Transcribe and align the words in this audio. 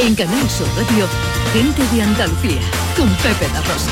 En 0.00 0.14
Canal 0.14 0.48
Sur 0.48 0.68
Radio, 0.76 1.06
gente 1.52 1.82
de 1.92 2.02
Andalucía, 2.02 2.60
con 2.96 3.08
Pepe 3.16 3.52
La 3.52 3.60
Rosa. 3.62 3.90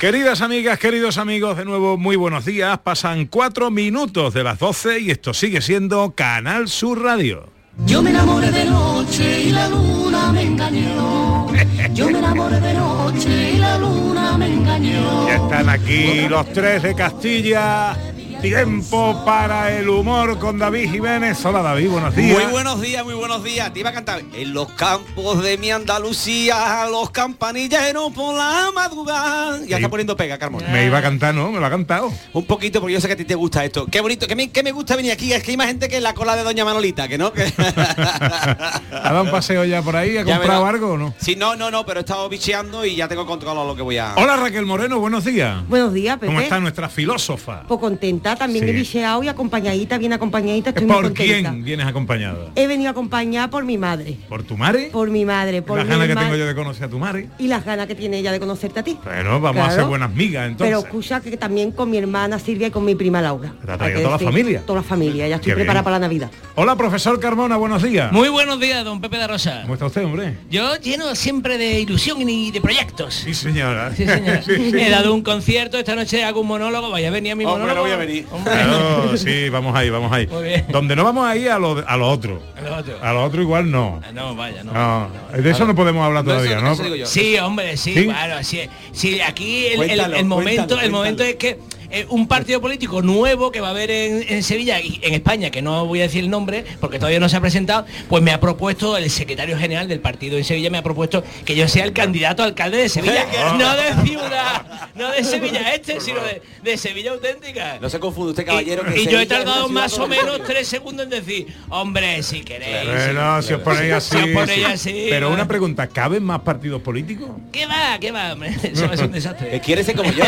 Queridas 0.00 0.40
amigas, 0.40 0.78
queridos 0.78 1.18
amigos, 1.18 1.58
de 1.58 1.66
nuevo 1.66 1.98
muy 1.98 2.16
buenos 2.16 2.46
días. 2.46 2.78
Pasan 2.78 3.26
cuatro 3.26 3.70
minutos 3.70 4.32
de 4.32 4.44
las 4.44 4.58
12 4.58 5.00
y 5.00 5.10
esto 5.10 5.34
sigue 5.34 5.60
siendo 5.60 6.14
Canal 6.14 6.68
Sur 6.68 7.02
Radio. 7.02 7.50
Yo 7.84 8.02
me 8.02 8.10
enamoré 8.10 8.50
de 8.50 8.64
noche 8.64 9.42
y 9.42 9.52
la 9.52 9.68
luna 9.68 10.32
me 10.32 10.42
engañó. 10.42 11.46
Yo 11.92 12.10
me 12.10 12.18
enamoré 12.18 12.58
de 12.60 12.72
noche 12.72 13.52
y 13.52 13.58
la 13.58 13.76
luna 13.76 14.38
me 14.38 14.54
engañó. 14.54 15.26
Ya 15.28 15.36
están 15.36 15.68
aquí 15.68 16.26
los 16.28 16.50
tres 16.52 16.82
de 16.82 16.94
Castilla. 16.94 17.94
Tiempo 18.42 19.22
para 19.24 19.76
el 19.76 19.88
humor 19.88 20.38
con 20.38 20.58
David 20.58 20.90
Jiménez. 20.90 21.44
Hola 21.44 21.62
David, 21.62 21.88
buenos 21.88 22.14
días. 22.14 22.38
Muy 22.38 22.52
buenos 22.52 22.80
días, 22.80 23.04
muy 23.04 23.14
buenos 23.14 23.42
días. 23.42 23.72
Te 23.72 23.80
iba 23.80 23.90
a 23.90 23.92
cantar. 23.92 24.22
En 24.34 24.52
los 24.52 24.70
campos 24.72 25.42
de 25.42 25.58
mi 25.58 25.70
Andalucía, 25.70 26.86
los 26.90 27.10
campanilleros 27.10 28.12
por 28.12 28.34
la 28.36 28.70
madrugada. 28.74 29.60
Ya 29.66 29.76
está 29.76 29.88
poniendo 29.88 30.16
pega, 30.16 30.38
Carmona. 30.38 30.68
Me 30.68 30.86
iba 30.86 30.98
a 30.98 31.02
cantar, 31.02 31.34
¿no? 31.34 31.50
Me 31.50 31.58
lo 31.58 31.66
ha 31.66 31.70
cantado. 31.70 32.12
Un 32.34 32.44
poquito, 32.44 32.80
porque 32.80 32.94
yo 32.94 33.00
sé 33.00 33.08
que 33.08 33.14
a 33.14 33.16
ti 33.16 33.24
te 33.24 33.34
gusta 33.34 33.64
esto. 33.64 33.86
Qué 33.86 34.00
bonito, 34.00 34.26
que 34.26 34.36
me, 34.36 34.50
que 34.50 34.62
me 34.62 34.70
gusta 34.70 34.96
venir 34.96 35.12
aquí. 35.12 35.32
Es 35.32 35.42
que 35.42 35.52
hay 35.52 35.56
más 35.56 35.68
gente 35.68 35.88
que 35.88 35.96
en 35.96 36.02
la 36.02 36.14
cola 36.14 36.36
de 36.36 36.44
Doña 36.44 36.64
Manolita, 36.64 37.08
que 37.08 37.18
no. 37.18 37.32
Que... 37.32 37.42
¿Ha 37.58 38.80
dado 39.02 39.22
un 39.22 39.30
paseo 39.30 39.64
ya 39.64 39.82
por 39.82 39.96
ahí? 39.96 40.18
¿Ha 40.18 40.24
comprado 40.24 40.66
algo 40.66 40.92
o 40.92 40.98
no? 40.98 41.14
Sí, 41.18 41.36
no, 41.36 41.56
no, 41.56 41.70
no, 41.70 41.84
pero 41.86 42.00
he 42.00 42.02
estado 42.02 42.28
bicheando 42.28 42.84
y 42.84 42.96
ya 42.96 43.08
tengo 43.08 43.26
controlado 43.26 43.66
lo 43.66 43.74
que 43.74 43.82
voy 43.82 43.98
a. 43.98 44.14
Hola 44.16 44.36
Raquel 44.36 44.66
Moreno, 44.66 45.00
buenos 45.00 45.24
días. 45.24 45.66
Buenos 45.68 45.92
días, 45.92 46.16
Pepe. 46.16 46.26
¿Cómo 46.26 46.40
está 46.40 46.60
nuestra 46.60 46.88
filósofa? 46.88 47.62
Pues 47.66 47.80
contenta, 47.80 48.25
también 48.34 48.64
Sí. 48.64 48.70
he 48.70 48.72
bicheado 48.74 49.22
y 49.22 49.28
acompañadita, 49.28 49.98
bien 49.98 50.12
acompañadita, 50.14 50.70
estoy 50.70 50.86
muy 50.86 50.94
¿Por 50.94 51.04
contenta. 51.04 51.50
quién 51.50 51.64
vienes 51.64 51.86
acompañada? 51.86 52.50
He 52.56 52.66
venido 52.66 52.90
acompañada 52.90 53.48
por 53.50 53.64
mi 53.64 53.78
madre, 53.78 54.16
¿Por 54.28 54.42
tu 54.42 54.56
madre? 54.56 54.88
por 54.92 55.10
mi 55.10 55.24
madre, 55.24 55.62
por 55.62 55.78
Las 55.78 55.86
ganas 55.86 56.08
que 56.08 56.16
tengo 56.16 56.34
yo 56.34 56.46
de 56.46 56.54
conocer 56.54 56.84
a 56.84 56.88
tu 56.88 56.98
madre. 56.98 57.28
y 57.38 57.46
las 57.46 57.64
ganas 57.64 57.86
que 57.86 57.94
tiene 57.94 58.18
ella 58.18 58.32
de 58.32 58.40
conocerte 58.40 58.80
a 58.80 58.82
ti. 58.82 58.98
Bueno, 59.04 59.38
vamos 59.40 59.68
a 59.68 59.70
ser 59.70 59.84
buenas 59.84 60.10
migas 60.12 60.48
entonces. 60.48 60.66
Pero 60.74 60.78
escucha 60.86 61.20
que 61.20 61.36
también 61.36 61.70
con 61.70 61.90
mi 61.90 61.98
hermana 61.98 62.38
Silvia 62.38 62.68
y 62.68 62.70
con 62.70 62.84
mi 62.84 62.94
prima 62.94 63.20
Laura. 63.22 63.52
¿Te 63.64 63.70
ha 63.70 63.76
traído 63.78 63.98
toda 64.00 64.10
la 64.12 64.16
decir, 64.18 64.28
familia? 64.32 64.62
Toda 64.66 64.80
la 64.80 64.82
familia, 64.82 65.28
ya 65.28 65.36
estoy 65.36 65.50
Qué 65.52 65.54
preparada 65.56 65.80
bien. 65.80 65.84
para 65.84 65.98
la 65.98 66.06
Navidad. 66.06 66.30
Hola 66.54 66.74
profesor 66.76 67.20
Carmona, 67.20 67.56
buenos 67.58 67.82
días. 67.82 68.10
Muy 68.12 68.30
buenos 68.30 68.58
días, 68.58 68.84
don 68.84 69.00
Pepe 69.00 69.18
de 69.18 69.26
Rosa. 69.26 69.60
¿Cómo 69.62 69.74
está 69.74 69.86
usted, 69.86 70.04
hombre? 70.04 70.38
Yo 70.50 70.76
lleno 70.76 71.14
siempre 71.14 71.58
de 71.58 71.80
ilusión 71.80 72.26
y 72.28 72.50
de 72.50 72.60
proyectos. 72.62 73.14
Sí, 73.14 73.34
señora. 73.34 73.92
Sí, 73.94 74.06
señora. 74.06 74.42
Sí, 74.46 74.70
sí. 74.70 74.78
He 74.78 74.88
dado 74.90 75.12
un 75.12 75.22
concierto, 75.22 75.78
esta 75.78 75.94
noche 75.94 76.24
hago 76.24 76.40
un 76.40 76.46
monólogo, 76.46 76.90
vaya 76.90 77.08
a 77.08 77.10
venir 77.10 77.32
a 77.32 77.34
mi 77.34 77.44
Hombre, 77.44 77.60
monólogo. 77.62 77.82
voy 77.82 77.90
a 77.92 77.96
venir. 77.96 78.15
Claro, 78.22 79.16
sí, 79.16 79.48
vamos 79.48 79.74
ahí, 79.76 79.90
vamos 79.90 80.12
ahí. 80.12 80.26
Muy 80.26 80.44
bien. 80.44 80.64
Donde 80.68 80.94
no 80.96 81.04
vamos 81.04 81.26
ahí 81.26 81.46
a 81.48 81.58
lo, 81.58 81.82
a 81.86 81.96
lo 81.96 82.08
otro. 82.08 82.40
A 82.56 82.60
lo 82.60 82.76
otro. 82.76 82.98
A 83.02 83.12
lo 83.12 83.24
otro 83.24 83.42
igual 83.42 83.70
no. 83.70 84.00
Ah, 84.06 84.12
No, 84.12 84.34
vaya, 84.34 84.62
no. 84.64 84.72
No, 84.72 85.10
de 85.42 85.50
eso 85.50 85.64
no 85.66 85.74
podemos 85.74 86.04
hablar 86.04 86.24
No, 86.24 86.30
eso- 86.32 86.40
todavía, 86.42 86.60
¿no? 86.64 86.72
eso 86.72 86.82
digo 86.82 86.96
yo. 86.96 87.06
Sí, 87.06 87.36
hombre, 87.38 87.76
sí, 87.76 87.94
¿Sí? 87.94 88.04
claro, 88.06 88.42
sí, 88.42 88.60
sí, 88.92 89.20
aquí 89.20 89.66
el, 89.66 89.72
el- 89.72 89.76
Cuéntalo, 89.78 90.16
el 90.16 90.24
momento, 90.26 90.56
cuéntalo, 90.56 90.80
el 90.82 90.90
momento 90.90 91.22
es 91.22 91.36
que 91.36 91.58
eh, 91.90 92.06
un 92.08 92.28
partido 92.28 92.60
político 92.60 93.02
nuevo 93.02 93.50
que 93.50 93.60
va 93.60 93.68
a 93.68 93.70
haber 93.70 93.90
en, 93.90 94.24
en 94.28 94.42
Sevilla 94.42 94.80
y 94.80 95.00
en 95.02 95.14
España, 95.14 95.50
que 95.50 95.62
no 95.62 95.86
voy 95.86 96.00
a 96.00 96.02
decir 96.04 96.24
el 96.24 96.30
nombre 96.30 96.64
porque 96.80 96.98
todavía 96.98 97.20
no 97.20 97.28
se 97.28 97.36
ha 97.36 97.40
presentado, 97.40 97.86
pues 98.08 98.22
me 98.22 98.32
ha 98.32 98.40
propuesto 98.40 98.96
el 98.96 99.10
secretario 99.10 99.58
general 99.58 99.88
del 99.88 100.00
partido 100.00 100.36
en 100.38 100.44
Sevilla 100.44 100.70
me 100.70 100.78
ha 100.78 100.82
propuesto 100.82 101.22
que 101.44 101.54
yo 101.54 101.68
sea 101.68 101.84
el 101.84 101.92
candidato 101.92 102.42
a 102.42 102.46
alcalde 102.46 102.78
de 102.78 102.88
Sevilla, 102.88 103.26
no 103.58 103.74
de 103.76 104.06
ciudad, 104.08 104.90
no 104.94 105.10
de 105.10 105.24
Sevilla 105.24 105.74
este, 105.74 106.00
sino 106.00 106.20
de, 106.22 106.42
de 106.62 106.76
Sevilla 106.76 107.12
auténtica. 107.12 107.78
No 107.80 107.88
se 107.90 107.98
confunde 108.00 108.30
usted, 108.30 108.46
caballero. 108.46 108.82
y 108.90 108.94
que 108.94 109.00
y 109.02 109.06
yo 109.08 109.20
he 109.20 109.26
tardado 109.26 109.68
más 109.68 109.98
o 109.98 110.06
menos 110.06 110.40
tres 110.46 110.68
segundos 110.68 111.04
en 111.04 111.10
decir, 111.10 111.54
hombre, 111.68 112.22
si 112.22 112.40
queréis. 112.42 112.88
Bueno, 112.88 113.42
si 113.42 113.54
os 113.54 113.62
ponéis 113.62 113.92
así. 113.92 114.06
Si 114.16 114.22
os 114.22 114.28
ponéis 114.30 114.58
sí. 114.58 114.64
así, 114.64 115.06
Pero 115.10 115.28
va. 115.28 115.34
una 115.34 115.46
pregunta, 115.48 115.86
¿caben 115.88 116.22
más 116.22 116.40
partidos 116.40 116.80
políticos? 116.80 117.28
¿Qué 117.52 117.66
va? 117.66 117.98
¿Qué 118.00 118.10
va? 118.12 118.32
hombre? 118.32 118.56
Eso 118.62 118.90
es 118.92 119.00
un 119.00 119.12
desastre. 119.12 119.50
Que 119.50 119.60
quiere 119.60 119.84
ser 119.84 119.96
como 119.96 120.10
yo. 120.12 120.24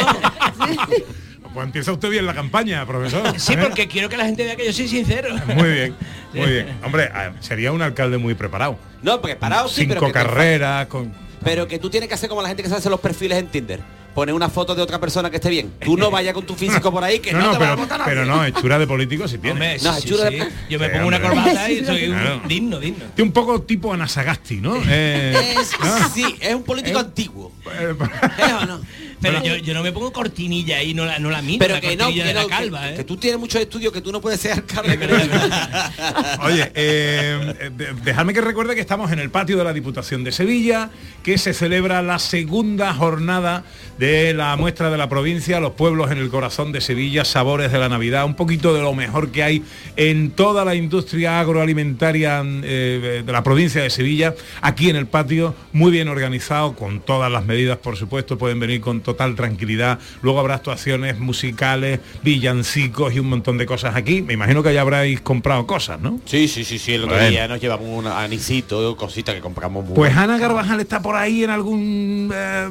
Pues 1.58 1.66
empieza 1.66 1.90
usted 1.90 2.08
bien 2.10 2.24
la 2.24 2.34
campaña, 2.34 2.86
profesor. 2.86 3.34
Sí, 3.40 3.54
¿eh? 3.54 3.58
porque 3.60 3.88
quiero 3.88 4.08
que 4.08 4.16
la 4.16 4.26
gente 4.26 4.44
vea 4.44 4.54
que 4.54 4.64
yo 4.64 4.72
soy 4.72 4.86
sincero. 4.86 5.34
Muy 5.56 5.68
bien, 5.72 5.96
muy 6.32 6.46
bien. 6.46 6.68
Hombre, 6.84 7.10
ah, 7.12 7.32
sería 7.40 7.72
un 7.72 7.82
alcalde 7.82 8.16
muy 8.16 8.34
preparado. 8.34 8.78
No, 9.02 9.20
porque 9.20 9.34
parado 9.34 9.66
sí, 9.68 9.84
pero 9.84 9.98
Cinco 9.98 10.06
te- 10.06 10.12
carreras, 10.12 10.86
con... 10.86 11.12
Pero 11.42 11.66
que 11.66 11.80
tú 11.80 11.90
tienes 11.90 12.08
que 12.08 12.14
hacer 12.14 12.28
como 12.28 12.42
la 12.42 12.48
gente 12.48 12.62
que 12.62 12.68
se 12.68 12.76
hace 12.76 12.88
los 12.88 13.00
perfiles 13.00 13.38
en 13.38 13.48
Tinder. 13.48 13.80
Poner 14.14 14.36
una 14.36 14.48
foto 14.48 14.76
de 14.76 14.82
otra 14.82 15.00
persona 15.00 15.30
que 15.30 15.36
esté 15.36 15.50
bien. 15.50 15.72
Tú 15.84 15.96
no 15.96 16.12
vayas 16.12 16.32
con 16.32 16.46
tu 16.46 16.54
físico 16.56 16.92
por 16.92 17.02
ahí 17.02 17.18
que 17.18 17.32
no, 17.32 17.40
No, 17.40 17.46
no, 17.46 17.52
te 17.54 17.58
va 17.58 17.64
a 17.66 17.70
pero, 17.74 17.82
votar 17.82 18.00
pero 18.04 18.24
no, 18.24 18.44
hechura 18.44 18.78
de 18.78 18.86
político 18.86 19.26
sí 19.26 19.38
tiene. 19.38 19.52
Hombre, 19.54 19.78
No, 19.82 19.94
sí, 19.94 20.06
hechura 20.06 20.28
sí. 20.28 20.36
de- 20.38 20.48
Yo 20.70 20.78
me 20.78 20.86
Sí, 20.86 20.92
pongo 20.94 21.08
una 21.08 21.20
corbata 21.20 21.70
y 21.72 21.84
soy 21.84 22.08
un 22.08 22.42
digno, 22.46 22.78
digno. 22.78 23.06
Tiene 23.16 23.28
un 23.28 23.32
poco 23.32 23.62
tipo 23.62 23.92
Anasagasti, 23.92 24.60
¿no? 24.60 24.76
Eh, 24.86 25.54
Es- 25.60 25.72
¿no? 25.80 26.08
Sí, 26.10 26.36
es 26.40 26.54
un 26.54 26.62
político 26.62 26.98
Eh, 26.98 27.00
antiguo. 27.00 27.52
Eh, 27.80 27.94
¿Eh 28.38 28.52
o 28.62 28.64
no? 28.66 28.80
Pero 29.20 29.42
yo, 29.42 29.56
yo 29.56 29.74
no 29.74 29.82
me 29.82 29.92
pongo 29.92 30.12
cortinilla 30.12 30.82
y 30.82 30.94
no 30.94 31.04
la, 31.04 31.18
no 31.18 31.30
la 31.30 31.42
miro, 31.42 31.58
Pero 31.58 31.74
la 31.74 31.80
que 31.80 31.96
no, 31.96 32.08
que, 32.12 32.22
de 32.24 32.34
la 32.34 32.42
no, 32.42 32.48
que- 32.48 32.54
calva, 32.54 32.90
¿eh? 32.92 32.96
que 32.96 33.04
tú 33.04 33.16
tienes 33.16 33.38
muchos 33.40 33.60
estudios 33.60 33.92
que 33.92 34.00
tú 34.00 34.12
no 34.12 34.20
puedes 34.20 34.40
ser 34.40 34.52
alcalde. 34.52 34.98
Oye, 36.42 36.70
eh, 36.74 37.70
de- 37.76 37.92
dejadme 38.04 38.32
que 38.34 38.40
recuerde 38.40 38.74
que 38.74 38.80
estamos 38.80 39.10
en 39.12 39.18
el 39.18 39.30
patio 39.30 39.56
de 39.58 39.64
la 39.64 39.72
Diputación 39.72 40.24
de 40.24 40.32
Sevilla, 40.32 40.90
que 41.22 41.38
se 41.38 41.54
celebra 41.54 42.02
la 42.02 42.18
segunda 42.18 42.94
jornada 42.94 43.64
de 43.98 44.32
la 44.34 44.56
muestra 44.56 44.90
de 44.90 44.96
la 44.98 45.08
provincia, 45.08 45.60
los 45.60 45.72
pueblos 45.72 46.10
en 46.10 46.18
el 46.18 46.28
corazón 46.30 46.72
de 46.72 46.80
Sevilla, 46.80 47.24
sabores 47.24 47.72
de 47.72 47.78
la 47.78 47.88
Navidad, 47.88 48.24
un 48.24 48.34
poquito 48.36 48.72
de 48.74 48.80
lo 48.82 48.94
mejor 48.94 49.30
que 49.30 49.42
hay 49.42 49.64
en 49.96 50.30
toda 50.30 50.64
la 50.64 50.74
industria 50.74 51.40
agroalimentaria 51.40 52.42
eh, 52.62 53.22
de 53.24 53.32
la 53.32 53.42
provincia 53.42 53.82
de 53.82 53.90
Sevilla, 53.90 54.34
aquí 54.60 54.88
en 54.90 54.96
el 54.96 55.06
patio, 55.06 55.54
muy 55.72 55.90
bien 55.90 56.08
organizado, 56.08 56.74
con 56.76 57.00
todas 57.00 57.30
las 57.30 57.44
medidas, 57.44 57.78
por 57.78 57.96
supuesto, 57.96 58.38
pueden 58.38 58.60
venir 58.60 58.80
con 58.80 59.00
total 59.08 59.34
tranquilidad. 59.34 59.98
Luego 60.20 60.38
habrá 60.40 60.56
actuaciones 60.56 61.18
musicales, 61.18 62.00
villancicos 62.22 63.14
y 63.14 63.20
un 63.20 63.28
montón 63.30 63.56
de 63.56 63.64
cosas 63.64 63.96
aquí. 63.96 64.20
Me 64.20 64.34
imagino 64.34 64.62
que 64.62 64.74
ya 64.74 64.82
habráis 64.82 65.20
comprado 65.22 65.66
cosas, 65.66 65.98
¿no? 65.98 66.20
Sí, 66.26 66.46
sí, 66.46 66.62
sí, 66.62 66.78
sí. 66.78 66.92
El 66.92 67.04
otro 67.04 67.14
Bueno. 67.16 67.30
día 67.30 67.48
nos 67.48 67.58
llevamos 67.58 67.86
un 67.88 68.06
anisito, 68.06 68.94
cositas 68.96 69.34
que 69.34 69.40
compramos 69.40 69.84
muy 69.86 69.94
Pues 69.94 70.14
Ana 70.14 70.38
Carvajal 70.38 70.80
está 70.80 71.00
por 71.00 71.16
ahí 71.16 71.42
en 71.44 71.50
algún 71.50 72.30
eh, 72.34 72.68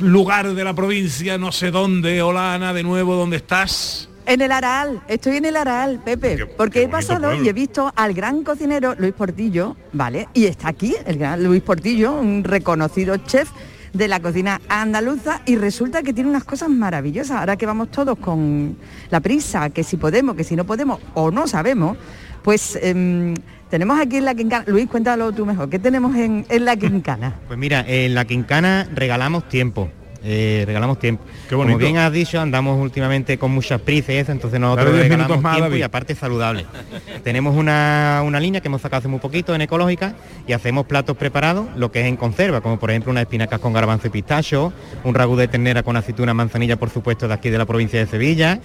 lugar 0.00 0.54
de 0.54 0.62
la 0.64 0.72
provincia, 0.72 1.36
no 1.36 1.50
sé 1.50 1.72
dónde. 1.72 2.22
Hola 2.22 2.54
Ana, 2.54 2.72
de 2.72 2.84
nuevo, 2.84 3.14
¿dónde 3.16 3.38
estás? 3.38 4.08
En 4.24 4.40
el 4.40 4.52
Aral, 4.52 5.00
estoy 5.08 5.38
en 5.38 5.46
el 5.46 5.56
Aral, 5.56 6.00
Pepe, 6.04 6.36
Qué- 6.36 6.46
porque 6.46 6.78
qué 6.78 6.84
he 6.84 6.88
pasado 6.88 7.22
pueblo. 7.30 7.44
y 7.44 7.48
he 7.48 7.52
visto 7.52 7.92
al 7.96 8.14
gran 8.14 8.44
cocinero 8.44 8.94
Luis 8.96 9.14
Portillo, 9.14 9.76
¿vale? 9.92 10.28
Y 10.32 10.44
está 10.44 10.68
aquí 10.68 10.94
el 11.06 11.18
gran 11.18 11.42
Luis 11.42 11.60
Portillo, 11.60 12.12
un 12.12 12.44
reconocido 12.44 13.16
chef 13.16 13.48
de 13.92 14.08
la 14.08 14.20
cocina 14.20 14.60
andaluza 14.68 15.42
y 15.46 15.56
resulta 15.56 16.02
que 16.02 16.12
tiene 16.12 16.30
unas 16.30 16.44
cosas 16.44 16.68
maravillosas. 16.68 17.38
Ahora 17.38 17.56
que 17.56 17.66
vamos 17.66 17.90
todos 17.90 18.18
con 18.18 18.76
la 19.10 19.20
prisa, 19.20 19.70
que 19.70 19.84
si 19.84 19.96
podemos, 19.96 20.36
que 20.36 20.44
si 20.44 20.56
no 20.56 20.64
podemos 20.64 21.00
o 21.14 21.30
no 21.30 21.46
sabemos, 21.46 21.96
pues 22.42 22.78
em, 22.82 23.34
tenemos 23.70 24.00
aquí 24.00 24.16
en 24.16 24.24
la 24.24 24.34
quincana, 24.34 24.64
Luis, 24.66 24.88
cuéntalo 24.88 25.32
tú 25.32 25.46
mejor, 25.46 25.70
¿qué 25.70 25.78
tenemos 25.78 26.14
en, 26.16 26.44
en 26.48 26.64
la 26.64 26.76
quincana? 26.76 27.34
Pues 27.46 27.58
mira, 27.58 27.84
en 27.86 28.14
la 28.14 28.24
quincana 28.24 28.88
regalamos 28.94 29.48
tiempo. 29.48 29.90
Eh, 30.24 30.62
regalamos 30.66 30.98
tiempo. 30.98 31.24
Qué 31.48 31.54
bonito. 31.54 31.78
Como 31.78 31.84
bien 31.84 31.98
has 31.98 32.12
dicho, 32.12 32.40
andamos 32.40 32.80
últimamente 32.80 33.38
con 33.38 33.50
muchas 33.50 33.80
prisas 33.80 34.10
y 34.10 34.18
eso, 34.18 34.32
entonces 34.32 34.60
nosotros 34.60 34.86
Dale 34.86 35.02
regalamos 35.02 35.28
minutos 35.28 35.42
más, 35.42 35.54
tiempo 35.54 35.70
David. 35.70 35.80
y 35.80 35.82
aparte 35.82 36.14
saludable. 36.14 36.66
Tenemos 37.24 37.56
una, 37.56 38.22
una 38.24 38.38
línea 38.40 38.60
que 38.60 38.68
hemos 38.68 38.80
sacado 38.80 39.00
hace 39.00 39.08
muy 39.08 39.20
poquito 39.20 39.54
en 39.54 39.62
ecológica 39.62 40.14
y 40.46 40.52
hacemos 40.52 40.86
platos 40.86 41.16
preparados, 41.16 41.66
lo 41.76 41.90
que 41.90 42.00
es 42.00 42.06
en 42.06 42.16
conserva, 42.16 42.60
como 42.60 42.78
por 42.78 42.90
ejemplo 42.90 43.10
unas 43.10 43.22
espinacas 43.22 43.60
con 43.60 43.72
garbanzo 43.72 44.06
y 44.06 44.10
pistacho, 44.10 44.72
un 45.04 45.14
ragú 45.14 45.36
de 45.36 45.48
ternera 45.48 45.82
con 45.82 45.96
aceituna, 45.96 46.34
manzanilla, 46.34 46.76
por 46.76 46.90
supuesto, 46.90 47.26
de 47.28 47.34
aquí 47.34 47.50
de 47.50 47.58
la 47.58 47.66
provincia 47.66 47.98
de 47.98 48.06
Sevilla. 48.06 48.60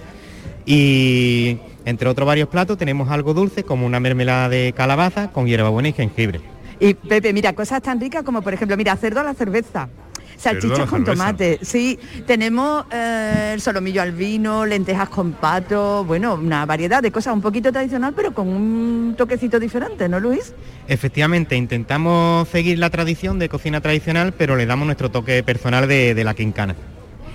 Y 0.64 1.58
entre 1.86 2.08
otros 2.08 2.26
varios 2.26 2.48
platos 2.48 2.76
tenemos 2.76 3.10
algo 3.10 3.32
dulce 3.32 3.64
como 3.64 3.86
una 3.86 4.00
mermelada 4.00 4.48
de 4.48 4.74
calabaza 4.76 5.30
con 5.32 5.46
hierbabuena 5.46 5.88
y 5.88 5.92
jengibre. 5.94 6.40
Y 6.78 6.94
Pepe, 6.94 7.32
mira, 7.32 7.52
cosas 7.54 7.82
tan 7.82 8.00
ricas 8.00 8.22
como 8.22 8.42
por 8.42 8.52
ejemplo, 8.52 8.76
mira, 8.76 8.94
cerdo 8.96 9.20
a 9.20 9.24
la 9.24 9.34
cerveza. 9.34 9.88
Salchichas 10.38 10.88
con 10.88 11.04
tomate, 11.04 11.58
sí. 11.62 11.98
Tenemos 12.26 12.86
eh, 12.92 13.50
el 13.54 13.60
solomillo 13.60 14.00
al 14.00 14.12
vino, 14.12 14.64
lentejas 14.64 15.08
con 15.08 15.32
pato, 15.32 16.04
bueno, 16.04 16.34
una 16.34 16.64
variedad 16.64 17.02
de 17.02 17.10
cosas 17.10 17.34
un 17.34 17.42
poquito 17.42 17.72
tradicional, 17.72 18.14
pero 18.14 18.32
con 18.32 18.48
un 18.48 19.14
toquecito 19.18 19.58
diferente, 19.58 20.08
¿no, 20.08 20.20
Luis? 20.20 20.54
Efectivamente, 20.86 21.56
intentamos 21.56 22.48
seguir 22.48 22.78
la 22.78 22.88
tradición 22.88 23.38
de 23.38 23.48
cocina 23.48 23.80
tradicional, 23.80 24.32
pero 24.32 24.56
le 24.56 24.64
damos 24.64 24.86
nuestro 24.86 25.10
toque 25.10 25.42
personal 25.42 25.88
de, 25.88 26.14
de 26.14 26.24
la 26.24 26.34
quincana. 26.34 26.76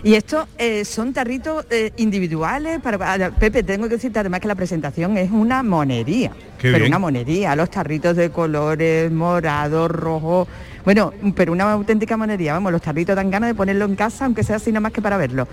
Y 0.03 0.15
estos 0.15 0.47
eh, 0.57 0.83
son 0.83 1.13
tarritos 1.13 1.65
eh, 1.69 1.91
individuales 1.95 2.81
para, 2.81 3.13
ah, 3.13 3.31
Pepe, 3.31 3.63
tengo 3.63 3.87
que 3.87 3.95
decirte 3.95 4.19
además 4.19 4.41
que 4.41 4.49
la 4.49 4.55
presentación 4.55 5.17
es 5.17 5.31
una 5.31 5.63
monería. 5.63 6.31
Qué 6.57 6.71
pero 6.71 6.79
bien. 6.79 6.91
una 6.91 6.99
monería, 6.99 7.55
los 7.55 7.69
tarritos 7.69 8.17
de 8.17 8.29
colores, 8.29 9.09
morado, 9.09 9.87
rojo. 9.87 10.45
Bueno, 10.83 11.13
pero 11.35 11.53
una 11.53 11.71
auténtica 11.71 12.17
monería, 12.17 12.51
vamos, 12.51 12.73
los 12.73 12.81
tarritos 12.81 13.15
dan 13.15 13.31
ganas 13.31 13.49
de 13.49 13.55
ponerlo 13.55 13.85
en 13.85 13.95
casa, 13.95 14.25
aunque 14.25 14.43
sea 14.43 14.57
así 14.57 14.71
nada 14.71 14.81
más 14.81 14.91
que 14.91 15.01
para 15.01 15.15
verlo. 15.15 15.47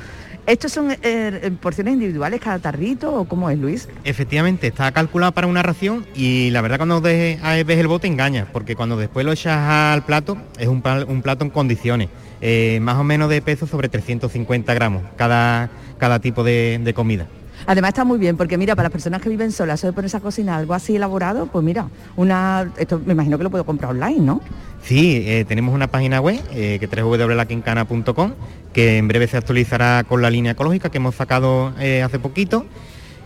¿Estos 0.46 0.72
son 0.72 0.96
eh, 1.00 1.52
porciones 1.62 1.94
individuales 1.94 2.40
cada 2.40 2.58
tarrito 2.58 3.14
o 3.14 3.26
cómo 3.26 3.50
es, 3.50 3.58
Luis? 3.58 3.88
Efectivamente, 4.02 4.66
está 4.66 4.90
calculado 4.90 5.30
para 5.30 5.46
una 5.46 5.62
ración 5.62 6.06
y 6.16 6.50
la 6.50 6.60
verdad 6.60 6.78
cuando 6.78 7.00
ves 7.00 7.38
el 7.40 7.86
bote 7.86 8.08
engaña, 8.08 8.48
porque 8.52 8.74
cuando 8.74 8.96
después 8.96 9.24
lo 9.24 9.30
echas 9.30 9.58
al 9.58 10.04
plato 10.04 10.36
es 10.58 10.66
un 10.66 10.82
plato 10.82 11.44
en 11.44 11.50
condiciones, 11.50 12.08
eh, 12.40 12.78
más 12.80 12.96
o 12.96 13.04
menos 13.04 13.28
de 13.28 13.42
peso 13.42 13.66
sobre 13.66 13.88
350 13.88 14.74
gramos 14.74 15.02
cada, 15.16 15.70
cada 15.98 16.20
tipo 16.20 16.44
de, 16.44 16.80
de 16.82 16.94
comida. 16.94 17.26
Además 17.66 17.90
está 17.90 18.04
muy 18.04 18.18
bien, 18.18 18.36
porque 18.36 18.56
mira, 18.56 18.74
para 18.74 18.86
las 18.86 18.92
personas 18.92 19.20
que 19.20 19.28
viven 19.28 19.52
solas, 19.52 19.80
eso 19.80 19.88
de 19.88 19.92
ponerse 19.92 20.16
a 20.16 20.20
cocinar 20.20 20.60
algo 20.60 20.74
así 20.74 20.96
elaborado, 20.96 21.46
pues 21.46 21.64
mira, 21.64 21.88
una, 22.16 22.70
esto 22.78 23.00
me 23.04 23.12
imagino 23.12 23.38
que 23.38 23.44
lo 23.44 23.50
puedo 23.50 23.64
comprar 23.64 23.90
online, 23.90 24.20
¿no? 24.20 24.40
Sí, 24.82 25.22
eh, 25.26 25.44
tenemos 25.46 25.74
una 25.74 25.88
página 25.88 26.20
web 26.20 26.40
eh, 26.52 26.78
que 26.78 26.86
es 26.86 26.90
www.laquincana.com 26.90 28.32
que 28.72 28.98
en 28.98 29.08
breve 29.08 29.26
se 29.26 29.36
actualizará 29.36 30.04
con 30.04 30.22
la 30.22 30.30
línea 30.30 30.52
ecológica 30.52 30.90
que 30.90 30.98
hemos 30.98 31.14
sacado 31.14 31.72
eh, 31.78 32.02
hace 32.02 32.18
poquito 32.18 32.64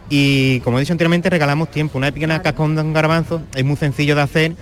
y 0.08 0.60
como 0.60 0.78
he 0.78 0.80
dicho 0.80 0.92
anteriormente 0.92 1.30
regalamos 1.30 1.70
tiempo. 1.70 1.98
Una 1.98 2.10
pequeña 2.12 2.42
cascón 2.42 2.74
de 2.76 2.82
un 2.82 2.92
garbanzo 2.92 3.42
es 3.54 3.64
muy 3.64 3.76
sencillo 3.76 4.14
de 4.14 4.22
hacer 4.22 4.56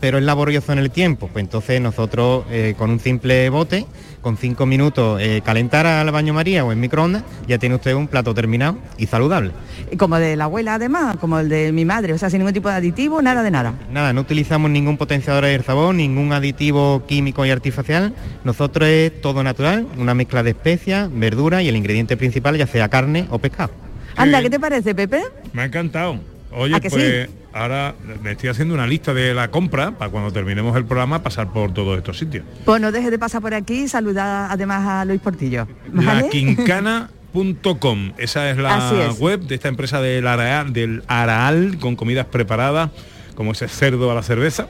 pero 0.00 0.18
es 0.18 0.24
laborioso 0.24 0.72
en 0.72 0.78
el 0.78 0.90
tiempo. 0.90 1.28
Pues 1.32 1.44
entonces 1.44 1.80
nosotros 1.80 2.44
eh, 2.50 2.74
con 2.76 2.90
un 2.90 3.00
simple 3.00 3.48
bote, 3.50 3.86
con 4.20 4.36
cinco 4.36 4.66
minutos 4.66 5.20
eh, 5.20 5.40
calentar 5.44 5.86
al 5.86 6.10
baño 6.10 6.34
María 6.34 6.64
o 6.64 6.72
en 6.72 6.80
microondas, 6.80 7.22
ya 7.46 7.58
tiene 7.58 7.76
usted 7.76 7.94
un 7.94 8.08
plato 8.08 8.34
terminado 8.34 8.78
y 8.98 9.06
saludable. 9.06 9.52
Y 9.90 9.96
Como 9.96 10.16
de 10.18 10.36
la 10.36 10.44
abuela 10.44 10.74
además, 10.74 11.16
como 11.16 11.38
el 11.38 11.48
de 11.48 11.72
mi 11.72 11.84
madre, 11.84 12.12
o 12.12 12.18
sea, 12.18 12.30
sin 12.30 12.40
ningún 12.40 12.54
tipo 12.54 12.68
de 12.68 12.74
aditivo, 12.74 13.22
nada 13.22 13.42
de 13.42 13.50
nada. 13.50 13.74
Nada, 13.90 14.12
no 14.12 14.22
utilizamos 14.22 14.70
ningún 14.70 14.96
potenciador 14.96 15.44
del 15.44 15.64
sabor, 15.64 15.94
ningún 15.94 16.32
aditivo 16.32 17.04
químico 17.06 17.46
y 17.46 17.50
artificial. 17.50 18.14
Nosotros 18.44 18.88
es 18.88 19.20
todo 19.20 19.42
natural, 19.42 19.86
una 19.96 20.14
mezcla 20.14 20.42
de 20.42 20.50
especias, 20.50 21.08
verduras 21.12 21.62
y 21.62 21.68
el 21.68 21.76
ingrediente 21.76 22.16
principal 22.16 22.56
ya 22.56 22.66
sea 22.66 22.88
carne 22.88 23.26
o 23.30 23.38
pescado. 23.38 23.70
Anda. 24.16 24.42
¿qué 24.42 24.50
te 24.50 24.58
parece, 24.58 24.94
Pepe? 24.94 25.22
Me 25.52 25.62
ha 25.62 25.64
encantado. 25.66 26.18
Oye, 26.58 26.74
¿A 26.74 26.80
que 26.80 26.88
pues 26.90 27.26
sí? 27.28 27.34
ahora 27.52 27.94
me 28.22 28.32
estoy 28.32 28.48
haciendo 28.48 28.72
una 28.74 28.86
lista 28.86 29.12
de 29.12 29.34
la 29.34 29.50
compra 29.50 29.90
para 29.92 30.10
cuando 30.10 30.32
terminemos 30.32 30.74
el 30.76 30.86
programa 30.86 31.22
pasar 31.22 31.52
por 31.52 31.72
todos 31.74 31.98
estos 31.98 32.18
sitios. 32.18 32.44
Pues 32.64 32.80
no 32.80 32.90
dejes 32.92 33.10
de 33.10 33.18
pasar 33.18 33.42
por 33.42 33.52
aquí 33.52 33.82
y 33.82 33.88
saludar 33.88 34.48
además 34.50 34.86
a 34.86 35.04
Luis 35.04 35.20
Portillo. 35.20 35.68
¿vale? 35.92 36.22
Laquincana.com, 36.22 38.12
esa 38.18 38.50
es 38.50 38.56
la 38.56 39.06
es. 39.10 39.18
web 39.18 39.40
de 39.40 39.54
esta 39.56 39.68
empresa 39.68 40.00
del 40.00 40.26
Araal, 40.26 40.72
del 40.72 41.02
Araal 41.08 41.78
con 41.78 41.94
comidas 41.96 42.26
preparadas, 42.26 42.90
como 43.34 43.52
ese 43.52 43.68
cerdo 43.68 44.10
a 44.10 44.14
la 44.14 44.22
cerveza, 44.22 44.68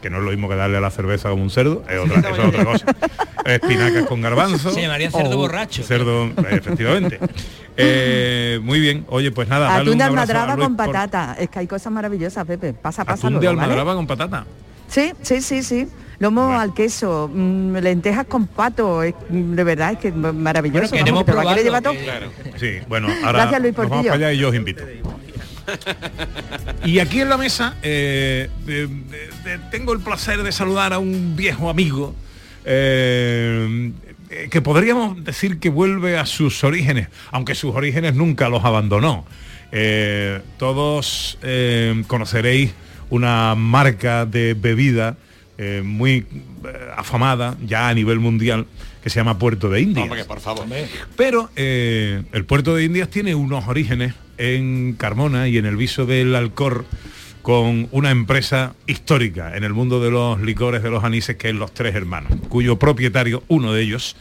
que 0.00 0.08
no 0.10 0.18
es 0.18 0.24
lo 0.24 0.30
mismo 0.30 0.48
que 0.48 0.56
darle 0.56 0.78
a 0.78 0.80
la 0.80 0.90
cerveza 0.90 1.28
como 1.30 1.42
un 1.42 1.50
cerdo, 1.50 1.84
es 1.88 1.98
otra, 1.98 2.20
eso 2.30 2.42
es 2.42 2.48
otra 2.48 2.64
cosa. 2.64 2.86
Espinacas 3.44 4.06
con 4.06 4.20
garbanzo. 4.22 4.70
Se 4.70 4.80
llamaría 4.80 5.10
cerdo 5.10 5.32
Oh. 5.36 5.36
borracho. 5.38 5.82
Cerdo, 5.82 6.30
efectivamente. 6.50 7.18
Eh, 7.76 8.58
muy 8.62 8.80
bien. 8.80 9.04
Oye, 9.08 9.30
pues 9.30 9.48
nada, 9.48 9.66
dale 9.68 9.80
Atún 9.82 9.92
un 9.92 9.98
de 9.98 10.04
almadraba 10.04 10.56
con 10.56 10.76
por- 10.76 10.86
patata. 10.86 11.36
Es 11.38 11.48
que 11.50 11.58
hay 11.60 11.66
cosas 11.66 11.92
maravillosas, 11.92 12.44
Pepe. 12.46 12.72
Pasa, 12.72 13.04
pasa 13.04 13.26
Atún 13.28 13.40
de 13.40 13.48
almadraba 13.48 13.94
con 13.94 14.06
patata. 14.06 14.46
Sí, 14.88 15.12
sí, 15.22 15.42
sí, 15.42 15.62
sí. 15.62 15.88
Lomo 16.18 16.46
Bueno. 16.46 16.60
al 16.60 16.72
queso, 16.72 17.28
mm, 17.32 17.76
lentejas 17.76 18.24
con 18.26 18.46
pato, 18.46 19.02
es- 19.02 19.14
mm, 19.28 19.52
de 19.54 19.64
verdad 19.64 19.92
es 19.92 19.98
que 19.98 20.08
es 20.08 20.14
maravilloso. 20.14 20.88
Bueno, 20.88 21.04
queremos 21.04 21.06
vamos, 21.12 21.24
que 21.24 21.32
te 21.32 21.32
lo 21.32 21.36
va 21.36 21.42
a 21.42 21.54
querer 21.54 21.64
llevar 21.64 21.82
probarlo, 21.82 22.30
todo. 22.30 22.52
que- 22.52 22.58
Sí, 22.58 22.84
bueno, 22.88 23.08
ahora 23.24 23.38
Gracias, 23.40 23.60
Luis 23.62 23.76
nos 23.76 23.88
vamos 23.90 24.06
para 24.06 24.16
allá 24.16 24.32
y 24.32 24.38
yo 24.38 24.48
os 24.48 24.54
invito. 24.54 24.82
Y 26.84 27.00
aquí 27.00 27.20
en 27.20 27.28
la 27.28 27.36
mesa 27.36 27.74
eh, 27.82 28.48
eh, 28.68 28.88
eh, 29.46 29.58
tengo 29.70 29.92
el 29.92 30.00
placer 30.00 30.42
de 30.42 30.52
saludar 30.52 30.92
a 30.92 30.98
un 31.00 31.34
viejo 31.36 31.68
amigo 31.68 32.14
eh, 32.64 33.92
eh, 34.44 34.48
que 34.50 34.60
podríamos 34.60 35.24
decir 35.24 35.58
que 35.58 35.68
vuelve 35.68 36.18
a 36.18 36.26
sus 36.26 36.62
orígenes, 36.64 37.08
aunque 37.30 37.54
sus 37.54 37.74
orígenes 37.74 38.14
nunca 38.14 38.48
los 38.48 38.64
abandonó. 38.64 39.24
Eh, 39.72 40.40
todos 40.58 41.38
eh, 41.42 42.04
conoceréis 42.06 42.72
una 43.10 43.54
marca 43.54 44.26
de 44.26 44.54
bebida 44.54 45.16
eh, 45.58 45.82
muy 45.84 46.16
eh, 46.18 46.26
afamada 46.96 47.56
ya 47.64 47.88
a 47.88 47.94
nivel 47.94 48.20
mundial 48.20 48.66
que 49.02 49.10
se 49.10 49.20
llama 49.20 49.38
Puerto 49.38 49.70
de 49.70 49.80
Indias. 49.80 50.04
Hombre, 50.04 50.24
por 50.24 50.40
favor. 50.40 50.66
Pero 51.16 51.48
eh, 51.56 52.22
el 52.32 52.44
puerto 52.44 52.74
de 52.74 52.84
Indias 52.84 53.08
tiene 53.08 53.34
unos 53.34 53.68
orígenes 53.68 54.14
en 54.36 54.94
Carmona 54.98 55.48
y 55.48 55.58
en 55.58 55.66
el 55.66 55.76
viso 55.76 56.06
del 56.06 56.34
Alcor 56.34 56.84
con 57.46 57.86
una 57.92 58.10
empresa 58.10 58.74
histórica 58.88 59.56
en 59.56 59.62
el 59.62 59.72
mundo 59.72 60.00
de 60.00 60.10
los 60.10 60.40
licores 60.40 60.82
de 60.82 60.90
los 60.90 61.04
anises 61.04 61.36
que 61.36 61.50
es 61.50 61.54
Los 61.54 61.70
Tres 61.72 61.94
Hermanos, 61.94 62.32
cuyo 62.48 62.76
propietario, 62.76 63.44
uno 63.46 63.72
de 63.72 63.82
ellos, 63.82 64.16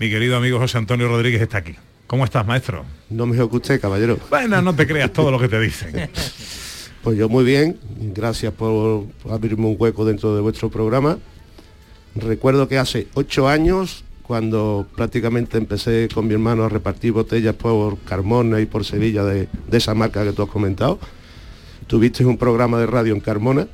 mi 0.00 0.08
querido 0.08 0.38
amigo 0.38 0.58
José 0.58 0.78
Antonio 0.78 1.06
Rodríguez, 1.06 1.42
está 1.42 1.58
aquí. 1.58 1.74
¿Cómo 2.06 2.24
estás, 2.24 2.46
maestro? 2.46 2.86
No 3.10 3.26
me 3.26 3.36
que 3.36 3.42
usted, 3.42 3.78
caballero. 3.78 4.18
Bueno, 4.30 4.62
no 4.62 4.74
te 4.74 4.86
creas 4.86 5.12
todo 5.12 5.30
lo 5.30 5.38
que 5.38 5.48
te 5.48 5.60
dicen. 5.60 6.10
Pues 7.02 7.18
yo 7.18 7.28
muy 7.28 7.44
bien, 7.44 7.78
gracias 8.14 8.54
por 8.54 9.06
abrirme 9.28 9.66
un 9.66 9.76
hueco 9.76 10.04
dentro 10.06 10.34
de 10.36 10.40
vuestro 10.40 10.70
programa. 10.70 11.18
Recuerdo 12.14 12.68
que 12.68 12.78
hace 12.78 13.08
ocho 13.14 13.48
años, 13.48 14.04
cuando 14.22 14.86
prácticamente 14.96 15.58
empecé 15.58 16.08
con 16.14 16.28
mi 16.28 16.32
hermano 16.32 16.62
a 16.62 16.68
repartir 16.68 17.10
botellas 17.10 17.56
por 17.56 17.98
Carmona 17.98 18.60
y 18.60 18.66
por 18.66 18.84
Sevilla 18.84 19.24
de, 19.24 19.48
de 19.68 19.76
esa 19.76 19.94
marca 19.94 20.24
que 20.24 20.32
tú 20.32 20.44
has 20.44 20.48
comentado, 20.48 21.00
tuviste 21.92 22.24
un 22.24 22.38
programa 22.38 22.78
de 22.78 22.86
radio 22.86 23.12
en 23.12 23.20
Carmona 23.20 23.66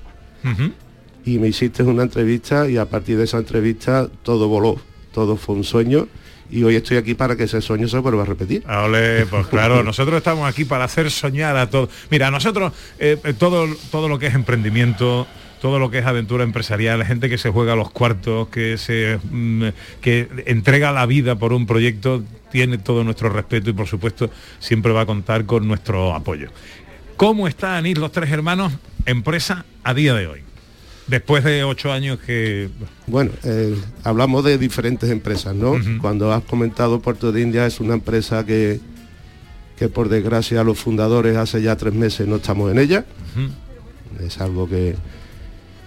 y 1.24 1.38
me 1.38 1.46
hiciste 1.46 1.84
una 1.84 2.02
entrevista 2.02 2.68
y 2.68 2.76
a 2.76 2.84
partir 2.84 3.16
de 3.16 3.22
esa 3.22 3.38
entrevista 3.38 4.08
todo 4.24 4.48
voló, 4.48 4.80
todo 5.12 5.36
fue 5.36 5.54
un 5.54 5.62
sueño 5.62 6.08
y 6.50 6.64
hoy 6.64 6.74
estoy 6.74 6.96
aquí 6.96 7.14
para 7.14 7.36
que 7.36 7.44
ese 7.44 7.60
sueño 7.60 7.86
se 7.86 7.96
vuelva 7.98 8.22
a 8.22 8.26
repetir. 8.26 8.64
Ole, 8.68 9.24
pues 9.26 9.46
claro, 9.46 9.84
nosotros 9.84 10.16
estamos 10.16 10.48
aquí 10.48 10.64
para 10.64 10.82
hacer 10.82 11.12
soñar 11.12 11.56
a 11.56 11.70
todos. 11.70 11.90
Mira, 12.10 12.28
nosotros 12.32 12.72
eh, 12.98 13.18
eh, 13.22 13.34
todo, 13.34 13.68
todo 13.92 14.08
lo 14.08 14.18
que 14.18 14.26
es 14.26 14.34
emprendimiento, 14.34 15.28
todo 15.60 15.78
lo 15.78 15.88
que 15.88 15.98
es 15.98 16.06
aventura 16.06 16.42
empresarial, 16.42 17.04
gente 17.04 17.28
que 17.28 17.38
se 17.38 17.50
juega 17.50 17.74
a 17.74 17.76
los 17.76 17.92
cuartos, 17.92 18.48
que 18.48 18.78
se 18.78 19.20
mm, 19.30 19.68
que 20.00 20.28
entrega 20.46 20.90
la 20.90 21.06
vida 21.06 21.36
por 21.36 21.52
un 21.52 21.66
proyecto, 21.66 22.24
tiene 22.50 22.78
todo 22.78 23.04
nuestro 23.04 23.28
respeto 23.28 23.70
y 23.70 23.74
por 23.74 23.86
supuesto 23.86 24.28
siempre 24.58 24.90
va 24.90 25.02
a 25.02 25.06
contar 25.06 25.44
con 25.46 25.68
nuestro 25.68 26.16
apoyo. 26.16 26.48
¿Cómo 27.18 27.48
está 27.48 27.76
Anís 27.76 27.98
Los 27.98 28.12
Tres 28.12 28.30
Hermanos, 28.30 28.72
empresa 29.04 29.64
a 29.82 29.92
día 29.92 30.14
de 30.14 30.28
hoy? 30.28 30.42
Después 31.08 31.42
de 31.42 31.64
ocho 31.64 31.90
años 31.90 32.20
que... 32.20 32.70
Bueno, 33.08 33.32
eh, 33.42 33.76
hablamos 34.04 34.44
de 34.44 34.56
diferentes 34.56 35.10
empresas, 35.10 35.52
¿no? 35.52 35.74
Cuando 36.00 36.32
has 36.32 36.44
comentado 36.44 37.00
Puerto 37.00 37.32
de 37.32 37.40
India 37.40 37.66
es 37.66 37.80
una 37.80 37.94
empresa 37.94 38.46
que, 38.46 38.78
que 39.76 39.88
por 39.88 40.08
desgracia 40.08 40.62
los 40.62 40.78
fundadores 40.78 41.36
hace 41.36 41.60
ya 41.60 41.74
tres 41.74 41.92
meses 41.92 42.28
no 42.28 42.36
estamos 42.36 42.70
en 42.70 42.78
ella. 42.78 43.04
Es 44.20 44.40
algo 44.40 44.68
que, 44.68 44.94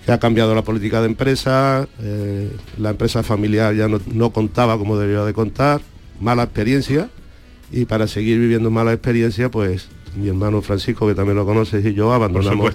que 0.06 0.12
ha 0.12 0.20
cambiado 0.20 0.54
la 0.54 0.64
política 0.64 1.00
de 1.00 1.06
empresa, 1.06 1.88
eh, 2.02 2.52
la 2.78 2.90
empresa 2.90 3.24
familiar 3.24 3.74
ya 3.74 3.88
no, 3.88 4.02
no 4.06 4.32
contaba 4.32 4.78
como 4.78 5.00
debería 5.00 5.24
de 5.24 5.32
contar, 5.32 5.80
mala 6.20 6.44
experiencia 6.44 7.10
y 7.72 7.86
para 7.86 8.08
seguir 8.08 8.38
viviendo 8.38 8.70
mala 8.70 8.92
experiencia 8.92 9.50
pues 9.50 9.88
mi 10.16 10.28
hermano 10.30 10.62
Francisco 10.62 11.08
que 11.08 11.16
también 11.16 11.38
lo 11.38 11.46
conoces 11.46 11.86
y 11.86 11.94
yo 11.94 12.12
abandonamos 12.14 12.66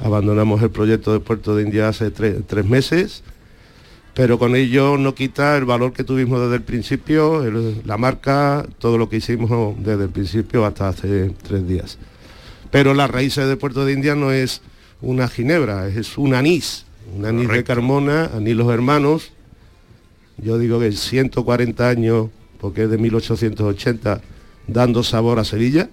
abandonamos 0.00 0.62
el 0.62 0.70
proyecto 0.70 1.12
de 1.12 1.20
Puerto 1.20 1.54
de 1.56 1.62
India 1.64 1.88
hace 1.88 2.12
tre- 2.12 2.42
tres 2.46 2.64
meses, 2.64 3.22
pero 4.14 4.38
con 4.38 4.56
ello 4.56 4.96
no 4.96 5.14
quita 5.14 5.56
el 5.56 5.64
valor 5.64 5.92
que 5.92 6.04
tuvimos 6.04 6.40
desde 6.40 6.56
el 6.56 6.62
principio, 6.62 7.44
el- 7.44 7.82
la 7.84 7.96
marca, 7.98 8.66
todo 8.78 8.98
lo 8.98 9.08
que 9.08 9.16
hicimos 9.18 9.74
desde 9.84 10.04
el 10.04 10.10
principio 10.10 10.64
hasta 10.64 10.88
hace 10.88 11.34
tres 11.42 11.66
días. 11.68 11.98
Pero 12.70 12.94
las 12.94 13.10
raíces 13.10 13.46
de 13.48 13.56
Puerto 13.56 13.84
de 13.84 13.92
India 13.92 14.14
no 14.14 14.30
es 14.32 14.62
una 15.02 15.28
ginebra, 15.28 15.88
es 15.88 16.16
un 16.16 16.34
anís, 16.34 16.84
un 17.16 17.26
anís 17.26 17.48
de. 17.58 17.64
Carmona, 17.64 18.30
anís 18.34 18.54
los 18.56 18.70
hermanos. 18.72 19.32
Yo 20.38 20.56
digo 20.58 20.78
que 20.80 20.92
140 20.92 21.88
años, 21.88 22.28
porque 22.60 22.84
es 22.84 22.90
de 22.90 22.96
1880, 22.98 24.20
dando 24.66 25.02
sabor 25.02 25.38
a 25.38 25.44
Sevilla 25.44 25.90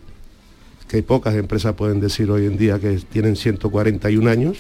que 0.88 1.03
pocas 1.03 1.36
empresas 1.36 1.74
pueden 1.75 2.00
decir 2.00 2.32
hoy 2.32 2.46
en 2.46 2.58
día 2.58 2.79
que 2.79 2.98
tienen 2.98 3.36
141 3.36 4.29
años 4.29 4.58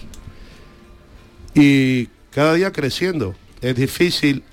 y 1.53 2.09
cada 2.31 2.53
día 2.53 2.71
creciendo. 2.71 3.35
Es 3.61 3.75
difícil 3.75 4.43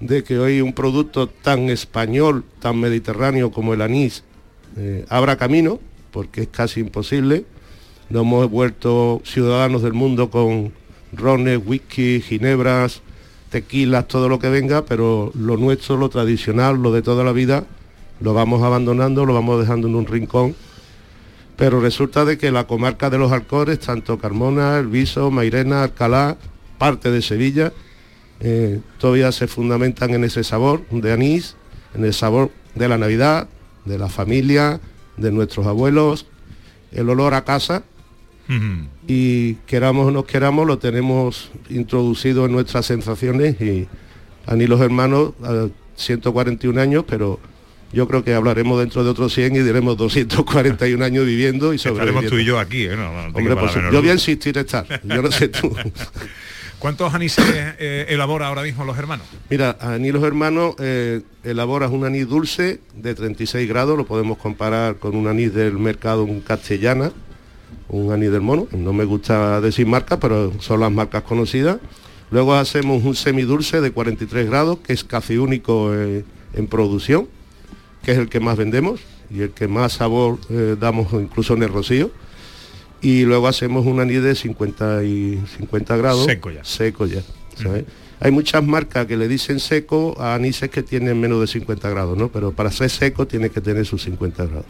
de 0.00 0.22
que 0.22 0.38
hoy 0.38 0.60
un 0.60 0.74
producto 0.74 1.28
tan 1.28 1.70
español, 1.70 2.44
tan 2.60 2.78
mediterráneo 2.78 3.50
como 3.50 3.72
el 3.72 3.80
anís, 3.80 4.24
eh, 4.76 5.06
abra 5.08 5.36
camino, 5.36 5.80
porque 6.10 6.42
es 6.42 6.48
casi 6.48 6.80
imposible. 6.80 7.46
Nos 8.10 8.22
hemos 8.22 8.50
vuelto 8.50 9.22
ciudadanos 9.24 9.82
del 9.82 9.94
mundo 9.94 10.30
con 10.30 10.72
rones, 11.12 11.60
whisky, 11.64 12.20
ginebras, 12.20 13.00
tequilas, 13.50 14.06
todo 14.06 14.28
lo 14.28 14.38
que 14.38 14.50
venga, 14.50 14.84
pero 14.84 15.32
lo 15.34 15.56
nuestro, 15.56 15.96
lo 15.96 16.10
tradicional, 16.10 16.76
lo 16.76 16.92
de 16.92 17.00
toda 17.00 17.24
la 17.24 17.32
vida, 17.32 17.64
lo 18.20 18.34
vamos 18.34 18.62
abandonando, 18.62 19.24
lo 19.24 19.32
vamos 19.32 19.60
dejando 19.60 19.88
en 19.88 19.94
un 19.94 20.06
rincón. 20.06 20.54
Pero 21.56 21.80
resulta 21.80 22.24
de 22.24 22.36
que 22.36 22.52
la 22.52 22.66
comarca 22.66 23.08
de 23.08 23.18
los 23.18 23.32
Alcores, 23.32 23.80
tanto 23.80 24.18
Carmona, 24.18 24.78
El 24.78 24.88
Viso, 24.88 25.30
Mairena, 25.30 25.82
Alcalá, 25.82 26.36
parte 26.78 27.10
de 27.10 27.22
Sevilla, 27.22 27.72
eh, 28.40 28.80
todavía 28.98 29.32
se 29.32 29.46
fundamentan 29.46 30.10
en 30.10 30.24
ese 30.24 30.44
sabor 30.44 30.86
de 30.90 31.12
anís, 31.12 31.56
en 31.94 32.04
el 32.04 32.12
sabor 32.12 32.50
de 32.74 32.88
la 32.88 32.98
Navidad, 32.98 33.48
de 33.86 33.98
la 33.98 34.08
familia, 34.08 34.80
de 35.16 35.32
nuestros 35.32 35.66
abuelos, 35.66 36.26
el 36.92 37.08
olor 37.08 37.34
a 37.34 37.44
casa. 37.44 37.82
Y 39.08 39.54
queramos 39.66 40.06
o 40.06 40.10
no 40.12 40.24
queramos 40.24 40.68
lo 40.68 40.78
tenemos 40.78 41.50
introducido 41.68 42.46
en 42.46 42.52
nuestras 42.52 42.86
sensaciones 42.86 43.60
y 43.60 43.88
a 44.46 44.54
los 44.54 44.80
hermanos 44.80 45.32
a 45.42 45.66
141 45.96 46.80
años 46.80 47.04
pero 47.08 47.40
yo 47.92 48.08
creo 48.08 48.24
que 48.24 48.34
hablaremos 48.34 48.78
dentro 48.78 49.04
de 49.04 49.10
otros 49.10 49.32
100 49.34 49.56
y 49.56 49.58
diremos 49.60 49.96
241 49.96 51.04
años 51.04 51.24
viviendo 51.24 51.72
y 51.72 51.76
Estaremos 51.76 52.00
sobreviviendo. 52.00 52.30
tú 52.30 52.38
y 52.38 52.44
yo 52.44 52.58
aquí, 52.58 52.84
¿eh? 52.86 52.96
No, 52.96 53.10
Hombre, 53.32 53.56
pues, 53.56 53.74
yo 53.74 54.00
voy 54.00 54.10
a 54.10 54.14
insistir 54.14 54.56
en 54.58 54.64
estar, 54.66 54.86
yo 55.02 55.22
no 55.22 55.30
sé 55.30 55.48
tú. 55.48 55.74
¿Cuántos 56.78 57.14
anises 57.14 57.44
eh, 57.78 58.06
elabora 58.10 58.48
ahora 58.48 58.62
mismo 58.62 58.84
los 58.84 58.98
hermanos? 58.98 59.26
Mira, 59.48 59.78
Anís 59.80 60.12
los 60.12 60.22
hermanos 60.22 60.74
eh, 60.78 61.22
elaboras 61.42 61.90
un 61.90 62.04
anís 62.04 62.28
dulce 62.28 62.80
de 62.94 63.14
36 63.14 63.66
grados, 63.66 63.96
lo 63.96 64.04
podemos 64.06 64.36
comparar 64.36 64.96
con 64.96 65.16
un 65.16 65.26
anís 65.26 65.54
del 65.54 65.78
mercado 65.78 66.24
un 66.24 66.40
castellana, 66.40 67.12
un 67.88 68.12
anís 68.12 68.30
del 68.30 68.42
mono, 68.42 68.68
no 68.72 68.92
me 68.92 69.04
gusta 69.04 69.60
decir 69.62 69.86
marcas, 69.86 70.18
pero 70.20 70.52
son 70.60 70.80
las 70.80 70.92
marcas 70.92 71.22
conocidas. 71.22 71.78
Luego 72.30 72.54
hacemos 72.54 73.02
un 73.04 73.14
semidulce 73.14 73.80
de 73.80 73.90
43 73.92 74.46
grados, 74.46 74.78
que 74.80 74.92
es 74.92 75.02
casi 75.02 75.38
único 75.38 75.94
eh, 75.94 76.24
en 76.52 76.66
producción, 76.66 77.26
que 78.06 78.12
es 78.12 78.18
el 78.18 78.28
que 78.28 78.38
más 78.38 78.56
vendemos 78.56 79.00
y 79.28 79.40
el 79.42 79.50
que 79.50 79.66
más 79.66 79.94
sabor 79.94 80.38
eh, 80.48 80.76
damos 80.78 81.12
incluso 81.12 81.54
en 81.54 81.64
el 81.64 81.70
rocío. 81.70 82.12
Y 83.02 83.24
luego 83.24 83.48
hacemos 83.48 83.84
un 83.84 83.98
anís 83.98 84.22
de 84.22 84.36
50, 84.36 85.02
y 85.02 85.42
50 85.58 85.96
grados. 85.96 86.24
Seco 86.24 86.52
ya. 86.52 86.64
Seco 86.64 87.06
ya. 87.06 87.22
¿sabes? 87.60 87.84
Hay 88.20 88.30
muchas 88.30 88.62
marcas 88.62 89.06
que 89.06 89.16
le 89.16 89.26
dicen 89.26 89.58
seco 89.58 90.14
a 90.20 90.36
anises 90.36 90.70
que 90.70 90.84
tienen 90.84 91.20
menos 91.20 91.40
de 91.40 91.48
50 91.48 91.90
grados, 91.90 92.16
¿no? 92.16 92.28
Pero 92.28 92.52
para 92.52 92.70
ser 92.70 92.90
seco 92.90 93.26
tiene 93.26 93.50
que 93.50 93.60
tener 93.60 93.84
sus 93.84 94.04
50 94.04 94.46
grados. 94.46 94.66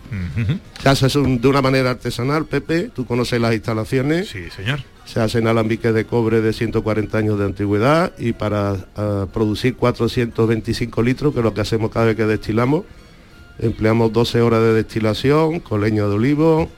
Se 0.83 0.89
hace 0.89 1.21
de 1.21 1.49
una 1.49 1.61
manera 1.61 1.91
artesanal, 1.91 2.47
Pepe, 2.47 2.91
tú 2.95 3.05
conoces 3.05 3.39
las 3.39 3.53
instalaciones. 3.53 4.31
Sí, 4.31 4.49
señor. 4.49 4.81
Se 5.05 5.21
hacen 5.21 5.47
alambiques 5.47 5.93
de 5.93 6.07
cobre 6.07 6.41
de 6.41 6.55
140 6.55 7.19
años 7.19 7.39
de 7.39 7.45
antigüedad 7.45 8.15
y 8.19 8.33
para 8.33 8.89
ah, 8.97 9.27
producir 9.31 9.77
425 9.77 11.03
litros, 11.03 11.35
que 11.35 11.41
es 11.41 11.45
lo 11.45 11.53
que 11.53 11.61
hacemos 11.61 11.91
cada 11.91 12.07
vez 12.07 12.17
que 12.17 12.25
destilamos, 12.25 12.85
empleamos 13.59 14.13
12 14.13 14.41
horas 14.41 14.61
de 14.61 14.75
destilación 14.75 15.61
con 15.61 15.81
leña 15.81 16.03
de 16.03 16.15
olivo, 16.15 16.71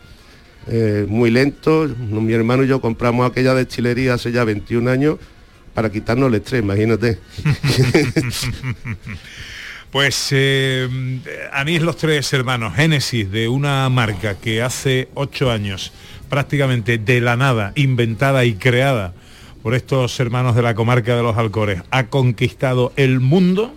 eh, 0.66 1.06
muy 1.08 1.30
lento. 1.30 1.88
Mi 1.88 2.32
hermano 2.32 2.64
y 2.64 2.68
yo 2.68 2.80
compramos 2.80 3.30
aquella 3.30 3.54
destilería 3.54 4.14
hace 4.14 4.32
ya 4.32 4.44
21 4.44 4.90
años 4.90 5.18
para 5.74 5.90
quitarnos 5.90 6.28
el 6.28 6.34
estrés, 6.36 6.62
imagínate. 6.62 7.18
Pues 9.90 10.28
eh, 10.32 10.86
Anís 11.50 11.80
los 11.80 11.96
tres 11.96 12.30
hermanos, 12.34 12.74
Génesis 12.74 13.30
de 13.30 13.48
una 13.48 13.88
marca 13.88 14.34
que 14.34 14.60
hace 14.60 15.08
ocho 15.14 15.50
años, 15.50 15.92
prácticamente 16.28 16.98
de 16.98 17.22
la 17.22 17.38
nada, 17.38 17.72
inventada 17.74 18.44
y 18.44 18.56
creada 18.56 19.14
por 19.62 19.74
estos 19.74 20.20
hermanos 20.20 20.54
de 20.54 20.60
la 20.60 20.74
comarca 20.74 21.16
de 21.16 21.22
los 21.22 21.38
Alcores, 21.38 21.82
ha 21.90 22.08
conquistado 22.08 22.92
el 22.96 23.20
mundo 23.20 23.74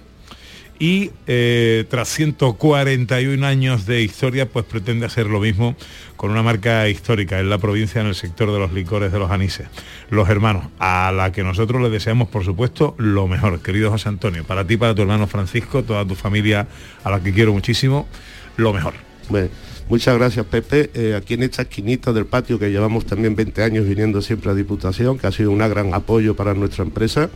y 0.81 1.11
eh, 1.27 1.85
tras 1.91 2.09
141 2.09 3.45
años 3.45 3.85
de 3.85 4.01
historia, 4.01 4.49
pues 4.49 4.65
pretende 4.65 5.05
hacer 5.05 5.27
lo 5.27 5.39
mismo 5.39 5.75
con 6.17 6.31
una 6.31 6.41
marca 6.41 6.89
histórica 6.89 7.39
en 7.39 7.51
la 7.51 7.59
provincia 7.59 8.01
en 8.01 8.07
el 8.07 8.15
sector 8.15 8.51
de 8.51 8.57
los 8.57 8.73
licores 8.73 9.11
de 9.11 9.19
los 9.19 9.29
anises. 9.29 9.67
Los 10.09 10.27
hermanos, 10.27 10.65
a 10.79 11.11
la 11.11 11.31
que 11.31 11.43
nosotros 11.43 11.83
le 11.83 11.91
deseamos, 11.91 12.29
por 12.29 12.43
supuesto, 12.43 12.95
lo 12.97 13.27
mejor. 13.27 13.61
Querido 13.61 13.91
José 13.91 14.09
Antonio, 14.09 14.43
para 14.43 14.65
ti, 14.65 14.75
para 14.75 14.95
tu 14.95 15.03
hermano 15.03 15.27
Francisco, 15.27 15.83
toda 15.83 16.03
tu 16.03 16.15
familia, 16.15 16.67
a 17.03 17.11
la 17.11 17.21
que 17.21 17.31
quiero 17.31 17.53
muchísimo, 17.53 18.07
lo 18.57 18.73
mejor. 18.73 18.95
Bueno, 19.29 19.49
muchas 19.87 20.17
gracias 20.17 20.47
Pepe. 20.47 20.89
Eh, 20.95 21.13
aquí 21.15 21.35
en 21.35 21.43
esta 21.43 21.61
esquinita 21.61 22.11
del 22.11 22.25
patio 22.25 22.57
que 22.57 22.71
llevamos 22.71 23.05
también 23.05 23.35
20 23.35 23.61
años 23.61 23.87
viniendo 23.87 24.19
siempre 24.23 24.49
a 24.49 24.55
Diputación, 24.55 25.19
que 25.19 25.27
ha 25.27 25.31
sido 25.31 25.51
un 25.51 25.59
gran 25.59 25.93
apoyo 25.93 26.35
para 26.35 26.55
nuestra 26.55 26.83
empresa, 26.83 27.29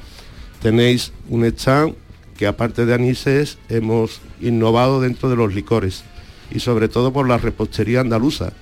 tenéis 0.64 1.14
un 1.30 1.46
stand 1.46 1.94
que 2.38 2.48
aparte 2.48 2.86
de 2.86 2.94
anises 2.94 3.58
hemos 3.70 4.22
innovado 4.42 5.01
dentro 5.01 5.30
de 5.30 5.36
los 5.36 5.54
licores 5.54 6.04
y 6.51 6.60
sobre 6.60 6.89
todo 6.89 7.12
por 7.13 7.27
la 7.27 7.38
repostería 7.38 8.01
andaluza. 8.01 8.54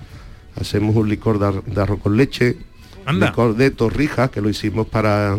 Hacemos 0.55 0.95
un 0.95 1.09
licor 1.09 1.39
de, 1.39 1.45
ar- 1.47 1.63
de 1.63 1.81
arroz 1.81 1.99
con 1.99 2.15
leche, 2.17 2.57
Anda. 3.05 3.27
licor 3.27 3.55
de 3.55 3.71
torrijas 3.71 4.29
que 4.29 4.41
lo 4.41 4.49
hicimos 4.49 4.87
para 4.87 5.37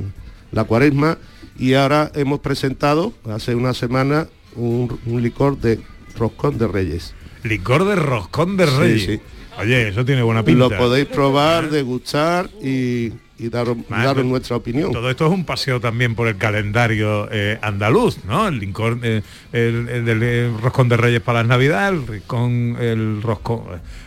la 0.53 0.64
cuaresma 0.64 1.19
y 1.59 1.75
ahora 1.75 2.11
hemos 2.14 2.41
presentado 2.41 3.12
hace 3.31 3.55
una 3.55 3.73
semana 3.75 4.26
un, 4.57 4.99
un 5.07 5.23
licor 5.23 5.59
de 5.59 5.81
roscón 6.19 6.59
de 6.59 6.67
reyes. 6.67 7.14
Licor 7.45 7.85
de 7.87 7.95
roscón 7.97 8.57
de 8.57 8.67
Sí, 8.67 8.73
reyes. 8.79 9.05
sí. 9.05 9.21
Oye, 9.59 9.89
eso 9.89 10.05
tiene 10.05 10.23
buena 10.23 10.43
pinta. 10.43 10.69
Lo 10.69 10.77
podéis 10.77 11.07
probar, 11.07 11.71
degustar 11.71 12.51
y, 12.63 13.13
y 13.39 13.49
daros, 13.49 13.77
nuestra 14.25 14.57
opinión. 14.57 14.93
Todo 14.93 15.11
esto 15.11 15.27
es 15.27 15.33
un 15.33 15.45
paseo 15.45 15.81
también 15.81 16.15
por 16.15 16.29
el 16.29 16.37
calendario 16.37 17.29
eh, 17.31 17.59
andaluz, 17.63 18.25
¿no? 18.25 18.49
El, 18.49 18.59
licor, 18.59 18.99
eh, 19.03 19.23
el, 19.53 19.89
el 19.89 20.23
eh, 20.23 20.51
roscón 20.61 20.89
de 20.89 20.97
reyes 20.97 21.21
para 21.21 21.41
las 21.41 21.49
navidades, 21.49 22.01
el 22.01 22.07
ricón, 22.07 22.77
el 22.81 23.23
roscón, 23.23 23.63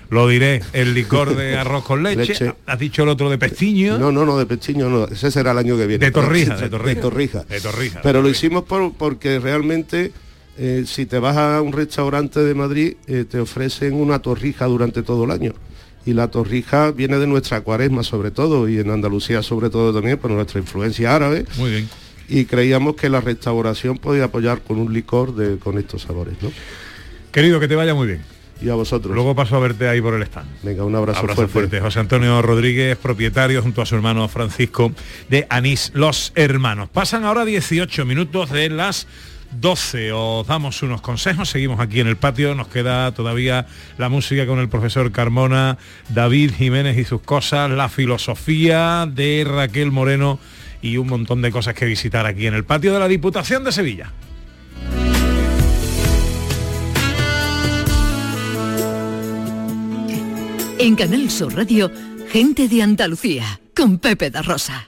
lo 0.09 0.27
diré, 0.27 0.61
el 0.73 0.93
licor 0.93 1.35
de 1.35 1.57
arroz 1.59 1.83
con 1.83 2.03
leche. 2.03 2.33
Leche. 2.33 2.53
Has 2.65 2.79
dicho 2.79 3.03
el 3.03 3.09
otro 3.09 3.29
de 3.29 3.37
pestiño. 3.37 3.97
No, 3.97 4.11
no, 4.11 4.25
no, 4.25 4.37
de 4.37 4.45
pechiño 4.45 4.89
no, 4.89 5.05
ese 5.05 5.31
será 5.31 5.51
el 5.51 5.57
año 5.57 5.77
que 5.77 5.87
viene. 5.87 6.05
De 6.05 6.11
torrija, 6.11 6.55
de 6.57 6.69
torrija. 6.69 6.95
De 6.95 7.01
torrija. 7.01 7.43
De 7.43 7.61
torrija. 7.61 8.01
Pero 8.01 8.21
lo 8.21 8.29
hicimos 8.29 8.63
por, 8.63 8.93
porque 8.93 9.39
realmente 9.39 10.11
eh, 10.57 10.83
si 10.87 11.05
te 11.05 11.19
vas 11.19 11.37
a 11.37 11.61
un 11.61 11.71
restaurante 11.71 12.39
de 12.39 12.55
Madrid 12.55 12.95
eh, 13.07 13.25
te 13.29 13.39
ofrecen 13.39 13.93
una 13.93 14.19
torrija 14.19 14.65
durante 14.65 15.03
todo 15.03 15.25
el 15.25 15.31
año. 15.31 15.53
Y 16.05 16.13
la 16.13 16.29
torrija 16.29 16.91
viene 16.91 17.17
de 17.17 17.27
nuestra 17.27 17.61
cuaresma 17.61 18.01
sobre 18.01 18.31
todo 18.31 18.67
y 18.67 18.79
en 18.79 18.89
Andalucía 18.89 19.43
sobre 19.43 19.69
todo 19.69 19.93
también 19.93 20.17
por 20.17 20.31
nuestra 20.31 20.59
influencia 20.59 21.13
árabe. 21.13 21.45
Muy 21.57 21.69
bien. 21.69 21.89
Y 22.29 22.45
creíamos 22.45 22.95
que 22.95 23.09
la 23.09 23.21
restauración 23.21 23.97
podía 23.97 24.25
apoyar 24.25 24.61
con 24.61 24.79
un 24.79 24.93
licor 24.93 25.35
de, 25.35 25.57
con 25.59 25.77
estos 25.77 26.03
sabores. 26.03 26.35
¿no? 26.41 26.51
Querido, 27.31 27.59
que 27.59 27.67
te 27.67 27.75
vaya 27.75 27.93
muy 27.93 28.07
bien. 28.07 28.21
Y 28.59 28.69
a 28.69 28.73
vosotros. 28.73 29.13
Luego 29.13 29.35
paso 29.35 29.55
a 29.55 29.59
verte 29.59 29.87
ahí 29.87 30.01
por 30.01 30.15
el 30.15 30.23
stand. 30.23 30.49
Venga, 30.63 30.83
un 30.83 30.95
abrazo, 30.95 31.19
Abrazo 31.19 31.35
fuerte. 31.35 31.53
fuerte. 31.53 31.79
José 31.81 31.99
Antonio 31.99 32.41
Rodríguez, 32.41 32.97
propietario 32.97 33.61
junto 33.61 33.83
a 33.83 33.85
su 33.85 33.95
hermano 33.95 34.27
Francisco 34.27 34.91
de 35.29 35.45
Anís 35.49 35.91
Los 35.93 36.31
Hermanos. 36.33 36.89
Pasan 36.89 37.23
ahora 37.23 37.45
18 37.45 38.05
minutos 38.05 38.49
de 38.49 38.69
las 38.69 39.07
12. 39.51 40.11
Os 40.11 40.47
damos 40.47 40.81
unos 40.83 41.01
consejos. 41.01 41.49
Seguimos 41.49 41.79
aquí 41.79 41.99
en 41.99 42.07
el 42.07 42.17
patio. 42.17 42.55
Nos 42.55 42.67
queda 42.67 43.11
todavía 43.13 43.67
la 43.97 44.09
música 44.09 44.45
con 44.45 44.59
el 44.59 44.69
profesor 44.69 45.11
Carmona, 45.11 45.77
David 46.09 46.53
Jiménez 46.55 46.97
y 46.97 47.05
sus 47.05 47.21
cosas, 47.21 47.69
la 47.69 47.89
filosofía 47.89 49.07
de 49.11 49.45
Raquel 49.47 49.91
Moreno 49.91 50.39
y 50.81 50.97
un 50.97 51.07
montón 51.07 51.41
de 51.41 51.51
cosas 51.51 51.73
que 51.73 51.85
visitar 51.85 52.25
aquí 52.25 52.47
en 52.47 52.53
el 52.53 52.63
patio 52.63 52.93
de 52.93 52.99
la 52.99 53.07
Diputación 53.07 53.63
de 53.63 53.71
Sevilla. 53.71 54.11
En 60.79 60.95
Canal 60.95 61.29
Sur 61.31 61.55
Radio, 61.55 61.91
gente 62.29 62.67
de 62.67 62.83
Andalucía, 62.83 63.59
con 63.75 63.97
Pepe 63.97 64.29
da 64.29 64.43
Rosa. 64.43 64.87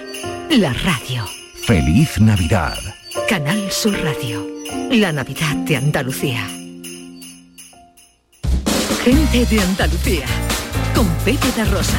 La 0.57 0.73
radio. 0.73 1.25
Feliz 1.65 2.19
Navidad. 2.19 2.77
Canal 3.29 3.71
Sur 3.71 3.97
Radio. 4.03 4.45
La 4.91 5.13
Navidad 5.13 5.55
de 5.55 5.77
Andalucía. 5.77 6.45
Gente 9.01 9.45
de 9.45 9.61
Andalucía. 9.61 10.25
Con 10.93 11.07
Pepe 11.23 11.47
da 11.55 11.63
Rosa. 11.63 11.97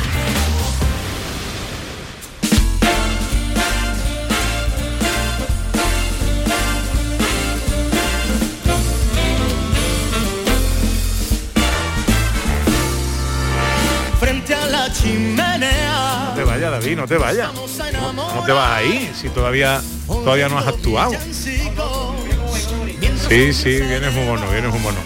Frente 14.20 14.54
a 14.54 14.66
la 14.66 14.92
chimenea. 14.92 15.41
No 16.82 16.88
David, 16.88 16.96
no 16.96 17.06
te 17.06 17.16
vayas. 17.16 17.50
¿Cómo, 17.52 18.26
cómo 18.26 18.44
te 18.44 18.50
vas 18.50 18.78
ahí 18.78 19.08
si 19.14 19.28
todavía 19.28 19.80
todavía 20.08 20.48
no 20.48 20.58
has 20.58 20.66
actuado? 20.66 21.12
Sí, 23.28 23.52
sí, 23.52 23.80
vienes 23.80 24.12
muy 24.12 24.26
mono, 24.26 24.50
vienes 24.50 24.72
muy 24.72 24.80
mono. 24.80 24.98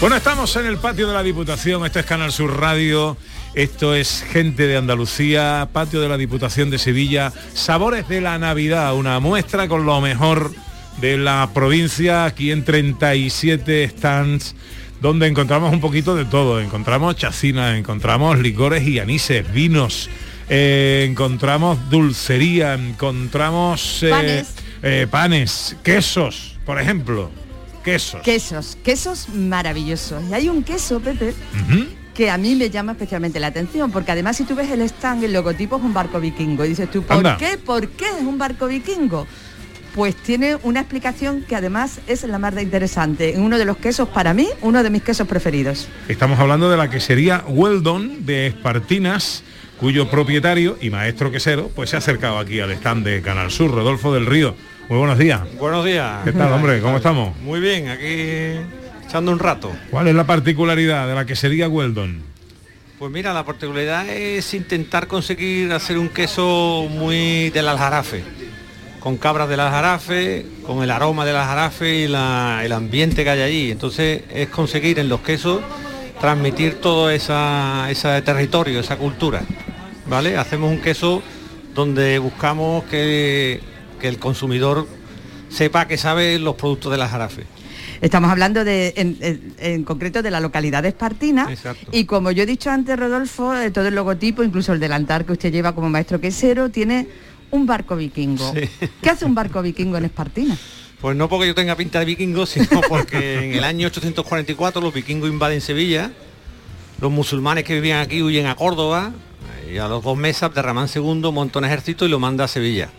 Bueno, 0.00 0.16
estamos 0.16 0.56
en 0.56 0.66
el 0.66 0.78
patio 0.78 1.06
de 1.06 1.14
la 1.14 1.22
Diputación, 1.22 1.86
este 1.86 2.00
es 2.00 2.06
Canal 2.06 2.32
Sur 2.32 2.58
Radio, 2.58 3.16
esto 3.54 3.94
es 3.94 4.24
Gente 4.28 4.66
de 4.66 4.76
Andalucía, 4.76 5.68
patio 5.72 6.00
de 6.00 6.08
la 6.08 6.16
Diputación 6.16 6.68
de 6.68 6.78
Sevilla, 6.78 7.32
Sabores 7.54 8.08
de 8.08 8.20
la 8.20 8.36
Navidad, 8.38 8.94
una 8.94 9.20
muestra 9.20 9.68
con 9.68 9.86
lo 9.86 10.00
mejor 10.00 10.52
de 11.00 11.16
la 11.16 11.48
provincia, 11.54 12.24
aquí 12.24 12.50
en 12.50 12.64
37 12.64 13.88
stands, 13.88 14.56
donde 15.00 15.28
encontramos 15.28 15.72
un 15.72 15.80
poquito 15.80 16.16
de 16.16 16.24
todo, 16.24 16.60
encontramos 16.60 17.14
chacinas, 17.14 17.78
encontramos 17.78 18.40
licores 18.40 18.86
y 18.86 18.98
anises, 18.98 19.50
vinos, 19.52 20.10
eh, 20.50 21.06
encontramos 21.08 21.78
dulcería, 21.88 22.74
encontramos 22.74 24.02
eh, 24.02 24.10
Panes. 24.10 24.48
eh, 24.82 25.06
panes, 25.10 25.76
quesos, 25.82 26.58
por 26.66 26.80
ejemplo, 26.80 27.30
quesos. 27.84 28.20
Quesos, 28.22 28.76
quesos 28.82 29.28
maravillosos. 29.30 30.22
Y 30.28 30.34
hay 30.34 30.48
un 30.48 30.62
queso, 30.64 31.00
Pepe, 31.00 31.34
que 32.14 32.30
a 32.30 32.36
mí 32.36 32.56
me 32.56 32.68
llama 32.68 32.92
especialmente 32.92 33.38
la 33.40 33.46
atención, 33.46 33.90
porque 33.92 34.10
además 34.12 34.36
si 34.36 34.44
tú 34.44 34.54
ves 34.56 34.70
el 34.70 34.82
stand, 34.82 35.22
el 35.24 35.32
logotipo 35.32 35.76
es 35.76 35.82
un 35.82 35.94
barco 35.94 36.18
vikingo. 36.20 36.64
Y 36.64 36.70
dices 36.70 36.90
tú, 36.90 37.02
¿por 37.02 37.18
Anda. 37.18 37.36
qué? 37.38 37.56
¿Por 37.56 37.88
qué 37.88 38.06
es 38.06 38.22
un 38.26 38.36
barco 38.36 38.66
vikingo? 38.66 39.26
Pues 39.94 40.14
tiene 40.14 40.56
una 40.62 40.80
explicación 40.80 41.42
que 41.48 41.56
además 41.56 42.00
es 42.06 42.22
la 42.24 42.38
más 42.38 42.54
de 42.54 42.62
interesante. 42.62 43.34
Uno 43.36 43.56
de 43.58 43.64
los 43.64 43.76
quesos, 43.76 44.08
para 44.08 44.34
mí, 44.34 44.48
uno 44.62 44.82
de 44.82 44.90
mis 44.90 45.02
quesos 45.02 45.26
preferidos. 45.26 45.88
Estamos 46.08 46.38
hablando 46.38 46.70
de 46.70 46.76
la 46.76 46.88
quesería 46.90 47.44
Weldon 47.48 48.24
de 48.24 48.48
Espartinas, 48.48 49.42
cuyo 49.80 50.08
propietario 50.10 50.76
y 50.80 50.90
maestro 50.90 51.30
quesero 51.32 51.70
pues 51.74 51.90
se 51.90 51.96
ha 51.96 52.00
acercado 52.00 52.38
aquí 52.38 52.60
al 52.60 52.70
stand 52.72 53.04
de 53.04 53.22
Canal 53.22 53.50
Sur, 53.50 53.70
Rodolfo 53.72 54.12
del 54.14 54.26
Río. 54.26 54.54
Muy 54.88 54.98
buenos 54.98 55.18
días. 55.18 55.40
Buenos 55.58 55.84
días. 55.84 56.22
¿Qué 56.24 56.32
tal, 56.32 56.52
hombre? 56.52 56.80
¿Cómo 56.80 56.96
estamos? 56.98 57.36
Muy 57.38 57.60
bien, 57.60 57.88
aquí 57.88 58.60
echando 59.06 59.32
un 59.32 59.38
rato. 59.38 59.72
¿Cuál 59.90 60.08
es 60.08 60.14
la 60.14 60.24
particularidad 60.24 61.06
de 61.08 61.14
la 61.14 61.24
quesería 61.24 61.68
Weldon? 61.68 62.22
Pues 62.98 63.10
mira, 63.10 63.32
la 63.32 63.44
particularidad 63.44 64.06
es 64.08 64.52
intentar 64.52 65.06
conseguir 65.06 65.72
hacer 65.72 65.96
un 65.96 66.10
queso 66.10 66.86
muy 66.90 67.48
del 67.50 67.66
aljarafe, 67.68 68.22
con 68.98 69.16
cabras 69.16 69.48
del 69.48 69.60
aljarafe, 69.60 70.44
con 70.66 70.82
el 70.82 70.90
aroma 70.90 71.24
del 71.24 71.36
aljarafe 71.36 71.94
y 72.00 72.08
la- 72.08 72.60
el 72.62 72.72
ambiente 72.72 73.24
que 73.24 73.30
hay 73.30 73.40
allí. 73.40 73.70
Entonces 73.70 74.24
es 74.34 74.48
conseguir 74.48 74.98
en 74.98 75.08
los 75.08 75.20
quesos 75.20 75.62
transmitir 76.20 76.74
todo 76.82 77.08
esa, 77.10 77.90
ese 77.90 78.20
territorio, 78.20 78.80
esa 78.80 78.96
cultura. 78.96 79.40
¿Vale? 80.10 80.36
Hacemos 80.36 80.70
un 80.70 80.80
queso 80.80 81.22
donde 81.74 82.18
buscamos 82.18 82.84
que, 82.84 83.60
que 84.00 84.08
el 84.08 84.18
consumidor 84.18 84.86
sepa 85.48 85.86
que 85.86 85.96
sabe 85.96 86.38
los 86.38 86.56
productos 86.56 86.90
del 86.92 87.02
aljarafe. 87.02 87.44
Estamos 88.00 88.30
hablando 88.30 88.64
de, 88.64 88.92
en, 88.96 89.16
en- 89.20 89.54
en 89.58 89.84
concreto 89.84 90.22
de 90.22 90.30
la 90.30 90.40
localidad 90.40 90.82
de 90.82 90.88
Espartina. 90.88 91.46
Exacto. 91.50 91.86
Y 91.92 92.04
como 92.06 92.30
yo 92.32 92.42
he 92.42 92.46
dicho 92.46 92.70
antes, 92.70 92.98
Rodolfo, 92.98 93.54
eh, 93.54 93.70
todo 93.70 93.86
el 93.88 93.94
logotipo, 93.94 94.42
incluso 94.42 94.72
el 94.72 94.80
delantal 94.80 95.24
que 95.24 95.32
usted 95.32 95.52
lleva 95.52 95.74
como 95.74 95.88
maestro 95.90 96.20
quesero, 96.20 96.70
tiene 96.70 97.06
un 97.50 97.66
barco 97.66 97.96
vikingo. 97.96 98.52
Sí. 98.54 98.68
¿Qué 99.02 99.10
hace 99.10 99.24
un 99.26 99.34
barco 99.34 99.60
vikingo 99.62 99.96
en 99.98 100.06
Espartina? 100.06 100.56
Pues 101.00 101.16
no 101.16 101.28
porque 101.28 101.46
yo 101.46 101.54
tenga 101.54 101.76
pinta 101.76 101.98
de 102.00 102.04
vikingo, 102.06 102.46
sino 102.46 102.80
porque 102.88 103.44
en 103.50 103.54
el 103.54 103.64
año 103.64 103.86
844 103.88 104.80
los 104.80 104.92
vikingos 104.94 105.28
invaden 105.30 105.60
Sevilla, 105.60 106.10
los 107.00 107.10
musulmanes 107.12 107.64
que 107.64 107.74
vivían 107.74 108.00
aquí 108.00 108.22
huyen 108.22 108.46
a 108.46 108.54
Córdoba, 108.56 109.12
y 109.72 109.78
a 109.78 109.88
los 109.88 110.02
dos 110.02 110.16
meses 110.16 110.42
Abderramán 110.42 110.88
II 110.94 111.30
monta 111.32 111.58
un 111.58 111.64
ejército 111.64 112.04
y 112.04 112.08
lo 112.08 112.18
manda 112.18 112.44
a 112.44 112.48
Sevilla. 112.48 112.90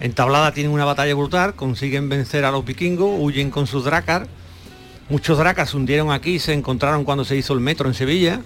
En 0.00 0.12
Tablada 0.12 0.52
tienen 0.52 0.72
una 0.72 0.84
batalla 0.84 1.14
brutal, 1.14 1.54
consiguen 1.54 2.08
vencer 2.08 2.44
a 2.44 2.50
los 2.50 2.64
vikingos, 2.64 3.10
huyen 3.18 3.50
con 3.50 3.66
sus 3.66 3.84
drácar. 3.84 4.26
Muchos 5.08 5.38
drácar 5.38 5.66
se 5.66 5.76
hundieron 5.76 6.12
aquí 6.12 6.32
y 6.32 6.38
se 6.38 6.52
encontraron 6.52 7.04
cuando 7.04 7.24
se 7.24 7.36
hizo 7.36 7.52
el 7.52 7.60
metro 7.60 7.88
en 7.88 7.94
Sevilla. 7.94 8.40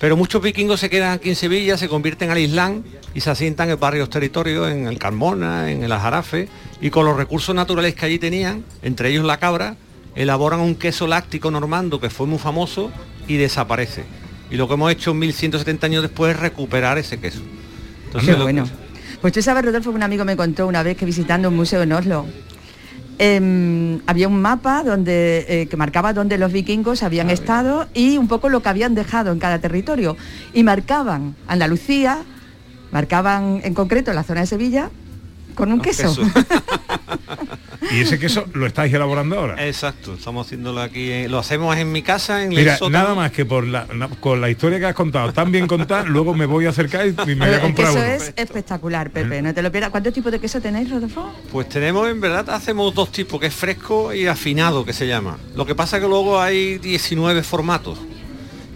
Pero 0.00 0.16
muchos 0.16 0.42
vikingos 0.42 0.80
se 0.80 0.90
quedan 0.90 1.12
aquí 1.12 1.28
en 1.28 1.36
Sevilla, 1.36 1.76
se 1.76 1.88
convierten 1.88 2.30
al 2.30 2.38
Islam 2.38 2.82
y 3.14 3.20
se 3.20 3.30
asientan 3.30 3.70
en 3.70 3.78
varios 3.78 4.10
territorios, 4.10 4.70
en 4.70 4.86
el 4.86 4.98
Carmona, 4.98 5.70
en 5.70 5.82
el 5.82 5.92
Ajarafe, 5.92 6.48
y 6.80 6.90
con 6.90 7.04
los 7.04 7.16
recursos 7.16 7.54
naturales 7.54 7.94
que 7.94 8.06
allí 8.06 8.18
tenían, 8.18 8.64
entre 8.82 9.10
ellos 9.10 9.24
la 9.24 9.38
cabra, 9.38 9.76
elaboran 10.14 10.60
un 10.60 10.74
queso 10.74 11.06
láctico 11.06 11.50
normando 11.50 12.00
que 12.00 12.10
fue 12.10 12.26
muy 12.26 12.38
famoso 12.38 12.90
y 13.28 13.36
desaparece. 13.36 14.19
Y 14.50 14.56
lo 14.56 14.66
que 14.68 14.74
hemos 14.74 14.90
hecho 14.92 15.14
1170 15.14 15.86
años 15.86 16.02
después 16.02 16.34
es 16.34 16.40
recuperar 16.40 16.98
ese 16.98 17.18
queso. 17.18 17.40
Qué 18.24 18.32
lo- 18.32 18.42
bueno. 18.42 18.66
Pues 19.20 19.32
tú 19.32 19.42
sabes, 19.42 19.64
Rodolfo, 19.64 19.90
que 19.90 19.96
un 19.96 20.02
amigo 20.02 20.24
me 20.24 20.36
contó 20.36 20.66
una 20.66 20.82
vez 20.82 20.96
que 20.96 21.04
visitando 21.04 21.48
un 21.48 21.56
museo 21.56 21.82
en 21.82 21.92
Oslo, 21.92 22.26
em, 23.18 24.00
había 24.06 24.28
un 24.28 24.40
mapa 24.40 24.82
donde 24.82 25.44
eh, 25.46 25.66
que 25.66 25.76
marcaba 25.76 26.12
dónde 26.14 26.38
los 26.38 26.50
vikingos 26.52 27.02
habían 27.02 27.28
estado 27.28 27.86
y 27.92 28.16
un 28.16 28.28
poco 28.28 28.48
lo 28.48 28.62
que 28.62 28.70
habían 28.70 28.94
dejado 28.94 29.30
en 29.30 29.38
cada 29.38 29.58
territorio. 29.58 30.16
Y 30.54 30.62
marcaban 30.62 31.36
Andalucía, 31.46 32.22
marcaban 32.92 33.60
en 33.62 33.74
concreto 33.74 34.12
la 34.14 34.22
zona 34.24 34.40
de 34.40 34.46
Sevilla 34.46 34.90
con 35.54 35.70
un 35.70 35.80
queso. 35.80 36.16
¿Y 37.90 38.00
ese 38.00 38.18
queso 38.18 38.44
lo 38.52 38.66
estáis 38.66 38.92
elaborando 38.92 39.38
ahora? 39.38 39.66
Exacto, 39.66 40.14
estamos 40.14 40.46
haciéndolo 40.46 40.80
aquí, 40.82 41.26
lo 41.28 41.38
hacemos 41.38 41.76
en 41.76 41.90
mi 41.90 42.02
casa, 42.02 42.42
en 42.42 42.50
Mira, 42.50 42.72
el 42.74 42.78
sótano. 42.78 42.98
nada 43.02 43.14
más 43.14 43.32
que 43.32 43.44
por 43.46 43.66
la, 43.66 43.86
na- 43.94 44.08
con 44.08 44.40
la 44.40 44.50
historia 44.50 44.78
que 44.78 44.86
has 44.86 44.94
contado, 44.94 45.32
tan 45.32 45.50
bien 45.50 45.66
contada, 45.66 46.04
luego 46.04 46.34
me 46.34 46.46
voy 46.46 46.66
a 46.66 46.70
acercar 46.70 47.06
y 47.06 47.10
y 47.10 47.34
me 47.34 47.46
voy 47.46 47.48
a 47.48 47.56
el 47.56 47.60
comprar 47.62 47.88
queso 47.88 47.98
uno. 47.98 48.06
es 48.12 48.32
espectacular, 48.36 49.10
Pepe, 49.10 49.40
no 49.42 49.54
te 49.54 49.62
lo 49.62 49.72
pierdas. 49.72 49.90
¿Cuántos 49.90 50.12
tipos 50.12 50.30
de 50.30 50.38
queso 50.38 50.60
tenéis, 50.60 50.90
Rodolfo? 50.90 51.32
Pues 51.50 51.68
tenemos, 51.68 52.08
en 52.08 52.20
verdad, 52.20 52.48
hacemos 52.50 52.94
dos 52.94 53.10
tipos, 53.12 53.40
que 53.40 53.46
es 53.46 53.54
fresco 53.54 54.12
y 54.12 54.26
afinado, 54.26 54.84
que 54.84 54.92
se 54.92 55.06
llama. 55.06 55.38
Lo 55.56 55.64
que 55.66 55.74
pasa 55.74 55.98
que 56.00 56.06
luego 56.06 56.40
hay 56.40 56.78
19 56.78 57.42
formatos. 57.42 57.98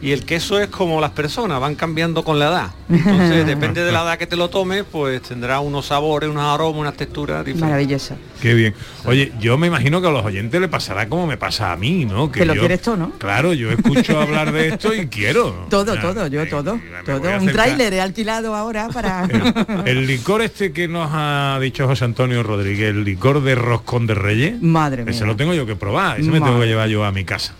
Y 0.05 0.12
el 0.12 0.25
queso 0.27 0.61
es 0.61 0.67
como 0.69 1.01
las 1.01 1.12
personas, 1.12 1.59
van 1.61 1.75
cambiando 1.77 2.23
con 2.25 2.38
la 2.38 2.49
edad. 2.49 2.71
Entonces, 2.90 3.47
depende 3.47 3.83
de 3.83 3.90
la 3.90 4.03
edad 4.03 4.19
que 4.19 4.27
te 4.27 4.37
lo 4.37 4.51
tomes, 4.51 4.85
pues 4.90 5.23
tendrá 5.23 5.61
unos 5.61 5.87
sabores, 5.87 6.29
unos 6.29 6.43
aromas, 6.45 6.79
unas 6.81 6.95
texturas 6.95 7.38
diferentes. 7.38 7.62
Maravilloso. 7.62 8.14
Qué 8.43 8.53
bien. 8.53 8.75
Oye, 9.07 9.33
yo 9.40 9.57
me 9.57 9.67
imagino 9.67 10.03
que 10.03 10.09
a 10.09 10.11
los 10.11 10.23
oyentes 10.23 10.61
le 10.61 10.69
pasará 10.69 11.09
como 11.09 11.27
me 11.27 11.38
pasa 11.38 11.73
a 11.73 11.77
mí, 11.77 12.05
¿no? 12.05 12.31
Que 12.31 12.45
lo 12.45 12.53
yo- 12.55 12.61
quieres 12.61 12.83
todo, 12.83 12.99
¿no? 12.99 13.11
Claro, 13.12 13.55
yo 13.55 13.71
escucho 13.71 14.21
hablar 14.21 14.53
de 14.53 14.69
esto 14.69 14.95
y 14.95 15.07
quiero. 15.07 15.67
Todo, 15.71 15.95
Ya, 15.95 16.01
todo, 16.03 16.27
yo 16.27 16.47
todo. 16.49 16.79
Todo. 17.07 17.38
Un 17.40 17.47
tráiler 17.47 17.95
he 17.95 18.01
alquilado 18.03 18.55
ahora 18.55 18.88
para... 18.88 19.25
El 19.87 20.07
licor 20.07 20.43
este 20.43 20.73
que 20.75 20.87
nos 20.87 21.09
ha 21.12 21.59
dicho 21.62 21.87
José 21.87 22.05
Antonio 22.05 22.43
Rodríguez, 22.43 22.90
el 22.90 23.05
licor 23.05 23.43
de 23.43 23.55
roscón 23.55 24.07
de 24.07 24.14
reyes, 24.14 24.61
Madre 24.61 25.05
mía. 25.05 25.12
ese 25.14 25.25
lo 25.25 25.35
tengo 25.35 25.55
yo 25.55 25.64
que 25.64 25.77
probar, 25.77 26.21
ese 26.21 26.27
me 26.29 26.35
tengo 26.35 26.47
Madre. 26.53 26.61
que 26.61 26.67
llevar 26.69 26.88
yo 26.90 27.05
a 27.07 27.11
mi 27.12 27.25
casa. 27.25 27.55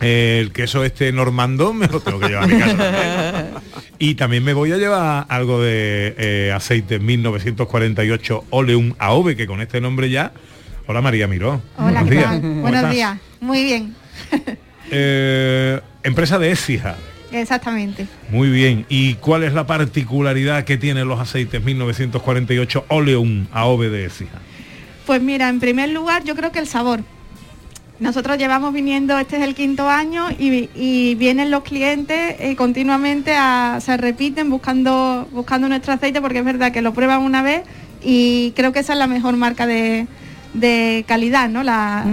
El 0.00 0.52
queso 0.52 0.84
este 0.84 1.10
normandón 1.12 1.78
me 1.78 1.86
lo 1.88 2.00
tengo 2.00 2.20
que 2.20 2.28
llevar 2.28 2.44
a 2.44 2.46
mi 2.46 2.58
casa. 2.58 3.46
Y 3.98 4.16
también 4.16 4.44
me 4.44 4.52
voy 4.52 4.72
a 4.72 4.76
llevar 4.76 5.24
algo 5.28 5.62
de 5.62 6.14
eh, 6.18 6.52
aceite 6.52 6.98
1948 6.98 8.44
Oleum 8.50 8.94
AOVE, 8.98 9.36
que 9.36 9.46
con 9.46 9.60
este 9.60 9.80
nombre 9.80 10.10
ya... 10.10 10.32
Hola 10.86 11.00
María 11.00 11.26
Miró. 11.26 11.62
Hola, 11.78 12.02
Buenos 12.02 12.08
¿qué 12.08 12.14
días. 12.16 12.42
Buenos 12.60 12.90
días. 12.90 13.18
Muy 13.40 13.64
bien. 13.64 13.94
Eh, 14.90 15.80
empresa 16.02 16.38
de 16.38 16.50
Écija. 16.50 16.96
exactamente. 17.32 18.06
Muy 18.28 18.50
bien. 18.50 18.84
¿Y 18.90 19.14
cuál 19.14 19.44
es 19.44 19.54
la 19.54 19.66
particularidad 19.66 20.64
que 20.64 20.76
tienen 20.76 21.08
los 21.08 21.18
aceites 21.18 21.64
1948 21.64 22.84
Oleum 22.88 23.46
AOV 23.52 23.90
de 23.90 24.04
Écija? 24.04 24.38
Pues 25.06 25.22
mira, 25.22 25.48
en 25.48 25.58
primer 25.60 25.88
lugar 25.88 26.22
yo 26.24 26.34
creo 26.36 26.52
que 26.52 26.58
el 26.58 26.66
sabor. 26.66 27.00
Nosotros 28.00 28.38
llevamos 28.38 28.72
viniendo, 28.72 29.16
este 29.18 29.36
es 29.36 29.42
el 29.42 29.54
quinto 29.54 29.88
año 29.88 30.26
y, 30.36 30.68
y 30.74 31.14
vienen 31.14 31.50
los 31.50 31.62
clientes 31.62 32.34
eh, 32.40 32.56
continuamente, 32.56 33.34
a, 33.36 33.78
se 33.80 33.96
repiten 33.96 34.50
buscando, 34.50 35.28
buscando 35.32 35.68
nuestro 35.68 35.92
aceite 35.92 36.20
porque 36.20 36.38
es 36.40 36.44
verdad 36.44 36.72
que 36.72 36.82
lo 36.82 36.92
prueban 36.92 37.22
una 37.22 37.42
vez 37.42 37.62
y 38.02 38.52
creo 38.56 38.72
que 38.72 38.80
esa 38.80 38.94
es 38.94 38.98
la 38.98 39.06
mejor 39.06 39.36
marca 39.36 39.66
de, 39.66 40.06
de 40.54 41.04
calidad, 41.06 41.48
¿no? 41.48 41.62
La- 41.62 42.04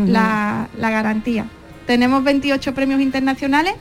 la 0.77 0.89
garantía. 0.91 1.45
Tenemos 1.87 2.23
28 2.23 2.73
premios 2.73 3.01
internacionales 3.01 3.73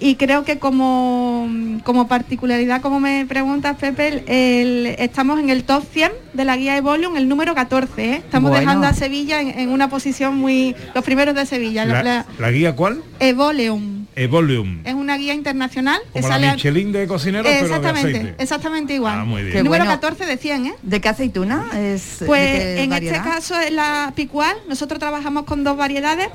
y 0.00 0.14
creo 0.16 0.44
que 0.44 0.58
como, 0.58 1.48
como 1.84 2.06
particularidad, 2.08 2.80
como 2.80 3.00
me 3.00 3.26
preguntas, 3.26 3.76
Pepe, 3.76 4.08
el- 4.08 4.24
el- 4.28 4.86
estamos 4.98 5.38
en 5.40 5.50
el 5.50 5.64
top 5.64 5.84
100 5.92 6.12
de 6.32 6.44
la 6.44 6.56
guía 6.56 6.76
Evolium, 6.76 7.16
el 7.16 7.28
número 7.28 7.54
14. 7.54 8.04
¿eh? 8.04 8.14
Estamos 8.16 8.50
Bueno. 8.50 8.60
dejando 8.66 8.86
a 8.86 8.94
Sevilla 8.94 9.40
en, 9.40 9.58
en 9.58 9.68
una 9.70 9.88
posición 9.88 10.36
muy... 10.36 10.74
Los 10.94 11.04
primeros 11.04 11.34
de 11.34 11.44
Sevilla. 11.46 11.84
La, 11.84 12.02
¿La, 12.02 12.26
la 12.38 12.50
guía 12.50 12.74
cuál? 12.76 13.02
Evoleum. 13.20 14.06
Evolium. 14.16 14.80
Es 14.84 14.94
una 14.94 15.16
guía 15.16 15.34
internacional 15.34 16.00
que 16.12 16.20
Como 16.20 16.28
la 16.28 16.34
sale... 16.36 16.52
Michelin 16.52 16.92
de 16.92 17.06
cocineros, 17.08 17.46
pero 17.46 17.58
de 17.58 17.64
exactamente, 17.66 18.18
aceite. 18.18 18.42
exactamente 18.42 18.94
igual. 18.94 19.18
Ah, 19.18 19.24
muy 19.24 19.42
bien. 19.42 19.52
Qué 19.54 19.62
número 19.64 19.84
bueno. 19.84 20.00
14 20.00 20.24
de 20.26 20.36
100, 20.36 20.66
¿eh? 20.66 20.74
¿De 20.82 21.00
qué 21.00 21.08
aceituna? 21.08 21.66
Es, 21.76 22.20
¿de 22.20 22.26
Pues 22.26 22.40
qué 22.62 22.82
en 22.84 22.90
variedad? 22.90 23.16
este 23.16 23.28
caso 23.28 23.58
es 23.60 23.72
la 23.72 24.12
picual. 24.14 24.56
Nosotros 24.68 25.00
trabajamos 25.00 25.44
con 25.44 25.64
dos 25.64 25.76
variedades, 25.76 26.28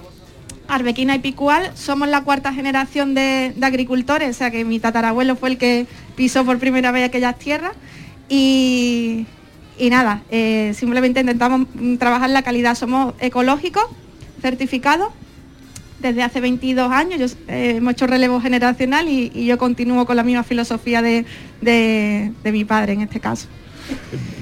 arbequina 0.69 1.15
y 1.15 1.19
picual. 1.19 1.71
Somos 1.75 2.07
la 2.07 2.23
cuarta 2.23 2.53
generación 2.53 3.13
de, 3.13 3.53
agricultores, 3.61 4.29
o 4.29 4.33
sea 4.37 4.51
que 4.51 4.63
mi 4.63 4.79
tatarabuelo 4.79 5.35
fue 5.35 5.49
el 5.49 5.57
que 5.57 5.87
pisó 6.15 6.45
por 6.45 6.59
primera 6.59 6.91
vez 6.91 7.05
aquellas 7.05 7.37
tierras. 7.37 7.73
Y, 8.29 9.25
nada, 9.89 10.21
eh, 10.29 10.73
simplemente 10.75 11.19
intentamos 11.19 11.67
mm, 11.73 11.95
trabajar 11.95 12.29
la 12.29 12.43
calidad. 12.43 12.75
Somos 12.75 13.13
ecológicos, 13.19 13.83
certificados. 14.41 15.09
Desde 15.99 16.23
hace 16.23 16.39
22 16.39 16.89
años 16.93 17.19
yo, 17.19 17.25
eh, 17.53 17.75
hemos 17.77 17.91
hecho 17.91 18.07
relevo 18.07 18.39
generacional 18.39 19.09
y, 19.09 19.45
yo 19.45 19.57
continúo 19.57 20.05
con 20.05 20.15
la 20.15 20.23
misma 20.23 20.43
filosofía 20.43 21.01
de- 21.01 21.25
de 21.61 22.51
mi 22.53 22.63
padre 22.63 22.93
en 22.93 23.01
este 23.01 23.19
caso. 23.19 23.47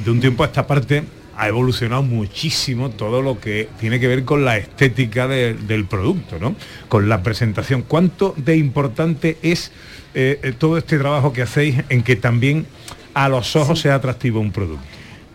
de 0.03 0.11
un 0.11 0.19
tiempo 0.19 0.43
a 0.43 0.47
esta 0.47 0.67
parte 0.67 1.03
ha 1.37 1.47
evolucionado 1.47 2.01
muchísimo 2.03 2.89
todo 2.89 3.21
lo 3.21 3.39
que 3.39 3.69
tiene 3.79 3.99
que 3.99 4.07
ver 4.07 4.25
con 4.25 4.43
la 4.43 4.57
estética 4.57 5.27
de- 5.27 5.53
del 5.53 5.85
producto, 5.85 6.39
¿no? 6.39 6.55
Con 6.89 7.07
la 7.09 7.21
presentación. 7.23 7.83
¿Cuánto 7.87 8.33
de 8.37 8.57
importante 8.57 9.37
es 9.43 9.71
eh, 10.15 10.39
eh, 10.41 10.53
todo 10.57 10.77
este 10.79 10.97
trabajo 10.97 11.31
que 11.33 11.43
hacéis 11.43 11.75
en 11.89 12.01
que 12.01 12.15
también 12.15 12.65
a 13.13 13.29
los 13.29 13.55
ojos 13.55 13.79
sea 13.79 13.95
atractivo 13.95 14.39
un 14.39 14.51
producto? 14.51 14.83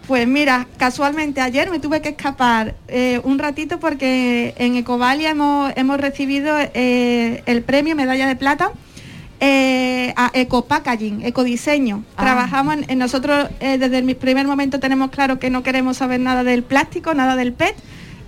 Pues 0.08 0.26
mira, 0.26 0.66
casualmente 0.76 1.40
ayer 1.40 1.70
me 1.70 1.78
tuve 1.78 2.02
que 2.02 2.08
escapar 2.10 2.74
eh, 2.88 3.20
un 3.22 3.38
ratito 3.38 3.78
porque 3.78 4.52
en 4.58 4.74
Ecovalia 4.74 5.30
hemos, 5.30 5.72
hemos 5.76 6.00
recibido 6.00 6.56
eh, 6.74 7.42
el 7.46 7.62
premio 7.62 7.94
Medalla 7.94 8.26
de 8.26 8.34
Plata 8.34 8.72
eh, 9.44 10.14
a 10.16 10.30
Eco 10.34 10.66
Packaging, 10.66 11.24
Ecodiseño. 11.26 12.04
Ah. 12.16 12.22
Trabajamos 12.22 12.74
en, 12.76 12.84
en 12.88 12.98
nosotros 12.98 13.48
eh, 13.58 13.76
desde 13.76 13.98
el 13.98 14.04
mi- 14.04 14.14
primer 14.14 14.46
momento 14.46 14.78
tenemos 14.78 15.10
claro 15.10 15.40
que 15.40 15.50
no 15.50 15.64
queremos 15.64 15.96
saber 15.96 16.20
nada 16.20 16.44
del 16.44 16.62
plástico, 16.62 17.12
nada 17.12 17.34
del 17.34 17.52
PET. 17.52 17.74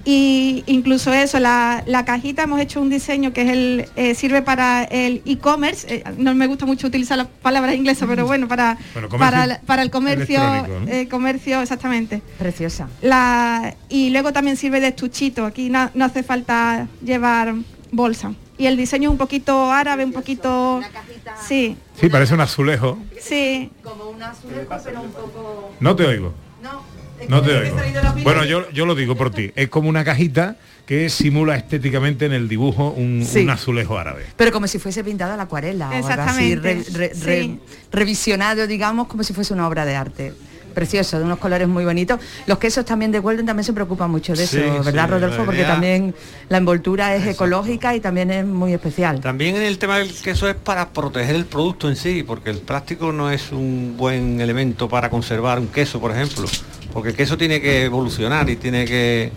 Y 0.07 0.64
incluso 0.66 1.14
eso, 1.14 1.38
la, 1.40 1.83
la 1.87 2.05
cajita 2.05 2.42
hemos 2.42 2.61
hecho 2.61 2.79
un 2.83 2.90
diseño 2.90 3.33
que 3.33 3.40
es 3.42 3.48
el, 3.48 3.87
eh, 3.96 4.14
sirve 4.14 4.42
para 4.42 4.83
el 4.85 5.22
e-commerce. 5.24 5.87
eh, 5.88 6.05
no 6.18 6.35
me 6.35 6.46
gusta 6.46 6.66
mucho 6.66 6.88
utilizar 6.88 7.16
las 7.16 7.29
palabras 7.29 7.74
inglesas, 7.77 8.07
pero 8.09 8.27
bueno, 8.27 8.46
para, 8.48 8.77
Bueno, 8.92 9.09
comercio 9.09 9.18
para, 9.18 9.44
el- 9.44 9.61
para 9.64 9.83
el 9.83 9.90
comercio, 9.90 10.40
comercio, 11.09 11.62
exactamente. 11.62 12.20
Preciosa. 12.38 12.88
La, 13.03 13.72
y 13.88 14.11
luego 14.11 14.33
también 14.33 14.57
sirve 14.59 14.81
de 14.81 14.88
estuchito, 14.88 15.46
aquí 15.46 15.70
no, 15.70 15.88
no 15.94 16.05
hace 16.05 16.22
falta 16.24 16.87
llevar 17.03 17.55
bolsa. 17.92 18.33
Y 18.57 18.67
el 18.67 18.77
diseño 18.77 19.09
es 19.09 19.12
un 19.12 19.19
poquito 19.19 19.71
árabe, 19.73 20.05
un 20.05 20.12
poquito... 20.12 20.81
Sí, 21.47 21.77
Sí, 22.01 22.09
parece 22.09 22.35
un 22.35 22.40
azulejo. 22.40 22.99
sí. 23.21 23.71
Como 23.83 24.11
un 24.11 24.23
azulejo, 24.23 24.77
pero 24.85 25.03
un 25.03 25.11
poco... 25.11 25.73
No 25.81 25.97
te 25.97 26.05
oigo. 26.05 26.33
No 27.29 27.43
te 27.43 27.57
oigo. 27.57 27.77
Bueno, 28.23 28.45
yo, 28.45 28.71
yo 28.71 28.87
lo 28.87 28.95
digo 28.95 29.17
por 29.17 29.31
ti. 29.31 29.51
Es 29.57 29.69
como 29.69 29.88
una 29.88 30.05
cajita 30.05 30.57
que 30.87 31.09
simula 31.09 31.57
estéticamente 31.57 32.27
en 32.27 32.33
el 32.33 32.49
dibujo 32.49 32.90
un, 32.90 33.25
Sí. 33.27 33.40
un 33.40 33.51
azulejo 33.51 33.97
árabe. 33.99 34.27
Pero 34.37 34.53
como 34.53 34.67
si 34.67 34.79
fuese 34.79 35.03
pintada 35.03 35.35
a 35.35 35.37
la 35.37 35.45
acuarela. 35.45 35.88
o 35.90 35.93
algo 36.07 36.23
así, 36.23 36.55
re- 36.57 36.85
re- 36.93 37.59
revisionado, 37.90 38.67
digamos, 38.67 39.07
como 39.09 39.23
si 39.25 39.33
fuese 39.33 39.55
una 39.55 39.67
obra 39.67 39.85
de 39.87 39.97
arte. 39.97 40.35
Precioso, 40.75 41.19
de 41.19 41.25
unos 41.25 41.39
colores 41.39 41.69
muy 41.69 41.85
bonitos. 41.85 42.19
Los 42.47 42.59
quesos 42.59 42.85
también 42.85 43.13
de 43.13 43.21
Weldon 43.21 43.47
también 43.47 43.65
se 43.65 43.73
preocupan 43.73 44.11
mucho 44.11 44.35
de 44.35 44.45
eso, 44.45 44.59
¿verdad, 44.85 45.05
sí, 45.07 45.11
Rodolfo? 45.13 45.45
Porque 45.45 45.61
idea- 45.61 45.69
también 45.73 46.15
la 46.49 46.59
envoltura 46.59 47.15
es 47.15 47.27
ecológica 47.27 47.95
y 47.95 48.01
también 48.01 48.31
es 48.31 48.45
muy 48.45 48.73
especial. 48.75 49.21
También 49.21 49.57
en 49.57 49.63
el 49.63 49.79
tema 49.79 49.99
del 49.99 50.13
queso 50.13 50.49
es 50.49 50.57
para 50.57 50.91
proteger 50.91 51.37
el 51.37 51.45
producto 51.47 51.89
en 51.89 51.97
sí, 51.97 52.23
porque 52.23 52.51
el 52.51 52.59
plástico 52.59 53.13
no 53.13 53.31
es 53.31 53.53
un 53.53 53.95
buen 53.97 54.41
elemento 54.41 54.89
para 54.89 55.09
conservar 55.09 55.59
un 55.61 55.69
queso, 55.69 56.01
por 56.01 56.11
ejemplo, 56.11 56.45
porque 56.93 57.11
el 57.11 57.15
queso 57.17 57.39
tiene 57.39 57.61
que 57.61 57.85
evolucionar 57.85 58.49
y 58.51 58.57
tiene 58.57 58.85
que 58.85 59.31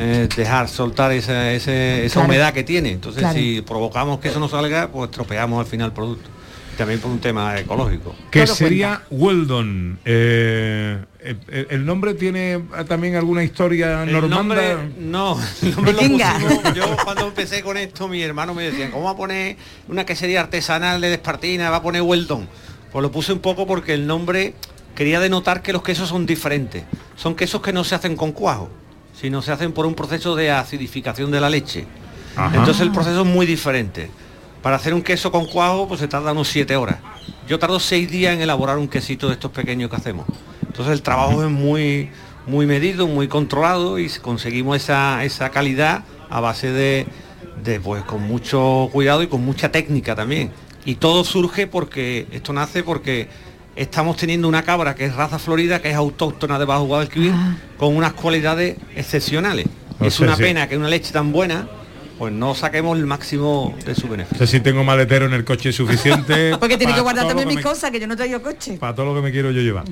eh, 0.00 0.28
dejar 0.36 0.68
soltar 0.68 1.10
esa, 1.10 1.50
esa 1.52 1.72
Claro. 2.12 2.26
humedad 2.28 2.52
que 2.52 2.62
tiene. 2.62 2.92
Entonces, 2.92 3.20
Claro. 3.20 3.36
si 3.36 3.62
provocamos 3.62 4.20
que 4.20 4.28
eso 4.28 4.38
no 4.38 4.48
salga, 4.48 4.88
pues 4.92 5.10
tropeamos 5.10 5.58
al 5.58 5.66
final 5.66 5.86
el 5.88 5.92
producto. 5.92 6.28
También 6.78 7.00
por 7.00 7.10
un 7.10 7.18
tema 7.18 7.58
ecológico. 7.58 8.14
Que 8.30 8.46
sería 8.46 9.02
Weldon. 9.10 9.98
Eh, 10.04 10.96
el, 11.20 11.66
el 11.70 11.84
nombre 11.84 12.14
tiene 12.14 12.62
también 12.86 13.16
alguna 13.16 13.42
historia 13.42 14.04
El 14.04 14.12
normanda. 14.12 14.36
nombre, 14.36 14.76
no, 15.00 15.36
el 15.62 15.74
nombre 15.74 15.92
lo 15.92 15.98
pusimos- 15.98 16.74
yo 16.74 16.96
cuando 17.04 17.26
empecé 17.26 17.62
con 17.62 17.76
esto, 17.76 18.06
mi 18.06 18.22
hermano 18.22 18.54
me 18.54 18.62
decían, 18.62 18.92
¿cómo 18.92 19.04
va 19.06 19.10
a 19.10 19.16
poner 19.16 19.56
una 19.88 20.06
quesería 20.06 20.40
artesanal 20.40 21.00
de 21.00 21.10
Despartina? 21.10 21.68
Va 21.68 21.78
a 21.78 21.82
poner 21.82 22.00
Weldon. 22.02 22.48
Pues 22.92 23.02
lo 23.02 23.10
puse 23.10 23.32
un 23.32 23.40
poco 23.40 23.66
porque 23.66 23.92
el 23.94 24.06
nombre 24.06 24.54
quería 24.94 25.18
denotar 25.18 25.62
que 25.62 25.72
los 25.72 25.82
quesos 25.82 26.08
son 26.08 26.26
diferentes. 26.26 26.84
Son 27.16 27.34
quesos 27.34 27.60
que 27.60 27.72
no 27.72 27.82
se 27.82 27.96
hacen 27.96 28.14
con 28.14 28.30
cuajo, 28.30 28.70
sino 29.20 29.42
se 29.42 29.50
hacen 29.50 29.72
por 29.72 29.84
un 29.84 29.94
proceso 29.96 30.36
de 30.36 30.52
acidificación 30.52 31.32
de 31.32 31.40
la 31.40 31.50
leche. 31.50 31.86
Ajá. 32.36 32.54
Entonces 32.56 32.80
el 32.82 32.92
proceso 32.92 33.22
es 33.22 33.26
muy 33.26 33.46
diferente. 33.46 34.10
Para 34.68 34.76
hacer 34.76 34.92
un 34.92 35.00
queso 35.00 35.32
con 35.32 35.46
cuajo, 35.46 35.88
pues 35.88 35.98
se 35.98 36.08
tarda 36.08 36.32
unos 36.32 36.48
7 36.48 36.76
horas. 36.76 36.98
Yo 37.48 37.58
tardo 37.58 37.80
6 37.80 38.10
días 38.10 38.34
en 38.34 38.42
elaborar 38.42 38.76
un 38.76 38.86
quesito 38.86 39.28
de 39.28 39.32
estos 39.32 39.50
pequeños 39.50 39.88
que 39.88 39.96
hacemos. 39.96 40.26
Entonces 40.60 40.92
el 40.92 41.00
trabajo 41.00 41.42
es 41.42 41.50
muy, 41.50 42.10
muy 42.46 42.66
medido, 42.66 43.06
muy 43.06 43.28
controlado 43.28 43.98
y 43.98 44.10
conseguimos 44.20 44.76
esa, 44.76 45.24
esa 45.24 45.48
calidad 45.48 46.04
a 46.28 46.40
base 46.40 46.70
de, 46.70 47.06
de, 47.64 47.80
pues 47.80 48.02
con 48.04 48.24
mucho 48.24 48.90
cuidado 48.92 49.22
y 49.22 49.28
con 49.28 49.42
mucha 49.42 49.72
técnica 49.72 50.14
también. 50.14 50.52
Y 50.84 50.96
todo 50.96 51.24
surge 51.24 51.66
porque, 51.66 52.26
esto 52.30 52.52
nace 52.52 52.82
porque 52.82 53.30
estamos 53.74 54.18
teniendo 54.18 54.48
una 54.48 54.64
cabra 54.64 54.94
que 54.94 55.06
es 55.06 55.14
raza 55.14 55.38
florida, 55.38 55.80
que 55.80 55.88
es 55.88 55.96
autóctona 55.96 56.58
de 56.58 56.66
Bajo 56.66 56.84
Guadalquivir, 56.84 57.32
con 57.78 57.96
unas 57.96 58.12
cualidades 58.12 58.76
excepcionales. 58.94 59.66
Es 59.98 60.20
una 60.20 60.36
sí. 60.36 60.42
pena 60.42 60.68
que 60.68 60.76
una 60.76 60.88
leche 60.88 61.10
tan 61.10 61.32
buena, 61.32 61.66
pues 62.18 62.32
no 62.32 62.54
saquemos 62.54 62.98
el 62.98 63.06
máximo 63.06 63.76
de 63.86 63.94
su 63.94 64.08
beneficio. 64.08 64.38
No 64.40 64.46
sé 64.46 64.52
si 64.58 64.60
tengo 64.60 64.82
maletero 64.84 65.26
en 65.26 65.32
el 65.34 65.44
coche 65.44 65.72
suficiente. 65.72 66.56
Porque 66.60 66.76
tiene 66.76 66.94
que 66.94 67.00
guardar 67.00 67.26
también 67.28 67.48
que 67.48 67.54
mis 67.54 67.64
me- 67.64 67.70
cosas, 67.70 67.90
que 67.90 68.00
yo 68.00 68.06
no 68.06 68.16
traigo 68.16 68.42
coche. 68.42 68.76
Para 68.78 68.94
todo 68.94 69.06
lo 69.06 69.14
que 69.14 69.22
me 69.22 69.30
quiero 69.30 69.50
yo 69.50 69.60
llevar. 69.60 69.84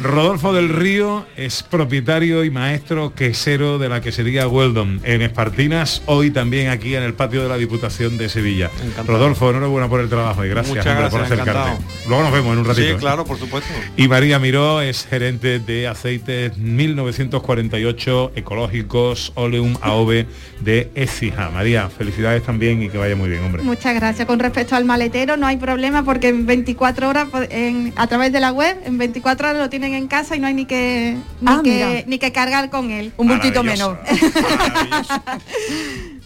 Rodolfo 0.00 0.52
del 0.52 0.68
Río 0.68 1.26
es 1.36 1.62
propietario 1.62 2.44
y 2.44 2.50
maestro 2.50 3.14
quesero 3.14 3.78
de 3.78 3.88
la 3.88 4.00
quesería 4.00 4.46
Weldon 4.48 5.00
en 5.04 5.22
Espartinas, 5.22 6.02
hoy 6.06 6.30
también 6.30 6.68
aquí 6.68 6.94
en 6.94 7.02
el 7.02 7.14
patio 7.14 7.42
de 7.42 7.48
la 7.48 7.56
Diputación 7.56 8.16
de 8.18 8.28
Sevilla. 8.28 8.70
Encantado. 8.82 9.18
Rodolfo, 9.18 9.50
enhorabuena 9.50 9.88
por 9.88 10.00
el 10.00 10.08
trabajo 10.08 10.44
y 10.44 10.48
gracias, 10.48 10.76
Muchas 10.76 10.86
hombre, 10.86 11.10
por 11.10 11.18
gracias, 11.20 11.40
acercarte. 11.40 11.70
encantado. 11.72 12.08
Luego 12.08 12.22
nos 12.22 12.32
vemos 12.32 12.52
en 12.52 12.58
un 12.58 12.64
ratito. 12.64 12.86
Sí, 12.86 12.92
¿eh? 12.92 12.96
claro, 12.98 13.24
por 13.24 13.38
supuesto. 13.38 13.68
Y 13.96 14.08
María 14.08 14.38
Miró 14.38 14.80
es 14.80 15.06
gerente 15.06 15.58
de 15.58 15.88
aceites 15.88 16.56
1948 16.58 18.32
ecológicos 18.36 19.32
Oleum 19.34 19.76
AOV 19.80 20.26
de 20.60 20.90
Écija. 20.94 21.50
María, 21.56 21.88
felicidades 21.88 22.42
también 22.42 22.82
y 22.82 22.90
que 22.90 22.98
vaya 22.98 23.16
muy 23.16 23.30
bien, 23.30 23.42
hombre. 23.42 23.62
Muchas 23.62 23.94
gracias. 23.94 24.26
Con 24.26 24.38
respecto 24.38 24.76
al 24.76 24.84
maletero 24.84 25.38
no 25.38 25.46
hay 25.46 25.56
problema 25.56 26.02
porque 26.02 26.28
en 26.28 26.44
24 26.44 27.08
horas 27.08 27.28
en- 27.48 27.94
a 27.96 28.06
través 28.08 28.30
de 28.30 28.40
la 28.40 28.52
web, 28.52 28.76
en 28.84 28.98
24 28.98 29.48
horas 29.48 29.62
lo 29.62 29.70
tienen 29.70 29.94
en 29.94 30.06
casa 30.06 30.36
y 30.36 30.38
no 30.40 30.48
hay 30.48 30.52
ni 30.54 30.66
que 30.66 31.16
ni, 31.40 31.48
Ah, 31.50 31.60
que, 31.64 31.70
mira. 31.70 32.02
ni 32.06 32.18
que 32.18 32.30
cargar 32.30 32.68
con 32.68 32.90
él. 32.90 33.12
Un 33.16 33.28
bultito. 33.28 33.64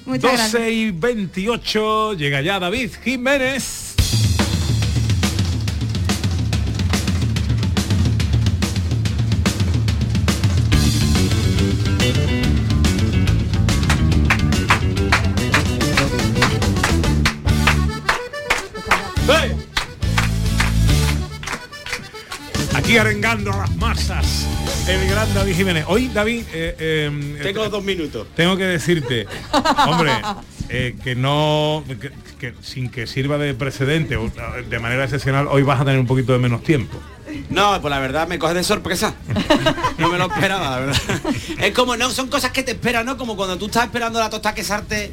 Muchas 0.06 0.22
12 0.22 0.36
gracias. 0.36 0.68
y 0.72 0.90
28 0.90 2.14
llega 2.14 2.40
ya 2.40 2.58
David 2.58 2.90
Jiménez. 3.04 3.89
Aquí 22.90 22.98
arengando 22.98 23.52
a 23.52 23.58
las 23.58 23.76
masas. 23.76 24.48
El 24.88 25.08
gran 25.08 25.32
David 25.32 25.54
Jiménez. 25.54 25.84
Hoy, 25.86 26.08
David, 26.08 26.42
eh, 26.52 26.74
eh, 26.76 27.40
Tengo 27.40 27.68
dos 27.68 27.84
minutos. 27.84 28.26
tengo 28.34 28.56
que 28.56 28.64
decirte, 28.64 29.28
hombre, 29.86 30.10
eh, 30.68 30.96
que 31.04 31.14
no, 31.14 31.84
que, 31.86 32.10
que 32.40 32.54
sin 32.62 32.90
que 32.90 33.06
sirva 33.06 33.38
de 33.38 33.54
precedente, 33.54 34.16
o, 34.16 34.28
de 34.28 34.78
manera 34.80 35.04
excepcional, 35.04 35.46
hoy 35.46 35.62
vas 35.62 35.80
a 35.80 35.84
tener 35.84 36.00
un 36.00 36.06
poquito 36.08 36.32
de 36.32 36.40
menos 36.40 36.64
tiempo. 36.64 36.98
No, 37.48 37.80
pues 37.80 37.90
la 37.92 38.00
verdad 38.00 38.26
me 38.26 38.40
coge 38.40 38.54
de 38.54 38.64
sorpresa. 38.64 39.14
No 39.98 40.08
me 40.08 40.18
lo 40.18 40.26
esperaba, 40.26 40.70
la 40.70 40.78
verdad. 40.80 41.00
Es 41.60 41.72
como, 41.72 41.96
no, 41.96 42.10
son 42.10 42.26
cosas 42.26 42.50
que 42.50 42.64
te 42.64 42.72
esperan, 42.72 43.06
¿no? 43.06 43.16
Como 43.16 43.36
cuando 43.36 43.56
tú 43.56 43.66
estás 43.66 43.84
esperando 43.84 44.18
la 44.18 44.30
tostada 44.30 44.52
que 44.52 44.64
sarte 44.64 45.12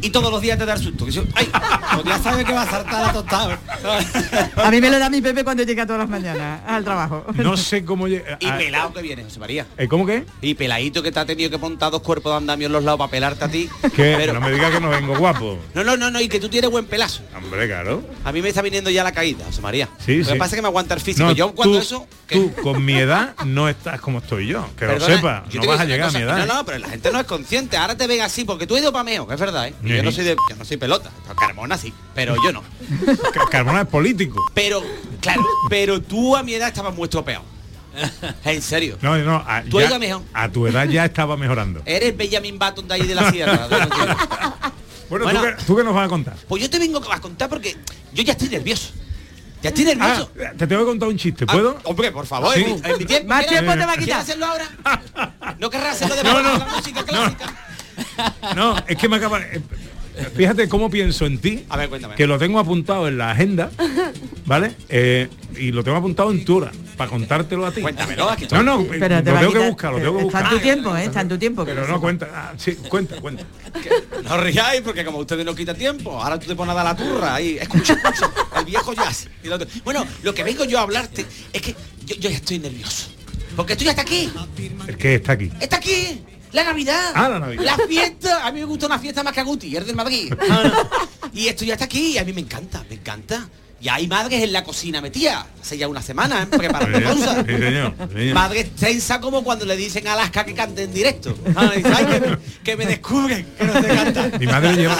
y 0.00 0.10
todos 0.10 0.30
los 0.30 0.40
días 0.40 0.58
te 0.58 0.66
da 0.66 0.74
el 0.74 0.80
susto. 0.80 1.04
Que 1.06 1.12
yo, 1.12 1.22
ay, 1.34 1.48
pues 1.94 2.04
ya 2.06 2.18
sabes 2.22 2.44
que 2.44 2.52
va 2.52 2.62
a 2.62 2.70
saltar 2.70 3.06
la 3.06 3.12
tostada. 3.12 3.58
A 4.56 4.70
mí 4.70 4.80
me 4.80 4.90
lo 4.90 4.98
da 4.98 5.08
mi 5.10 5.20
Pepe 5.20 5.44
cuando 5.44 5.62
llega 5.62 5.84
todas 5.86 6.00
las 6.00 6.08
mañanas 6.08 6.60
al 6.66 6.84
trabajo. 6.84 7.24
No 7.34 7.56
sé 7.56 7.84
cómo 7.84 8.08
llega. 8.08 8.36
Y 8.40 8.50
pelado 8.50 8.92
que 8.92 9.02
viene, 9.02 9.24
José 9.24 9.38
María. 9.38 9.66
Eh, 9.78 9.88
¿Cómo 9.88 10.06
que? 10.06 10.24
Y 10.40 10.54
peladito 10.54 11.02
que 11.02 11.12
te 11.12 11.20
ha 11.20 11.26
tenido 11.26 11.50
que 11.50 11.58
montar 11.58 11.90
dos 11.90 12.02
cuerpos 12.02 12.32
de 12.32 12.36
andamio 12.38 12.66
en 12.66 12.72
los 12.72 12.84
lados 12.84 12.98
para 12.98 13.10
pelarte 13.10 13.44
a 13.44 13.48
ti. 13.48 13.68
Que 13.94 14.14
Pero- 14.16 14.32
no 14.34 14.40
me 14.40 14.50
digas 14.52 14.70
que 14.70 14.80
no 14.80 14.88
vengo 14.90 15.16
guapo. 15.16 15.58
No, 15.74 15.84
no, 15.84 15.96
no, 15.96 16.10
no, 16.10 16.20
y 16.20 16.28
que 16.28 16.40
tú 16.40 16.48
tienes 16.48 16.70
buen 16.70 16.86
pelazo. 16.86 17.22
Hombre, 17.36 17.66
claro. 17.66 18.02
A 18.24 18.32
mí 18.32 18.42
me 18.42 18.48
está 18.48 18.62
viniendo 18.62 18.90
ya 18.90 19.04
la 19.04 19.12
caída, 19.12 19.44
José 19.46 19.60
María. 19.60 19.88
Sí, 20.04 20.18
Lo 20.18 20.26
que 20.26 20.32
sí. 20.32 20.38
pasa 20.38 20.50
es 20.50 20.56
que 20.56 20.62
me 20.62 20.68
aguanta 20.68 20.94
el 20.94 21.00
físico. 21.00 21.26
No, 21.26 21.32
yo 21.32 21.52
cuando 21.54 21.76
tú- 21.76 21.82
eso. 21.82 22.06
Tú, 22.28 22.52
con 22.62 22.84
mi 22.84 22.94
edad, 22.94 23.34
no 23.44 23.68
estás 23.68 24.00
como 24.00 24.18
estoy 24.18 24.48
yo. 24.48 24.66
Que 24.76 24.86
Perdona, 24.86 24.98
lo 25.08 25.16
sepa, 25.16 25.44
yo 25.48 25.60
no 25.60 25.68
vas 25.68 25.80
a 25.80 25.84
llegar 25.84 26.08
a 26.08 26.12
mi 26.12 26.18
edad. 26.22 26.44
No, 26.44 26.54
no, 26.56 26.64
pero 26.66 26.78
la 26.78 26.88
gente 26.88 27.12
no 27.12 27.20
es 27.20 27.26
consciente. 27.26 27.76
Ahora 27.76 27.96
te 27.96 28.06
ven 28.08 28.20
así 28.20 28.44
porque 28.44 28.66
tú 28.66 28.74
has 28.74 28.82
ido 28.82 28.92
pa' 28.92 29.04
meo, 29.04 29.28
que 29.28 29.34
es 29.34 29.40
verdad, 29.40 29.68
¿eh? 29.68 29.74
Y 29.86 29.96
Yo 29.96 30.02
no 30.02 30.12
soy 30.12 30.24
de. 30.24 30.36
Yo 30.50 30.56
no 30.56 30.64
soy 30.64 30.76
pelota. 30.76 31.10
Carmona 31.38 31.78
sí, 31.78 31.92
pero 32.14 32.34
yo 32.42 32.52
no. 32.52 32.62
Ca- 33.32 33.46
Carmona 33.50 33.82
es 33.82 33.86
político. 33.88 34.44
Pero, 34.54 34.82
claro, 35.20 35.44
pero 35.70 36.00
tú 36.02 36.36
a 36.36 36.42
mi 36.42 36.54
edad 36.54 36.68
estabas 36.68 36.94
muy 36.94 37.04
estropeado. 37.04 37.44
En 38.44 38.60
serio. 38.60 38.98
No, 39.00 39.16
no, 39.18 39.36
a, 39.46 39.62
Tú 39.62 39.78
ya- 39.80 39.84
has 39.86 39.90
ido 39.90 39.98
mejor. 39.98 40.22
a 40.34 40.48
tu 40.50 40.66
edad 40.66 40.86
ya 40.86 41.04
estaba 41.06 41.36
mejorando. 41.36 41.82
Eres 41.86 42.16
Benjamin 42.16 42.58
Button 42.58 42.86
de 42.88 42.94
ahí 42.94 43.06
de 43.06 43.14
la 43.14 43.30
sierra. 43.30 43.68
¿no? 43.70 43.78
Bueno, 45.08 45.24
Bueno. 45.24 45.40
¿tú, 45.40 45.46
qué, 45.46 45.64
tú 45.66 45.76
qué 45.76 45.84
nos 45.84 45.94
vas 45.94 46.06
a 46.06 46.08
contar? 46.08 46.36
Pues 46.48 46.62
yo 46.62 46.68
te 46.68 46.78
vengo 46.78 47.00
a 47.10 47.20
contar 47.20 47.48
porque 47.48 47.76
yo 48.12 48.22
ya 48.22 48.32
estoy 48.32 48.48
nervioso. 48.48 48.92
Ya 49.62 49.70
estoy 49.70 49.84
nervioso. 49.84 50.30
Ah, 50.38 50.52
te 50.56 50.66
tengo 50.66 50.82
que 50.82 50.86
contar 50.88 51.08
un 51.08 51.16
chiste, 51.16 51.46
¿puedo? 51.46 51.78
Hombre, 51.84 52.12
por 52.12 52.26
favor, 52.26 52.52
Sí. 52.54 52.60
en, 52.62 52.66
mi, 52.66 52.80
en 52.90 52.98
mi 52.98 53.04
tiempo. 53.06 53.28
Más 53.28 53.46
¿quieres- 53.46 53.60
tiempo 53.60 53.72
te 53.72 53.86
va 53.86 53.92
a 53.92 53.96
¿Quieres 53.96 54.04
quitar. 54.04 54.20
hacerlo 54.20 54.46
ahora? 54.46 55.56
¿No 55.58 55.70
querrás 55.70 55.94
hacerlo 56.02 56.16
de 56.16 56.22
No, 56.24 56.42
no. 56.42 56.58
la 56.58 56.64
música 56.66 57.04
clásica? 57.04 57.46
No, 57.46 57.52
es 58.86 58.96
que 58.96 59.08
me 59.08 59.16
acaba... 59.16 59.40
eh, 59.40 59.60
Fíjate 60.34 60.66
cómo 60.66 60.88
pienso 60.88 61.26
en 61.26 61.36
ti, 61.38 61.66
A 61.68 61.76
ver, 61.76 61.90
cuéntame. 61.90 62.14
que 62.14 62.26
lo 62.26 62.38
tengo 62.38 62.58
apuntado 62.58 63.06
en 63.06 63.18
la 63.18 63.32
agenda, 63.32 63.70
¿vale? 64.46 64.72
Eh, 64.88 65.28
y 65.58 65.72
lo 65.72 65.84
tengo 65.84 65.98
apuntado 65.98 66.30
en 66.30 66.42
tu 66.42 66.56
hora, 66.56 66.72
para 66.96 67.10
contártelo 67.10 67.66
a 67.66 67.70
ti. 67.70 67.82
Cuéntamelo, 67.82 68.30
aquí 68.30 68.46
No, 68.50 68.62
no, 68.62 68.86
Pero 68.88 69.16
lo 69.16 69.22
te 69.22 69.30
tengo 69.30 69.52
que 69.52 69.68
buscar, 69.68 69.92
lo 69.92 69.98
tengo 69.98 70.16
que 70.18 70.24
Está 70.24 70.38
en 70.38 70.44
buscar. 70.44 70.50
tu 70.50 70.58
tiempo, 70.62 70.96
¿eh? 70.96 71.04
Está 71.04 71.20
en 71.20 71.28
tu 71.28 71.36
tiempo. 71.38 71.64
Pero 71.66 71.86
no 71.86 72.00
cuenta, 72.00 72.28
ah, 72.32 72.54
sí, 72.56 72.76
cuenta, 72.88 73.20
cuenta. 73.20 73.44
No 74.24 74.34
os 74.36 74.40
riáis 74.42 74.80
porque 74.80 75.04
como 75.04 75.18
ustedes 75.18 75.44
no 75.44 75.54
quitan 75.54 75.76
tiempo, 75.76 76.18
ahora 76.22 76.38
tú 76.38 76.46
te 76.46 76.56
pones 76.56 76.72
a 76.72 76.76
dar 76.76 76.84
la 76.86 76.96
turra 76.96 77.34
ahí. 77.34 77.58
Escucha, 77.60 77.92
escucha, 77.92 78.30
el 78.58 78.64
viejo 78.64 78.94
jazz. 78.94 79.28
Y 79.44 79.48
lo 79.48 79.56
otro. 79.56 79.68
Bueno, 79.84 80.06
lo 80.22 80.32
que 80.32 80.42
vengo 80.44 80.64
yo 80.64 80.78
a 80.78 80.82
hablarte 80.82 81.26
es 81.52 81.60
que 81.60 81.72
yo, 82.06 82.14
yo 82.16 82.30
ya 82.30 82.36
estoy 82.36 82.58
nervioso. 82.58 83.08
Porque 83.54 83.74
esto 83.74 83.84
ya 83.84 83.90
está 83.90 84.02
aquí. 84.02 84.30
El 84.88 84.96
que 84.96 85.16
está 85.16 85.32
aquí. 85.32 85.50
Está 85.60 85.76
aquí. 85.76 86.22
La 86.56 86.64
Navidad. 86.64 87.12
Ah, 87.14 87.28
la 87.28 87.38
Navidad. 87.38 87.64
La 87.64 87.86
fiesta. 87.86 88.46
A 88.46 88.50
mí 88.50 88.60
me 88.60 88.64
gusta 88.66 88.86
una 88.86 88.98
fiesta 88.98 89.22
más 89.22 89.32
que 89.34 89.40
a 89.40 89.44
Guti, 89.44 89.76
el 89.76 89.86
del 89.86 89.94
Madrid. 89.94 90.32
y 91.34 91.48
esto 91.48 91.64
ya 91.66 91.74
está 91.74 91.84
aquí 91.84 92.12
y 92.14 92.18
a 92.18 92.24
mí 92.24 92.32
me 92.32 92.40
encanta, 92.40 92.82
me 92.88 92.94
encanta. 92.96 93.46
Ya 93.78 93.96
hay 93.96 94.08
madres 94.08 94.42
en 94.42 94.54
la 94.54 94.64
cocina 94.64 95.02
metida. 95.02 95.46
Hace 95.60 95.76
ya 95.76 95.86
una 95.86 96.00
semana, 96.00 96.42
¿eh? 96.42 96.46
preparando 96.46 96.98
Sí, 96.98 97.04
cosas. 97.04 97.44
sí, 97.46 97.52
señor, 97.58 97.94
señor. 98.10 98.34
Madres 98.34 98.74
tensa 98.74 99.20
como 99.20 99.44
cuando 99.44 99.66
le 99.66 99.76
dicen 99.76 100.08
a 100.08 100.14
Alaska 100.14 100.46
que 100.46 100.54
cante 100.54 100.84
en 100.84 100.94
directo. 100.94 101.36
Ah, 101.54 101.70
dice, 101.76 101.92
"Ay, 101.94 102.06
que, 102.06 102.20
me, 102.20 102.38
que 102.64 102.76
me 102.78 102.86
descubren, 102.86 103.46
que 103.58 103.64
no 103.64 103.72
sé 103.74 103.86
cantar. 103.88 104.40
Mi 104.40 104.46
madre 104.46 104.72
lleva, 104.76 104.96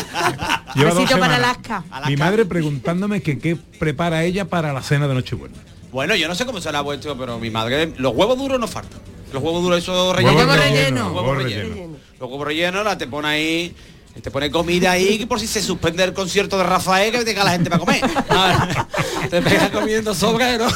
lleva 0.74 0.90
dos 0.90 1.04
para 1.04 1.08
semanas. 1.08 1.38
Alaska. 1.38 1.84
Mi 2.06 2.16
madre 2.18 2.44
preguntándome 2.44 3.22
que 3.22 3.38
qué 3.38 3.56
prepara 3.56 4.24
ella 4.24 4.44
para 4.44 4.74
la 4.74 4.82
cena 4.82 5.08
de 5.08 5.14
Nochebuena. 5.14 5.56
Bueno, 5.90 6.14
yo 6.14 6.28
no 6.28 6.34
sé 6.34 6.44
cómo 6.44 6.60
será 6.60 6.82
vuestro, 6.82 7.16
pero 7.16 7.38
mi 7.38 7.48
madre, 7.48 7.94
los 7.96 8.14
huevos 8.14 8.36
duros 8.36 8.60
no 8.60 8.68
faltan. 8.68 9.00
Los 9.32 9.42
huevos 9.42 9.62
duros 9.62 9.78
esos 9.78 9.94
Huevos 9.94 10.16
rellenos. 10.16 10.56
rellenos, 10.56 11.12
Los 11.12 11.22
huevos 11.22 11.42
rellenos. 11.42 11.98
Los 12.20 12.30
huevos 12.30 12.46
rellenos 12.46 12.84
la 12.84 12.96
te 12.96 13.06
pone 13.06 13.28
ahí, 13.28 13.74
te 14.22 14.30
pone 14.30 14.50
comida 14.50 14.90
ahí 14.92 15.18
que 15.18 15.26
por 15.26 15.38
si 15.38 15.46
se 15.46 15.62
suspende 15.62 16.02
el 16.04 16.12
concierto 16.12 16.56
de 16.58 16.64
Rafael 16.64 17.12
que 17.12 17.24
tenga 17.24 17.44
la 17.44 17.52
gente 17.52 17.70
para 17.70 17.80
comer. 17.80 18.00
Ver, 18.02 19.30
te 19.30 19.42
pegas 19.42 19.70
comiendo 19.70 20.14
sobra, 20.14 20.56
¿no? 20.58 20.66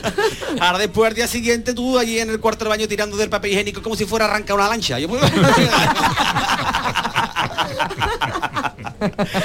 Ahora 0.60 0.78
después 0.78 1.08
al 1.10 1.14
día 1.14 1.26
siguiente 1.26 1.74
tú 1.74 1.98
allí 1.98 2.18
en 2.20 2.30
el 2.30 2.38
cuarto 2.40 2.64
del 2.64 2.70
baño 2.70 2.86
tirando 2.88 3.16
del 3.16 3.28
papel 3.30 3.52
higiénico 3.52 3.82
como 3.82 3.96
si 3.96 4.04
fuera 4.04 4.26
a 4.26 4.28
arrancar 4.28 4.56
una 4.56 4.68
lancha. 4.68 4.98
Yo 4.98 5.08
puedo- 5.08 5.22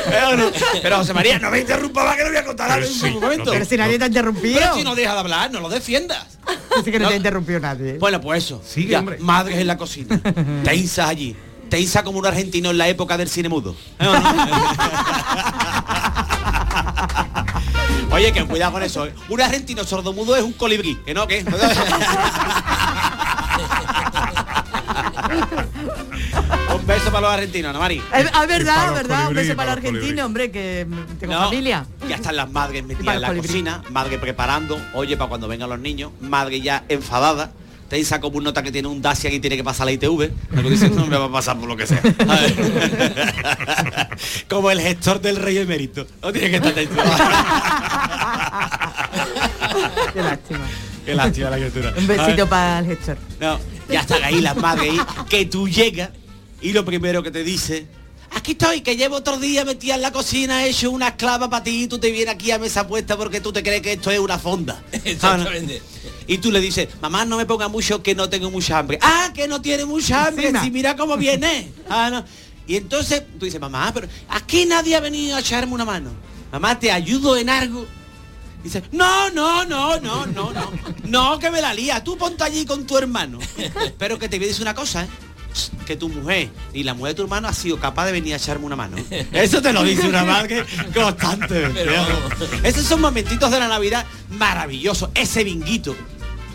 Pero, 0.09 0.37
no- 0.37 0.51
pero 0.83 0.97
José 0.97 1.13
María, 1.15 1.39
no 1.39 1.49
me 1.49 1.59
interrumpa 1.59 2.03
más 2.03 2.15
que 2.15 2.23
no 2.23 2.29
voy 2.29 2.37
a 2.37 2.45
contar 2.45 2.69
algo 2.71 2.87
en 2.87 3.13
un 3.15 3.19
momento. 3.21 3.51
Pero 3.51 3.65
si 3.65 3.75
nadie 3.77 3.97
te 3.97 4.03
ha 4.03 4.07
interrumpido. 4.07 4.59
Pero 4.59 4.75
si 4.75 4.83
no 4.83 4.93
deja 4.93 5.13
de 5.13 5.19
hablar, 5.19 5.51
no 5.51 5.59
lo 5.61 5.69
defiendas. 5.69 6.25
Dice 6.77 6.91
que 6.91 6.99
no, 6.99 7.03
No. 7.05 7.09
te 7.09 7.13
ha 7.15 7.17
interrumpido 7.17 7.59
nadie. 7.59 7.93
Bueno, 7.97 8.21
pues 8.21 8.43
eso. 8.43 8.61
Sigue, 8.65 8.89
Ya, 8.91 8.99
hombre. 8.99 9.17
Madres 9.19 9.57
en 9.57 9.65
la 9.67 9.75
cocina. 9.77 10.21
Tensas 10.63 11.09
allí. 11.09 11.35
Tensa 11.69 12.03
como 12.03 12.19
un 12.19 12.25
argentino 12.25 12.71
en 12.71 12.77
la 12.77 12.87
época 12.87 13.17
del 13.17 13.29
cine 13.29 13.49
mudo. 13.49 13.75
Oye, 18.11 18.31
que 18.31 18.45
cuidado 18.45 18.71
con 18.73 18.83
eso. 18.83 19.05
¿eh? 19.05 19.13
Un 19.29 19.41
argentino 19.41 19.83
sordomudo 19.83 20.35
es 20.35 20.43
un 20.43 20.53
colibrí, 20.53 20.95
¿que 21.05 21.13
no? 21.13 21.27
¿Qué? 21.27 21.43
un 26.75 26.87
beso 26.87 27.11
para 27.11 27.21
los 27.21 27.31
argentinos, 27.31 27.73
¿no, 27.73 27.79
Mari? 27.79 28.01
Es 28.13 28.29
ah, 28.33 28.45
verdad, 28.45 28.87
los 28.87 28.95
verdad. 28.95 29.27
Un 29.29 29.35
beso 29.35 29.55
para 29.55 29.71
los 29.75 29.81
colibrí. 29.81 29.99
argentino, 29.99 30.25
hombre, 30.25 30.49
que 30.51 30.87
mm, 30.87 31.17
tengo 31.19 31.33
No, 31.33 31.43
familia. 31.43 31.85
Ya 32.07 32.15
están 32.15 32.35
las 32.35 32.49
madres 32.49 32.83
metidas 32.85 33.15
en 33.15 33.21
la 33.21 33.27
colibrí. 33.27 33.47
cocina, 33.47 33.83
madre 33.89 34.17
preparando, 34.17 34.79
oye, 34.93 35.17
para 35.17 35.29
cuando 35.29 35.47
vengan 35.47 35.69
los 35.69 35.79
niños, 35.79 36.11
madre 36.21 36.61
ya 36.61 36.85
enfadada, 36.89 37.51
tensa 37.87 38.19
como 38.19 38.37
un 38.37 38.43
nota 38.43 38.63
que 38.63 38.71
tiene 38.71 38.87
un 38.87 39.01
Dacia 39.01 39.31
y 39.31 39.39
tiene 39.39 39.57
que 39.57 39.63
pasar 39.63 39.85
la 39.85 39.91
ITV, 39.93 40.31
luego 40.51 40.69
dice, 40.69 40.89
no 40.89 41.05
me 41.05 41.17
va 41.17 41.25
a 41.25 41.31
pasar 41.31 41.57
por 41.57 41.67
lo 41.67 41.77
que 41.77 41.87
sea. 41.87 42.01
Como 44.49 44.71
el 44.71 44.81
gestor 44.81 45.21
del 45.21 45.37
rey 45.37 45.57
emérito. 45.57 46.07
No 46.21 46.31
tiene 46.31 46.49
que 46.49 46.55
estar. 46.57 46.73
Qué 50.13 50.21
lástima. 50.21 50.67
Qué 51.05 51.15
lástima 51.15 51.49
la 51.49 51.57
criatura. 51.57 51.93
Un 51.97 52.07
besito 52.07 52.47
para 52.47 52.79
el 52.79 52.85
gestor. 52.87 53.17
No, 53.39 53.59
ya 53.89 54.01
están 54.01 54.23
ahí 54.23 54.41
las 54.41 54.57
madres 54.57 54.91
ahí, 54.91 54.99
que 55.29 55.45
tú 55.45 55.69
llegas 55.69 56.09
y 56.61 56.73
lo 56.73 56.83
primero 56.83 57.23
que 57.23 57.31
te 57.31 57.43
dice, 57.43 57.87
aquí 58.31 58.53
estoy, 58.53 58.81
que 58.81 58.95
llevo 58.95 59.17
otro 59.17 59.37
día 59.37 59.63
metida 59.63 59.95
en 59.95 60.01
la 60.01 60.11
cocina, 60.11 60.65
he 60.65 60.69
hecho 60.69 60.91
una 60.91 61.09
esclava 61.09 61.49
para 61.49 61.63
ti 61.63 61.83
y 61.83 61.87
tú 61.87 61.99
te 61.99 62.11
vienes 62.11 62.33
aquí 62.33 62.51
a 62.51 62.59
mesa 62.59 62.87
puesta 62.87 63.17
porque 63.17 63.41
tú 63.41 63.53
te 63.53 63.63
crees 63.63 63.81
que 63.81 63.93
esto 63.93 64.11
es 64.11 64.19
una 64.19 64.39
fonda. 64.39 64.81
Exactamente. 64.91 65.81
Y 66.27 66.39
tú 66.39 66.51
le 66.51 66.59
dices, 66.59 66.89
mamá, 67.01 67.23
no 67.25 67.37
me 67.37 67.45
ponga 67.45 67.69
mucho 67.69 68.03
que 68.03 68.13
no 68.13 68.29
tengo 68.29 68.51
mucha 68.51 68.77
hambre. 68.77 68.99
Ah, 69.01 69.31
que 69.33 69.47
no 69.47 69.61
tiene 69.61 69.85
mucha 69.85 70.27
hambre, 70.27 70.51
si 70.61 70.71
mira 70.71 70.95
cómo 70.95 71.17
viene. 71.17 71.71
Ah, 71.89 72.09
no. 72.11 72.25
Y 72.67 72.75
entonces 72.75 73.23
tú 73.39 73.45
dices, 73.45 73.61
mamá, 73.61 73.91
pero 73.93 74.09
aquí 74.27 74.65
nadie 74.65 74.93
ha 74.97 74.99
venido 74.99 75.37
a 75.37 75.39
echarme 75.39 75.73
una 75.73 75.85
mano. 75.85 76.09
Mamá, 76.51 76.77
te 76.77 76.91
ayudo 76.91 77.37
en 77.37 77.49
algo. 77.49 77.85
Dice, 78.61 78.83
no, 78.91 79.29
no, 79.29 79.63
no, 79.63 79.97
no, 80.01 80.25
no, 80.25 80.51
no. 80.51 80.71
No, 81.05 81.39
que 81.39 81.49
me 81.49 81.61
la 81.61 81.73
lía. 81.73 82.03
Tú 82.03 82.17
ponte 82.17 82.43
allí 82.43 82.65
con 82.65 82.85
tu 82.85 82.97
hermano. 82.97 83.39
Pero 83.97 84.19
que 84.19 84.27
te 84.27 84.37
voy 84.37 84.45
a 84.45 84.47
decir 84.49 84.63
una 84.63 84.75
cosa, 84.75 85.05
¿eh? 85.05 85.07
Que 85.85 85.95
tu 85.95 86.09
mujer 86.09 86.49
y 86.73 86.83
la 86.83 86.93
mujer 86.93 87.13
de 87.13 87.15
tu 87.15 87.21
hermano 87.23 87.47
ha 87.47 87.53
sido 87.53 87.79
capaz 87.79 88.05
de 88.07 88.11
venir 88.11 88.33
a 88.33 88.37
echarme 88.37 88.65
una 88.65 88.75
mano. 88.75 88.97
Eso 89.31 89.61
te 89.61 89.71
lo 89.71 89.83
dice 89.83 90.07
una 90.07 90.25
madre 90.25 90.65
constante. 90.93 91.71
Esos 92.63 92.83
son 92.83 92.99
momentitos 92.99 93.49
de 93.49 93.59
la 93.59 93.69
Navidad 93.69 94.05
maravillosos. 94.29 95.09
Ese 95.15 95.45
binguito. 95.45 95.95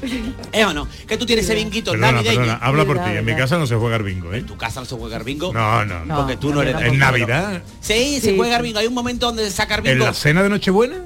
¿Eh 0.52 0.64
o 0.64 0.72
no? 0.74 0.88
Que 1.06 1.16
tú 1.16 1.24
tienes 1.26 1.44
ese 1.44 1.54
binguito 1.54 1.92
Perdona, 1.92 2.12
navideño. 2.12 2.40
perdona, 2.40 2.58
habla 2.60 2.84
por 2.84 2.98
ti. 3.04 3.10
En 3.10 3.24
mi 3.24 3.34
casa 3.36 3.56
no 3.58 3.66
se 3.66 3.74
juega 3.76 3.96
al 3.96 4.02
bingo, 4.02 4.32
¿eh? 4.32 4.38
En 4.38 4.46
tu 4.46 4.56
casa 4.56 4.80
no 4.80 4.86
se 4.86 4.96
juega 4.96 5.16
el 5.16 5.24
bingo. 5.24 5.52
No, 5.52 5.84
no, 5.84 6.04
no. 6.04 6.16
Porque 6.16 6.36
tú 6.36 6.52
no 6.52 6.62
eres 6.62 6.74
En 6.82 6.98
Navidad, 6.98 7.62
Sí, 7.80 8.20
se 8.20 8.36
juega 8.36 8.60
bingo. 8.60 8.78
Hay 8.78 8.86
un 8.86 8.94
momento 8.94 9.26
donde 9.26 9.44
se 9.44 9.50
saca 9.52 9.76
el 9.76 9.86
en 9.86 9.94
bingo. 9.94 10.06
la 10.06 10.14
cena 10.14 10.42
de 10.42 10.48
Nochebuena, 10.48 10.96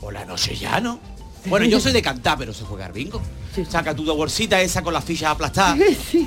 Por 0.00 0.12
la 0.12 0.24
noche 0.24 0.56
ya, 0.56 0.80
¿no? 0.80 0.98
Bueno, 1.46 1.66
yo 1.66 1.80
soy 1.80 1.92
de 1.92 2.02
cantar, 2.02 2.36
pero 2.38 2.52
se 2.52 2.64
juega 2.64 2.86
al 2.86 2.92
bingo. 2.92 3.20
Saca 3.68 3.94
tu 3.96 4.04
bolsita 4.04 4.60
esa 4.60 4.82
con 4.82 4.92
las 4.94 5.04
fichas 5.04 5.30
aplastadas. 5.30 5.78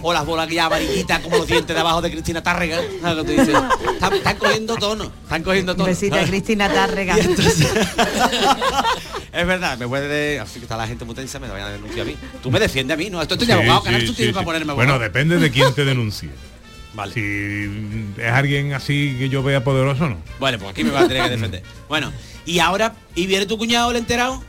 O 0.02 0.12
las 0.14 0.26
bolas 0.26 0.50
ya 0.50 0.66
amarillitas 0.66 1.20
como 1.22 1.38
los 1.38 1.48
dientes 1.48 1.74
de 1.74 1.80
abajo 1.80 2.02
de 2.02 2.12
Cristina 2.12 2.42
Tárrega. 2.44 2.82
Están, 2.82 4.14
están 4.14 4.38
cogiendo 4.38 4.76
tono. 4.76 5.12
Están 5.24 5.44
cogiendo 5.44 5.74
tono. 5.76 5.86
besito 5.86 6.16
a 6.16 6.24
Cristina 6.24 6.68
Tárrega. 6.72 7.18
Entonces- 7.18 7.68
es 9.34 9.48
verdad, 9.48 9.78
me 9.78 9.88
puede... 9.88 10.40
Así 10.40 10.60
que 10.60 10.66
está 10.66 10.78
la 10.78 10.88
gente 10.88 11.06
muy 11.06 11.16
tensa, 11.16 11.40
me 11.40 11.48
vayan 11.50 11.68
a 11.68 11.72
denunciar 11.72 12.02
a 12.02 12.10
mí. 12.10 12.16
Tú 12.42 12.52
me 12.52 12.60
defiendes 12.60 12.96
a 12.96 12.98
mí, 12.98 13.10
¿no? 13.10 13.22
Esto 13.22 13.36
estoy 13.36 13.48
de 13.48 13.54
Sí, 13.54 13.60
abogado, 13.60 13.80
sí, 13.82 13.86
canal, 13.86 14.02
tú 14.02 14.08
sí, 14.08 14.14
tienes 14.16 14.34
sí. 14.34 14.36
para 14.36 14.46
ponerme 14.46 14.74
Bueno, 14.74 14.94
abogado. 14.94 15.12
depende 15.12 15.38
de 15.38 15.52
quién 15.52 15.74
te 15.74 15.86
denuncie. 15.86 16.30
Vale. 16.94 17.12
Si 17.14 18.14
es 18.22 18.32
alguien 18.32 18.74
así 18.74 19.16
que 19.18 19.28
yo 19.30 19.42
vea 19.42 19.64
poderoso, 19.64 20.10
no. 20.10 20.18
Bueno, 20.40 20.60
pues 20.60 20.72
aquí 20.72 20.84
me 20.84 20.92
va 20.92 21.02
a 21.02 21.08
tener 21.08 21.24
que 21.24 21.30
defender. 21.32 21.64
Bueno, 21.90 22.12
y 22.46 22.60
ahora, 22.60 22.94
¿y 23.16 23.26
viene 23.26 23.46
tu 23.48 23.58
cuñado 23.58 23.90
el 23.92 23.98
enterado? 23.98 24.44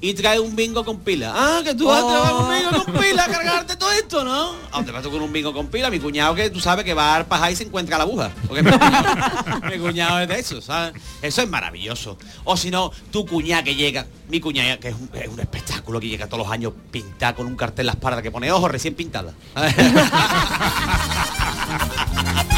Y 0.00 0.14
trae 0.14 0.38
un 0.38 0.54
bingo 0.54 0.84
con 0.84 1.00
pila. 1.00 1.32
Ah, 1.34 1.60
que 1.64 1.74
tú 1.74 1.86
vas 1.86 2.04
a 2.04 2.06
traer 2.06 2.32
un 2.36 2.48
bingo 2.48 2.70
con 2.84 2.94
pila 3.02 3.24
a 3.24 3.26
cargarte 3.26 3.74
todo 3.74 3.90
esto, 3.90 4.22
¿no? 4.22 4.52
¿A 4.70 4.76
dónde 4.76 4.92
vas 4.92 5.02
tú 5.02 5.10
con 5.10 5.20
un 5.20 5.32
bingo 5.32 5.52
con 5.52 5.66
pila? 5.66 5.90
Mi 5.90 5.98
cuñado 5.98 6.36
que 6.36 6.50
tú 6.50 6.60
sabes 6.60 6.84
que 6.84 6.94
va 6.94 7.16
al 7.16 7.26
pajar 7.26 7.50
y 7.50 7.56
se 7.56 7.64
encuentra 7.64 7.98
la 7.98 8.04
aguja. 8.04 8.30
Porque 8.46 8.62
mi 8.62 8.70
cuñado, 8.70 9.60
mi 9.68 9.76
cuñado 9.78 10.20
es 10.20 10.28
de 10.28 10.38
eso, 10.38 10.60
¿sabes? 10.60 10.92
Eso 11.20 11.42
es 11.42 11.48
maravilloso. 11.48 12.16
O 12.44 12.56
si 12.56 12.70
no, 12.70 12.92
tu 13.10 13.26
cuñada 13.26 13.64
que 13.64 13.74
llega, 13.74 14.06
mi 14.28 14.38
cuñada 14.38 14.78
que 14.78 14.90
es 14.90 14.94
un, 14.94 15.10
es 15.14 15.26
un 15.28 15.40
espectáculo 15.40 15.98
que 15.98 16.06
llega 16.06 16.28
todos 16.28 16.44
los 16.44 16.52
años 16.52 16.74
pintada 16.92 17.34
con 17.34 17.48
un 17.48 17.56
cartel 17.56 17.82
en 17.82 17.86
la 17.86 17.92
espalda 17.94 18.22
que 18.22 18.30
pone 18.30 18.52
ojos 18.52 18.70
recién 18.70 18.94
pintada. 18.94 19.34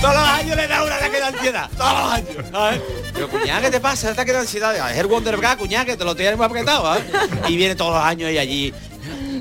Todos 0.00 0.14
los 0.14 0.28
años 0.28 0.56
le 0.56 0.66
da 0.66 0.82
una 0.82 0.96
ataque 0.96 1.18
de 1.18 1.24
ansiedad. 1.24 1.70
Todos 1.76 1.92
los 1.92 2.12
años. 2.12 2.28
Pero 3.12 3.28
cuñada, 3.28 3.60
¿qué 3.60 3.70
te 3.70 3.80
pasa? 3.80 4.06
El 4.08 4.14
ataque 4.14 4.32
de 4.32 4.38
ansiedad. 4.38 4.90
Es 4.90 4.98
el 4.98 5.06
Wonder 5.06 5.36
Bra, 5.36 5.56
cuñada, 5.56 5.84
que 5.84 5.96
te 5.96 6.04
lo 6.04 6.16
tienes 6.16 6.36
muy 6.36 6.46
apretado. 6.46 6.84
¿sabes? 6.84 7.04
Y 7.48 7.56
viene 7.56 7.74
todos 7.74 7.94
los 7.94 8.02
años 8.02 8.30
ella 8.30 8.40
allí. 8.40 8.72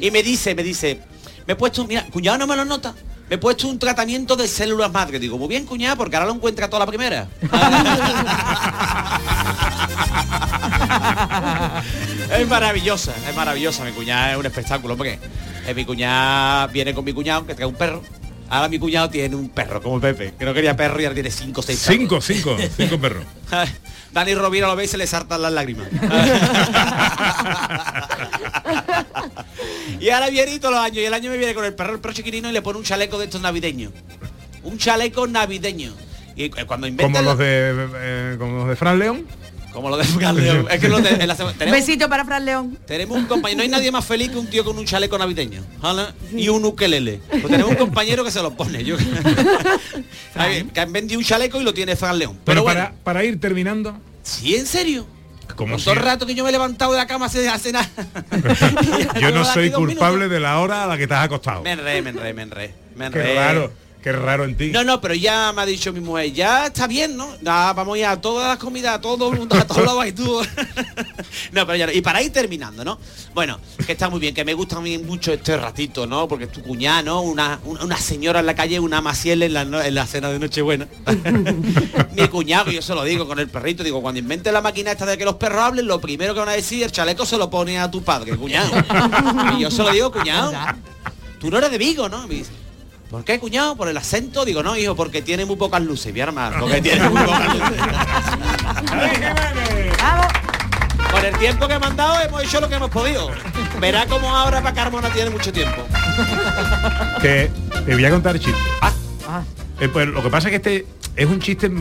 Y 0.02 0.12
me 0.12 0.22
dice, 0.22 0.54
me 0.56 0.63
dice, 0.63 1.00
me 1.48 1.54
he 1.54 1.56
puesto, 1.56 1.88
mira, 1.88 2.06
cuñado 2.12 2.39
no 2.39 2.48
me 2.48 2.58
lo 2.58 2.65
nota. 2.65 2.93
Me 3.30 3.36
he 3.36 3.38
puesto 3.38 3.67
un 3.67 3.78
tratamiento 3.80 4.36
de 4.36 4.48
células 4.48 4.91
madre. 4.91 5.19
Digo, 5.19 5.38
muy 5.38 5.48
bien, 5.48 5.65
cuñada, 5.65 5.95
porque 5.95 6.15
ahora 6.15 6.28
lo 6.28 6.34
encuentra 6.34 6.69
toda 6.69 6.80
la 6.80 6.88
primera. 6.88 7.28
es 12.38 12.48
maravillosa, 12.48 13.13
es 13.30 13.36
maravillosa. 13.36 13.84
Mi 13.86 13.91
cuñada 13.91 14.32
es 14.32 14.38
un 14.38 14.45
espectáculo, 14.45 14.98
porque 14.98 15.19
eh, 15.67 15.74
mi 15.74 15.86
cuñada 15.86 16.67
viene 16.67 16.93
con 16.93 17.06
mi 17.06 17.13
cuñado, 17.13 17.45
que 17.45 17.56
trae 17.56 17.67
un 17.67 17.76
perro. 17.76 18.02
Ahora 18.49 18.67
mi 18.67 18.79
cuñado 18.79 19.09
tiene 19.09 19.35
un 19.35 19.49
perro, 19.49 19.81
como 19.81 20.01
Pepe, 20.01 20.33
que 20.38 20.45
no 20.45 20.53
quería 20.53 20.75
perro 20.75 20.99
y 20.99 21.05
ahora 21.05 21.13
tiene 21.13 21.29
cinco 21.29 21.62
seis 21.62 21.83
perros. 21.85 21.99
Cinco, 21.99 22.21
cinco, 22.21 22.57
cinco 22.75 22.99
perros. 22.99 23.23
Dani 24.12 24.33
Rovira 24.33 24.67
lo 24.67 24.75
ve 24.75 24.85
y 24.85 24.88
se 24.88 24.97
le 24.97 25.05
saltan 25.05 25.41
las 25.41 25.51
lágrimas. 25.51 25.88
y 29.99 30.09
ahora 30.09 30.29
viene 30.29 30.53
y 30.53 30.59
todos 30.59 30.73
los 30.73 30.83
años, 30.83 30.97
y 30.97 31.05
el 31.05 31.13
año 31.13 31.29
me 31.29 31.38
viene 31.38 31.53
con 31.53 31.65
el 31.65 31.75
perro, 31.75 31.93
el 31.93 31.99
perro 31.99 32.13
chiquitino 32.13 32.49
y 32.49 32.51
le 32.51 32.62
pone 32.62 32.79
un 32.79 32.83
chaleco 32.83 33.19
de 33.19 33.25
estos 33.25 33.41
navideños. 33.41 33.91
Un 34.63 34.77
chaleco 34.77 35.27
navideño. 35.27 35.93
Y 36.35 36.45
eh, 36.45 36.51
cuando 36.65 36.88
inventa... 36.88 37.19
Como 37.19 37.29
los 37.29 37.38
de 37.38 37.89
eh, 37.95 38.35
como 38.39 38.59
los 38.59 38.69
de 38.69 38.75
Fran 38.75 38.97
León. 38.97 39.27
Como 39.79 39.91
lo 39.91 39.97
de 39.97 40.03
Fran 40.03 40.35
León. 40.35 40.67
Es 40.69 40.79
que 40.81 40.89
los 40.89 41.01
de- 41.01 41.09
en 41.11 41.25
la 41.25 41.35
semana- 41.37 41.57
tenemos, 41.57 41.79
Besito 41.79 42.09
para 42.09 42.25
Fran 42.25 42.43
León. 42.43 42.77
tenemos 42.85 43.17
un 43.17 43.25
compañero, 43.27 43.59
no 43.59 43.63
hay 43.63 43.69
nadie 43.69 43.91
más 43.93 44.03
feliz 44.03 44.29
que 44.29 44.37
un 44.37 44.47
tío 44.47 44.65
con 44.65 44.77
un 44.77 44.83
chaleco 44.85 45.17
navideño. 45.17 45.63
¿vale? 45.79 46.03
Y 46.35 46.49
un 46.49 46.65
ukelele. 46.65 47.21
Pues 47.29 47.45
tenemos 47.47 47.71
un 47.71 47.77
compañero 47.77 48.25
que 48.25 48.31
se 48.31 48.41
lo 48.41 48.51
pone. 48.57 48.83
Yo, 48.83 48.97
que 50.73 50.79
han 50.79 50.91
vendido 50.91 51.17
un 51.19 51.25
chaleco 51.25 51.61
y 51.61 51.63
lo 51.63 51.73
tiene 51.73 51.95
Fran 51.95 52.19
León. 52.19 52.33
Pero 52.43 52.43
Pero 52.45 52.63
bueno, 52.63 52.79
para, 52.81 52.93
para 53.03 53.23
ir 53.23 53.39
terminando. 53.39 53.97
¿sí 54.23 54.55
en 54.55 54.65
serio? 54.65 55.07
Como 55.55 55.79
si- 55.79 55.85
todo 55.85 55.93
el 55.95 56.01
rato 56.01 56.25
que 56.25 56.35
yo 56.35 56.43
me 56.43 56.49
he 56.49 56.51
levantado 56.51 56.91
de 56.91 56.97
la 56.97 57.07
cama 57.07 57.27
hace, 57.27 57.47
hace 57.47 57.71
nada. 57.71 57.89
yo 59.21 59.31
no 59.31 59.45
soy 59.45 59.71
culpable 59.71 60.27
de 60.27 60.39
la 60.39 60.59
hora 60.59 60.83
a 60.83 60.87
la 60.87 60.97
que 60.97 61.07
te 61.07 61.13
has 61.13 61.23
acostado. 61.25 61.63
Me 61.63 61.71
enredé, 61.71 62.01
me 62.01 62.09
enredé, 62.11 62.33
me 62.33 62.41
enredé. 62.43 62.73
Me 62.95 63.09
Qué 63.11 63.19
enredé. 63.19 63.35
raro, 63.35 63.71
qué 64.01 64.12
raro 64.12 64.45
en 64.45 64.55
ti. 64.55 64.71
No, 64.71 64.83
no, 64.83 65.01
pero 65.01 65.13
ya 65.13 65.51
me 65.53 65.62
ha 65.62 65.65
dicho 65.65 65.91
mi 65.93 65.99
mujer, 65.99 66.31
ya 66.31 66.67
está 66.67 66.88
bien, 66.88 67.17
¿no? 67.17 67.35
Nada, 67.41 67.73
vamos 67.73 67.95
a 67.95 67.99
ir 67.99 68.05
a 68.05 68.19
todas 68.19 68.47
las 68.47 68.57
comidas, 68.57 68.95
a 68.95 69.01
todo 69.01 69.31
el 69.31 69.39
mundo, 69.39 69.55
a 69.55 69.65
todos 69.65 69.85
lados 69.85 70.05
y 70.07 70.12
tú. 70.12 70.41
no, 71.51 71.65
pero 71.65 71.75
ya 71.75 71.88
no. 71.88 71.91
Y 71.91 72.01
para 72.01 72.21
ir 72.21 72.31
terminando, 72.31 72.83
¿no? 72.83 72.99
Bueno, 73.33 73.59
que 73.85 73.91
está 73.91 74.09
muy 74.09 74.19
bien, 74.19 74.33
que 74.33 74.45
me 74.45 74.53
gusta 74.53 74.77
a 74.77 74.81
mí 74.81 74.97
mucho 74.97 75.33
este 75.33 75.57
ratito, 75.57 76.07
¿no? 76.07 76.27
Porque 76.27 76.45
es 76.45 76.51
tu 76.51 76.62
cuñada, 76.62 77.01
¿no? 77.01 77.21
Una, 77.21 77.59
una, 77.63 77.83
una 77.83 77.97
señora 77.97 78.39
en 78.39 78.45
la 78.45 78.55
calle, 78.55 78.79
una 78.79 79.01
maciel 79.01 79.43
en 79.43 79.53
la, 79.53 79.62
en 79.62 79.95
la 79.95 80.05
cena 80.05 80.29
de 80.29 80.39
Nochebuena. 80.39 80.88
mi 82.13 82.27
cuñado, 82.27 82.71
yo 82.71 82.81
se 82.81 82.95
lo 82.95 83.03
digo 83.03 83.27
con 83.27 83.39
el 83.39 83.49
perrito, 83.49 83.83
digo, 83.83 84.01
cuando 84.01 84.19
invente 84.19 84.51
la 84.51 84.62
máquina 84.62 84.91
esta 84.91 85.05
de 85.05 85.17
que 85.17 85.25
los 85.25 85.35
perros 85.35 85.62
hablen, 85.62 85.88
lo 85.88 85.99
primero 85.99 86.33
que 86.33 86.39
van 86.39 86.49
a 86.49 86.53
decir, 86.53 86.83
el 86.83 86.91
chaleco 86.91 87.25
se 87.25 87.38
lo 87.38 87.49
pone 87.49 87.79
a 87.79 87.91
tu 87.91 88.03
padre, 88.03 88.35
cuñado. 88.35 88.71
y 89.57 89.62
yo 89.62 89.71
se 89.71 89.83
lo 89.83 89.91
digo, 89.91 90.12
cuñado. 90.12 90.53
Tú 91.39 91.49
no 91.49 91.57
eres 91.57 91.71
de 91.71 91.77
Vigo, 91.77 92.09
¿no? 92.09 92.27
Me 92.27 92.35
dice, 92.35 92.51
¿Por 93.10 93.24
qué, 93.24 93.39
cuñado? 93.39 93.76
¿Por 93.76 93.88
el 93.88 93.98
acento? 93.98 94.45
Digo, 94.45 94.62
no, 94.62 94.78
hijo, 94.78 94.95
porque 94.95 95.24
tiene 95.24 95.45
muy 95.45 95.56
pocas 95.56 95.82
luces, 95.82 96.13
mi 96.13 96.19
hermano. 96.19 96.58
Porque 96.60 96.80
tiene 96.82 97.10
muy 97.10 97.24
pocas 97.24 97.56
luces. 97.56 97.82
Con 101.12 101.26
el 101.26 101.36
tiempo 101.39 101.67
que 101.67 101.80
me 101.80 101.88
han 101.88 101.95
dado 101.95 102.22
hemos 102.22 102.43
hecho 102.43 102.62
lo 102.62 102.69
que 102.69 102.76
hemos 102.76 102.91
podido. 102.91 103.32
Verá 103.80 104.06
cómo 104.06 104.36
ahora 104.36 104.62
para 104.62 104.76
Carmona 104.76 105.10
tiene 105.10 105.32
mucho 105.32 105.52
tiempo. 105.52 105.84
Te, 107.19 107.50
te 107.86 107.93
voy 107.95 108.06
a 108.06 108.12
contar 108.12 108.36
el 108.36 108.41
chiste. 108.41 108.60
Ah. 108.82 108.91
Eh, 109.80 109.88
pues 109.88 110.08
lo 110.08 110.22
que 110.22 110.30
pasa 110.30 110.50
es 110.50 110.52
que 110.52 110.58
este 110.58 110.86
es 111.15 111.26
un 111.26 111.39
chiste 111.39 111.72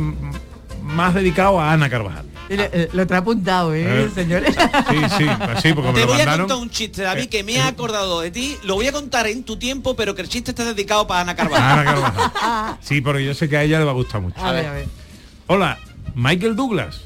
más 0.82 1.14
dedicado 1.14 1.60
a 1.60 1.72
Ana 1.72 1.90
Carvajal. 1.90 2.24
Eh, 2.50 2.88
Lo 2.92 3.06
trae 3.06 3.20
apuntado, 3.20 3.74
¿eh, 3.74 4.04
Eh. 4.04 4.10
señores? 4.14 4.54
Sí, 4.54 4.96
sí, 5.18 5.26
pues 5.44 5.60
sí, 5.62 5.72
porque 5.74 5.88
me 5.88 5.94
Te 5.94 6.00
lo 6.00 6.06
voy 6.06 6.14
a 6.14 6.18
mandaron. 6.18 6.40
contar 6.48 6.56
un 6.62 6.70
chiste, 6.70 7.02
David, 7.02 7.28
que 7.28 7.42
me 7.44 7.60
ha 7.60 7.66
acordado 7.68 8.20
de 8.20 8.30
ti. 8.30 8.56
Lo 8.64 8.74
voy 8.74 8.86
a 8.86 8.92
contar 8.92 9.26
en 9.26 9.42
tu 9.44 9.56
tiempo, 9.58 9.94
pero 9.96 10.14
que 10.14 10.22
el 10.22 10.28
chiste 10.28 10.52
está 10.52 10.64
dedicado 10.64 11.06
para 11.06 11.20
Ana 11.20 11.36
Carvajal. 11.36 11.78
Ana 11.80 11.84
Carvajal. 11.84 12.78
Sí, 12.80 13.00
porque 13.00 13.24
yo 13.24 13.34
sé 13.34 13.48
que 13.48 13.56
a 13.56 13.62
ella 13.64 13.78
le 13.78 13.84
va 13.84 13.90
a 13.90 13.94
gustar 13.94 14.20
mucho. 14.20 14.40
A 14.40 14.52
ver, 14.52 14.66
a 14.66 14.72
ver. 14.72 14.86
Hola, 15.46 15.78
Michael 16.14 16.56
Douglas. 16.56 17.02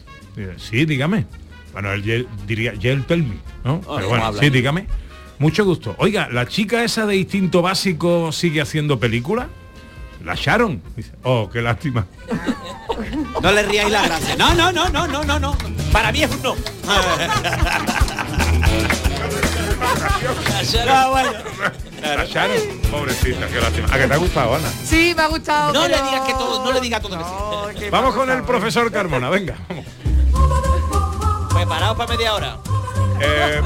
Sí, 0.59 0.85
dígame. 0.85 1.27
Bueno, 1.73 1.93
él 1.93 2.27
diría, 2.47 2.75
Yel 2.75 3.05
tell 3.07 3.23
me, 3.23 3.37
¿no? 3.65 3.81
Oh, 3.87 3.97
Pero 3.97 4.09
¿cómo 4.09 4.21
bueno, 4.21 4.33
sí, 4.39 4.51
dígame. 4.51 4.87
Mucho 5.39 5.65
gusto. 5.65 5.95
Oiga, 5.99 6.29
¿la 6.31 6.47
chica 6.47 6.85
esa 6.85 7.05
de 7.07 7.17
instinto 7.17 7.63
básico 7.63 8.31
sigue 8.31 8.61
haciendo 8.61 9.01
película? 9.01 9.49
La 10.25 10.35
Sharon. 10.35 10.83
Dice, 10.97 11.13
oh, 11.23 11.49
qué 11.51 11.63
lástima. 11.63 12.07
No 13.43 13.53
le 13.53 13.63
ríais 13.63 13.91
la 13.91 14.03
gracia. 14.03 14.37
No, 14.37 14.55
no, 14.55 14.73
no, 14.73 14.89
no, 14.89 15.07
no, 15.07 15.25
no, 15.25 15.39
no. 15.39 15.57
Para 15.93 16.13
mí 16.13 16.23
es 16.23 16.31
un 16.31 16.43
no. 16.43 16.55
Ah, 16.89 17.01
bueno. 21.11 21.33
La 22.03 22.25
Sharon, 22.25 22.57
pobrecita, 22.91 23.47
qué 23.49 23.61
lástima. 23.61 23.89
¿A 23.93 23.99
que 23.99 24.07
te 24.07 24.15
ha 24.15 24.17
gustado, 24.17 24.55
Ana? 24.55 24.69
Sí, 24.85 25.13
me 25.17 25.23
ha 25.23 25.27
gustado. 25.29 25.73
No 25.73 25.89
le 25.89 25.97
digas 25.97 26.21
que 26.23 26.33
todo, 26.33 26.65
no 26.65 26.73
le 26.73 26.81
digas 26.81 27.03
todo. 27.03 27.69
que 27.75 27.79
sí. 27.79 27.91
Vamos 27.91 28.15
con 28.15 28.31
el 28.31 28.43
profesor 28.45 28.91
Carmona, 28.91 29.29
venga. 29.31 29.57
vamos. 29.69 29.85
Preparados 31.53 31.97
para 31.97 32.13
media 32.13 32.35
hora. 32.35 32.59
Eh, 33.21 33.63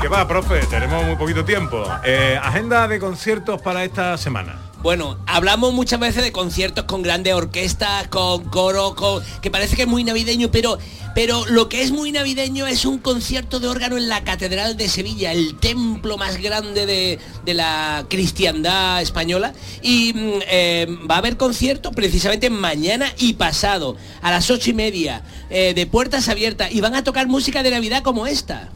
¿Qué 0.00 0.08
va, 0.08 0.26
profe? 0.26 0.60
Tenemos 0.66 1.04
muy 1.04 1.16
poquito 1.16 1.44
tiempo. 1.44 1.84
Eh, 2.04 2.38
agenda 2.42 2.88
de 2.88 2.98
conciertos 2.98 3.60
para 3.60 3.84
esta 3.84 4.16
semana. 4.16 4.65
Bueno, 4.82 5.18
hablamos 5.26 5.72
muchas 5.72 5.98
veces 5.98 6.22
de 6.22 6.32
conciertos 6.32 6.84
con 6.84 7.02
grandes 7.02 7.34
orquestas, 7.34 8.08
con 8.08 8.44
coro, 8.44 8.94
con 8.94 9.22
que 9.40 9.50
parece 9.50 9.74
que 9.74 9.82
es 9.82 9.88
muy 9.88 10.04
navideño, 10.04 10.50
pero 10.50 10.78
pero 11.16 11.46
lo 11.46 11.70
que 11.70 11.80
es 11.80 11.92
muy 11.92 12.12
navideño 12.12 12.66
es 12.66 12.84
un 12.84 12.98
concierto 12.98 13.58
de 13.58 13.68
órgano 13.68 13.96
en 13.96 14.06
la 14.06 14.22
Catedral 14.22 14.76
de 14.76 14.86
Sevilla, 14.86 15.32
el 15.32 15.58
templo 15.58 16.18
más 16.18 16.36
grande 16.36 16.84
de, 16.84 17.18
de 17.42 17.54
la 17.54 18.04
cristiandad 18.10 19.00
española. 19.00 19.54
Y 19.80 20.12
mm, 20.12 20.40
eh, 20.46 20.86
va 21.10 21.14
a 21.14 21.18
haber 21.18 21.38
conciertos 21.38 21.94
precisamente 21.94 22.50
mañana 22.50 23.10
y 23.16 23.32
pasado, 23.32 23.96
a 24.20 24.30
las 24.30 24.50
ocho 24.50 24.68
y 24.68 24.74
media, 24.74 25.22
eh, 25.48 25.72
de 25.72 25.86
puertas 25.86 26.28
abiertas, 26.28 26.70
y 26.70 26.82
van 26.82 26.94
a 26.94 27.02
tocar 27.02 27.26
música 27.28 27.62
de 27.62 27.70
Navidad 27.70 28.02
como 28.02 28.26
esta. 28.26 28.68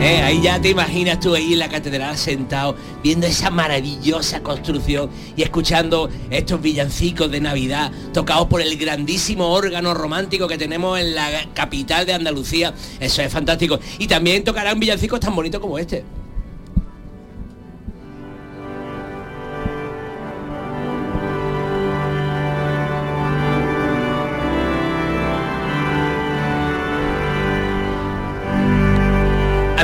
Eh, 0.00 0.22
ahí 0.22 0.40
ya 0.40 0.60
te 0.60 0.68
imaginas 0.68 1.18
tú 1.18 1.34
ahí 1.34 1.54
en 1.54 1.58
la 1.58 1.68
catedral 1.68 2.16
sentado, 2.16 2.76
viendo 3.02 3.26
esa 3.26 3.50
maravillosa 3.50 4.40
construcción 4.44 5.10
y 5.36 5.42
escuchando 5.42 6.08
estos 6.30 6.62
villancicos 6.62 7.28
de 7.32 7.40
Navidad 7.40 7.90
tocados 8.12 8.46
por 8.46 8.62
el 8.62 8.76
grandísimo 8.76 9.48
órgano 9.48 9.94
romántico 9.94 10.46
que 10.46 10.56
tenemos 10.56 11.00
en 11.00 11.16
la 11.16 11.28
capital 11.52 12.06
de 12.06 12.14
Andalucía. 12.14 12.72
Eso 13.00 13.22
es 13.22 13.32
fantástico. 13.32 13.80
Y 13.98 14.06
también 14.06 14.44
tocarán 14.44 14.78
villancicos 14.78 15.18
tan 15.18 15.34
bonitos 15.34 15.60
como 15.60 15.80
este. 15.80 16.04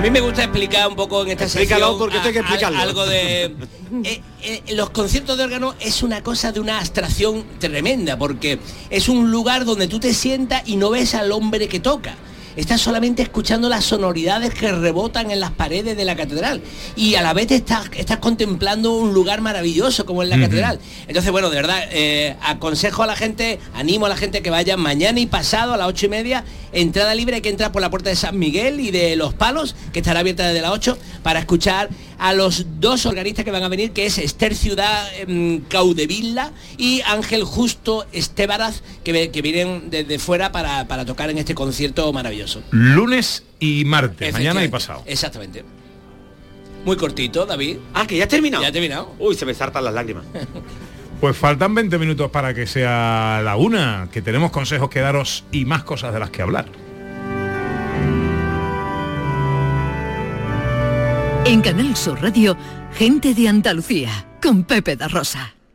Mí 0.04 0.10
me 0.10 0.20
gusta 0.20 0.42
explicar 0.44 0.86
un 0.88 0.96
poco 0.96 1.22
en 1.22 1.30
esta 1.30 1.44
Explícalo, 1.44 1.86
sección 1.86 1.98
porque 1.98 2.18
hay 2.18 2.32
que 2.32 2.38
a- 2.38 2.42
a- 2.42 2.44
explicarlo. 2.44 2.78
algo 2.78 3.06
de 3.06 3.44
eh, 4.04 4.20
eh, 4.42 4.62
los 4.74 4.90
conciertos 4.90 5.38
de 5.38 5.44
órgano 5.44 5.74
es 5.80 6.02
una 6.02 6.22
cosa 6.22 6.52
de 6.52 6.60
una 6.60 6.78
abstracción 6.78 7.44
tremenda 7.58 8.18
porque 8.18 8.58
es 8.90 9.08
un 9.08 9.30
lugar 9.30 9.64
donde 9.64 9.88
tú 9.88 9.98
te 10.00 10.12
sientas 10.12 10.62
y 10.66 10.76
no 10.76 10.90
ves 10.90 11.14
al 11.14 11.32
hombre 11.32 11.68
que 11.68 11.80
toca. 11.80 12.16
Estás 12.56 12.80
solamente 12.80 13.20
escuchando 13.20 13.68
las 13.68 13.84
sonoridades 13.84 14.54
que 14.54 14.70
rebotan 14.70 15.32
en 15.32 15.40
las 15.40 15.50
paredes 15.50 15.96
de 15.96 16.04
la 16.04 16.14
catedral 16.14 16.62
y 16.94 17.16
a 17.16 17.22
la 17.22 17.32
vez 17.32 17.48
te 17.48 17.56
estás, 17.56 17.90
estás 17.96 18.18
contemplando 18.18 18.92
un 18.92 19.12
lugar 19.12 19.40
maravilloso 19.40 20.06
como 20.06 20.22
es 20.22 20.28
la 20.28 20.38
catedral. 20.38 20.78
Entonces, 21.08 21.32
bueno, 21.32 21.50
de 21.50 21.56
verdad, 21.56 21.82
eh, 21.90 22.36
aconsejo 22.42 23.02
a 23.02 23.08
la 23.08 23.16
gente, 23.16 23.58
animo 23.74 24.06
a 24.06 24.08
la 24.08 24.16
gente 24.16 24.40
que 24.40 24.50
vaya 24.50 24.76
mañana 24.76 25.18
y 25.18 25.26
pasado 25.26 25.74
a 25.74 25.76
las 25.76 25.88
ocho 25.88 26.06
y 26.06 26.10
media, 26.10 26.44
entrada 26.74 27.14
libre, 27.14 27.36
hay 27.36 27.42
que 27.42 27.48
entrar 27.48 27.72
por 27.72 27.80
la 27.80 27.90
puerta 27.90 28.10
de 28.10 28.16
San 28.16 28.38
Miguel 28.38 28.80
y 28.80 28.90
de 28.90 29.16
Los 29.16 29.34
Palos, 29.34 29.74
que 29.92 30.00
estará 30.00 30.20
abierta 30.20 30.46
desde 30.46 30.60
las 30.60 30.70
8, 30.72 30.98
para 31.22 31.40
escuchar 31.40 31.88
a 32.18 32.32
los 32.32 32.66
dos 32.80 33.06
organistas 33.06 33.44
que 33.44 33.50
van 33.50 33.62
a 33.62 33.68
venir, 33.68 33.92
que 33.92 34.06
es 34.06 34.18
Esther 34.18 34.54
Ciudad 34.54 35.06
em, 35.18 35.60
Caudevilla 35.62 36.52
y 36.76 37.00
Ángel 37.02 37.44
Justo 37.44 38.06
Estebaraz, 38.12 38.82
que, 39.02 39.30
que 39.30 39.42
vienen 39.42 39.90
desde 39.90 40.18
fuera 40.18 40.52
para, 40.52 40.86
para 40.86 41.04
tocar 41.04 41.30
en 41.30 41.38
este 41.38 41.54
concierto 41.54 42.12
maravilloso. 42.12 42.62
Lunes 42.70 43.44
y 43.60 43.84
martes, 43.84 44.32
mañana 44.32 44.64
y 44.64 44.68
pasado. 44.68 45.02
Exactamente. 45.06 45.64
Muy 46.84 46.96
cortito, 46.96 47.46
David. 47.46 47.78
Ah, 47.94 48.06
que 48.06 48.16
ya 48.16 48.24
ha 48.24 48.28
terminado. 48.28 48.62
Ya 48.62 48.68
ha 48.68 48.72
terminado. 48.72 49.14
Uy, 49.18 49.34
se 49.34 49.46
me 49.46 49.54
saltan 49.54 49.84
las 49.84 49.94
lágrimas. 49.94 50.24
Pues 51.20 51.36
faltan 51.36 51.74
20 51.74 51.98
minutos 51.98 52.30
para 52.30 52.52
que 52.52 52.66
sea 52.66 53.40
la 53.42 53.56
una, 53.56 54.08
que 54.12 54.20
tenemos 54.20 54.50
consejos 54.50 54.90
que 54.90 55.00
daros 55.00 55.44
y 55.52 55.64
más 55.64 55.84
cosas 55.84 56.12
de 56.12 56.20
las 56.20 56.30
que 56.30 56.42
hablar. 56.42 56.66
En 61.46 61.60
Canal 61.60 61.94
Sur 61.94 62.22
Radio, 62.22 62.56
gente 62.94 63.34
de 63.34 63.48
Andalucía, 63.48 64.10
con 64.42 64.64
Pepe 64.64 64.96
da 64.96 65.08
Rosa. 65.08 65.54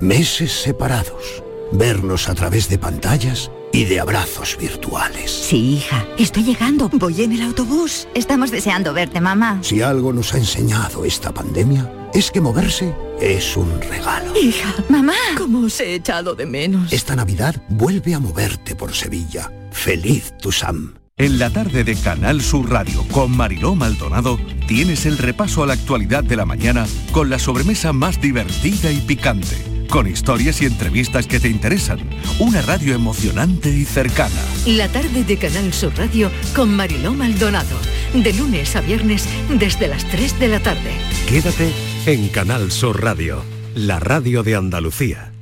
meses 0.00 0.52
separados, 0.52 1.42
vernos 1.72 2.28
a 2.28 2.34
través 2.34 2.68
de 2.68 2.78
pantallas 2.78 3.50
y 3.72 3.84
de 3.84 4.00
abrazos 4.00 4.56
virtuales. 4.58 5.30
Sí, 5.30 5.76
hija, 5.76 6.06
estoy 6.18 6.44
llegando. 6.44 6.88
Voy 6.92 7.22
en 7.22 7.32
el 7.32 7.42
autobús. 7.42 8.08
Estamos 8.14 8.50
deseando 8.50 8.92
verte, 8.92 9.20
mamá. 9.20 9.58
Si 9.62 9.82
algo 9.82 10.12
nos 10.12 10.34
ha 10.34 10.38
enseñado 10.38 11.04
esta 11.04 11.32
pandemia, 11.32 11.90
es 12.12 12.30
que 12.30 12.40
moverse 12.40 12.94
es 13.20 13.56
un 13.56 13.80
regalo. 13.80 14.36
Hija, 14.36 14.74
mamá. 14.88 15.14
¿Cómo 15.38 15.66
os 15.66 15.80
he 15.80 15.94
echado 15.94 16.34
de 16.34 16.46
menos? 16.46 16.92
Esta 16.92 17.14
Navidad 17.14 17.54
vuelve 17.68 18.14
a 18.14 18.18
moverte 18.18 18.74
por 18.74 18.94
Sevilla. 18.94 19.52
Feliz 19.70 20.32
tu 20.38 20.50
Sam. 20.50 20.94
En 21.20 21.38
la 21.38 21.50
tarde 21.50 21.84
de 21.84 21.96
Canal 21.96 22.40
Sur 22.40 22.70
Radio 22.70 23.04
con 23.12 23.36
Mariló 23.36 23.74
Maldonado 23.74 24.40
tienes 24.66 25.04
el 25.04 25.18
repaso 25.18 25.62
a 25.62 25.66
la 25.66 25.74
actualidad 25.74 26.24
de 26.24 26.34
la 26.34 26.46
mañana 26.46 26.86
con 27.12 27.28
la 27.28 27.38
sobremesa 27.38 27.92
más 27.92 28.22
divertida 28.22 28.90
y 28.90 29.02
picante, 29.02 29.79
con 29.90 30.06
historias 30.06 30.62
y 30.62 30.66
entrevistas 30.66 31.26
que 31.26 31.40
te 31.40 31.48
interesan, 31.48 31.98
una 32.38 32.62
radio 32.62 32.94
emocionante 32.94 33.68
y 33.70 33.84
cercana. 33.84 34.40
La 34.64 34.88
tarde 34.88 35.24
de 35.24 35.36
Canal 35.36 35.72
Sur 35.72 35.92
Radio 35.98 36.30
con 36.54 36.74
Mariló 36.74 37.12
Maldonado. 37.12 37.76
De 38.14 38.32
lunes 38.32 38.74
a 38.76 38.80
viernes 38.80 39.28
desde 39.50 39.88
las 39.88 40.04
3 40.08 40.38
de 40.38 40.48
la 40.48 40.60
tarde. 40.60 40.92
Quédate 41.28 41.72
en 42.06 42.28
Canal 42.28 42.70
Sur 42.70 43.02
Radio, 43.02 43.44
la 43.74 43.98
radio 43.98 44.42
de 44.42 44.54
Andalucía. 44.54 45.32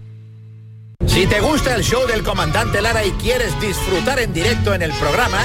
Si 1.07 1.27
te 1.27 1.41
gusta 1.41 1.75
el 1.75 1.83
show 1.83 2.07
del 2.07 2.23
comandante 2.23 2.81
Lara 2.81 3.05
y 3.05 3.11
quieres 3.13 3.59
disfrutar 3.61 4.19
en 4.19 4.33
directo 4.33 4.75
en 4.75 4.83
el 4.83 4.93
programa, 4.93 5.45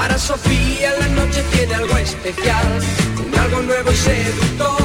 Para 0.00 0.16
Sofía 0.16 0.92
la 0.98 1.08
noche 1.08 1.44
tiene 1.52 1.74
algo 1.74 1.94
especial, 1.98 2.66
un 3.22 3.38
algo 3.38 3.60
nuevo 3.60 3.92
seductor. 3.92 4.80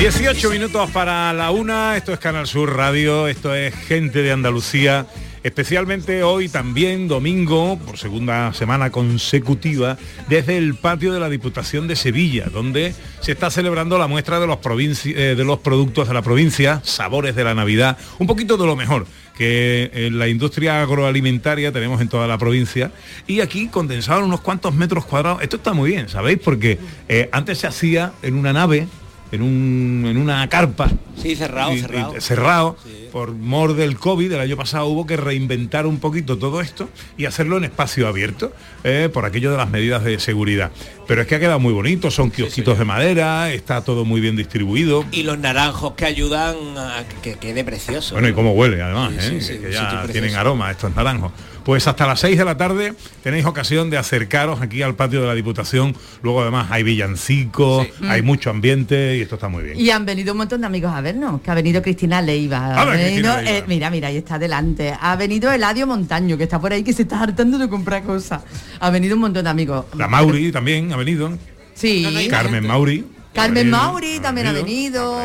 18 0.00 0.50
minutos 0.50 0.90
para 0.90 1.32
la 1.32 1.52
una, 1.52 1.96
esto 1.96 2.12
es 2.12 2.18
Canal 2.18 2.48
Sur 2.48 2.74
Radio, 2.74 3.28
esto 3.28 3.54
es 3.54 3.72
Gente 3.72 4.22
de 4.22 4.32
Andalucía, 4.32 5.06
especialmente 5.44 6.24
hoy 6.24 6.48
también, 6.48 7.06
domingo, 7.06 7.78
por 7.78 7.96
segunda 7.96 8.52
semana 8.54 8.90
consecutiva, 8.90 9.98
desde 10.28 10.58
el 10.58 10.74
patio 10.74 11.12
de 11.12 11.20
la 11.20 11.28
Diputación 11.28 11.86
de 11.86 11.94
Sevilla, 11.94 12.46
donde 12.52 12.92
se 13.20 13.30
está 13.30 13.52
celebrando 13.52 13.98
la 13.98 14.08
muestra 14.08 14.40
de 14.40 14.48
los, 14.48 14.58
eh, 15.06 15.36
de 15.36 15.44
los 15.44 15.60
productos 15.60 16.08
de 16.08 16.14
la 16.14 16.22
provincia, 16.22 16.80
sabores 16.82 17.36
de 17.36 17.44
la 17.44 17.54
Navidad, 17.54 17.98
un 18.18 18.26
poquito 18.26 18.56
de 18.56 18.66
lo 18.66 18.74
mejor 18.74 19.06
que 19.36 19.90
en 19.92 20.18
la 20.18 20.28
industria 20.28 20.82
agroalimentaria 20.82 21.70
tenemos 21.70 22.00
en 22.00 22.08
toda 22.08 22.26
la 22.26 22.38
provincia 22.38 22.90
y 23.26 23.40
aquí 23.40 23.68
condensado 23.68 24.20
en 24.20 24.26
unos 24.26 24.40
cuantos 24.40 24.74
metros 24.74 25.04
cuadrados. 25.04 25.42
Esto 25.42 25.56
está 25.56 25.74
muy 25.74 25.90
bien, 25.90 26.08
¿sabéis? 26.08 26.38
Porque 26.42 26.78
eh, 27.08 27.28
antes 27.32 27.58
se 27.58 27.66
hacía 27.66 28.12
en 28.22 28.34
una 28.34 28.52
nave, 28.52 28.88
en, 29.32 29.42
un, 29.42 30.04
en 30.06 30.16
una 30.16 30.48
carpa, 30.48 30.88
Sí, 31.20 31.34
cerrado, 31.34 31.72
y- 31.72 31.76
y- 31.76 31.80
cerrado. 31.80 32.20
cerrado. 32.20 32.76
Por 33.12 33.32
mor 33.32 33.74
del 33.74 33.96
COVID, 33.98 34.30
el 34.32 34.40
año 34.40 34.56
pasado 34.56 34.86
hubo 34.86 35.06
que 35.06 35.16
reinventar 35.16 35.86
un 35.86 35.98
poquito 35.98 36.36
todo 36.38 36.60
esto 36.60 36.90
y 37.16 37.24
hacerlo 37.24 37.56
en 37.56 37.64
espacio 37.64 38.06
abierto, 38.08 38.52
eh, 38.84 39.08
por 39.12 39.24
aquello 39.24 39.50
de 39.50 39.56
las 39.56 39.70
medidas 39.70 40.04
de 40.04 40.18
seguridad. 40.18 40.70
Pero 41.08 41.22
es 41.22 41.26
que 41.26 41.36
ha 41.36 41.40
quedado 41.40 41.58
muy 41.60 41.72
bonito, 41.72 42.10
son 42.10 42.30
kiosquitos 42.30 42.78
de 42.78 42.84
madera, 42.84 43.50
está 43.52 43.82
todo 43.82 44.04
muy 44.04 44.20
bien 44.20 44.36
distribuido. 44.36 45.04
Y 45.12 45.22
los 45.22 45.38
naranjos 45.38 45.94
que 45.94 46.04
ayudan 46.04 46.56
a 46.76 47.04
que 47.22 47.34
quede 47.34 47.64
precioso. 47.64 48.14
Bueno, 48.14 48.28
y 48.28 48.32
cómo 48.34 48.52
huele 48.52 48.82
además, 48.82 49.12
Sí, 49.18 49.36
¿eh? 49.36 49.40
sí, 49.40 49.54
sí, 49.54 49.58
que 49.60 49.72
ya 49.72 50.06
tienen 50.12 50.34
aroma 50.34 50.70
estos 50.70 50.94
naranjos. 50.94 51.32
Pues 51.66 51.88
hasta 51.88 52.06
las 52.06 52.20
6 52.20 52.38
de 52.38 52.44
la 52.44 52.56
tarde 52.56 52.94
tenéis 53.24 53.44
ocasión 53.44 53.90
de 53.90 53.98
acercaros 53.98 54.62
aquí 54.62 54.82
al 54.82 54.94
patio 54.94 55.20
de 55.20 55.26
la 55.26 55.34
Diputación. 55.34 55.96
Luego 56.22 56.42
además 56.42 56.68
hay 56.70 56.84
villancicos, 56.84 57.88
hay 58.08 58.22
mucho 58.22 58.50
ambiente 58.50 59.16
y 59.16 59.22
esto 59.22 59.34
está 59.34 59.48
muy 59.48 59.64
bien. 59.64 59.80
Y 59.80 59.90
han 59.90 60.06
venido 60.06 60.30
un 60.30 60.38
montón 60.38 60.60
de 60.60 60.68
amigos 60.68 60.92
a 60.94 61.00
vernos, 61.00 61.40
que 61.40 61.50
ha 61.50 61.54
venido 61.54 61.82
Cristina 61.82 62.22
Leiva. 62.22 62.66
Ha 62.66 62.84
la 62.84 62.92
venido, 62.92 63.04
Cristina 63.08 63.42
Leiva. 63.42 63.58
eh, 63.58 63.64
mira, 63.66 63.90
mira, 63.90 64.06
ahí 64.06 64.16
está 64.16 64.38
delante. 64.38 64.94
Ha 65.00 65.16
venido 65.16 65.50
Eladio 65.50 65.88
Montaño, 65.88 66.38
que 66.38 66.44
está 66.44 66.60
por 66.60 66.72
ahí, 66.72 66.84
que 66.84 66.92
se 66.92 67.02
está 67.02 67.20
hartando 67.20 67.58
de 67.58 67.68
comprar 67.68 68.04
cosas. 68.04 68.42
Ha 68.78 68.90
venido 68.90 69.16
un 69.16 69.22
montón 69.22 69.42
de 69.42 69.50
amigos. 69.50 69.86
La 69.96 70.06
Mauri 70.06 70.52
también 70.52 70.92
ha 70.92 70.96
venido. 70.96 71.36
Sí. 71.74 72.28
Carmen 72.30 72.64
Mauri. 72.64 73.04
Carmen 73.34 73.58
Ha 73.58 73.64
venido, 73.64 73.76
Mauri 73.76 74.20
también 74.20 74.46
ha 74.46 74.52
venido. 74.52 75.20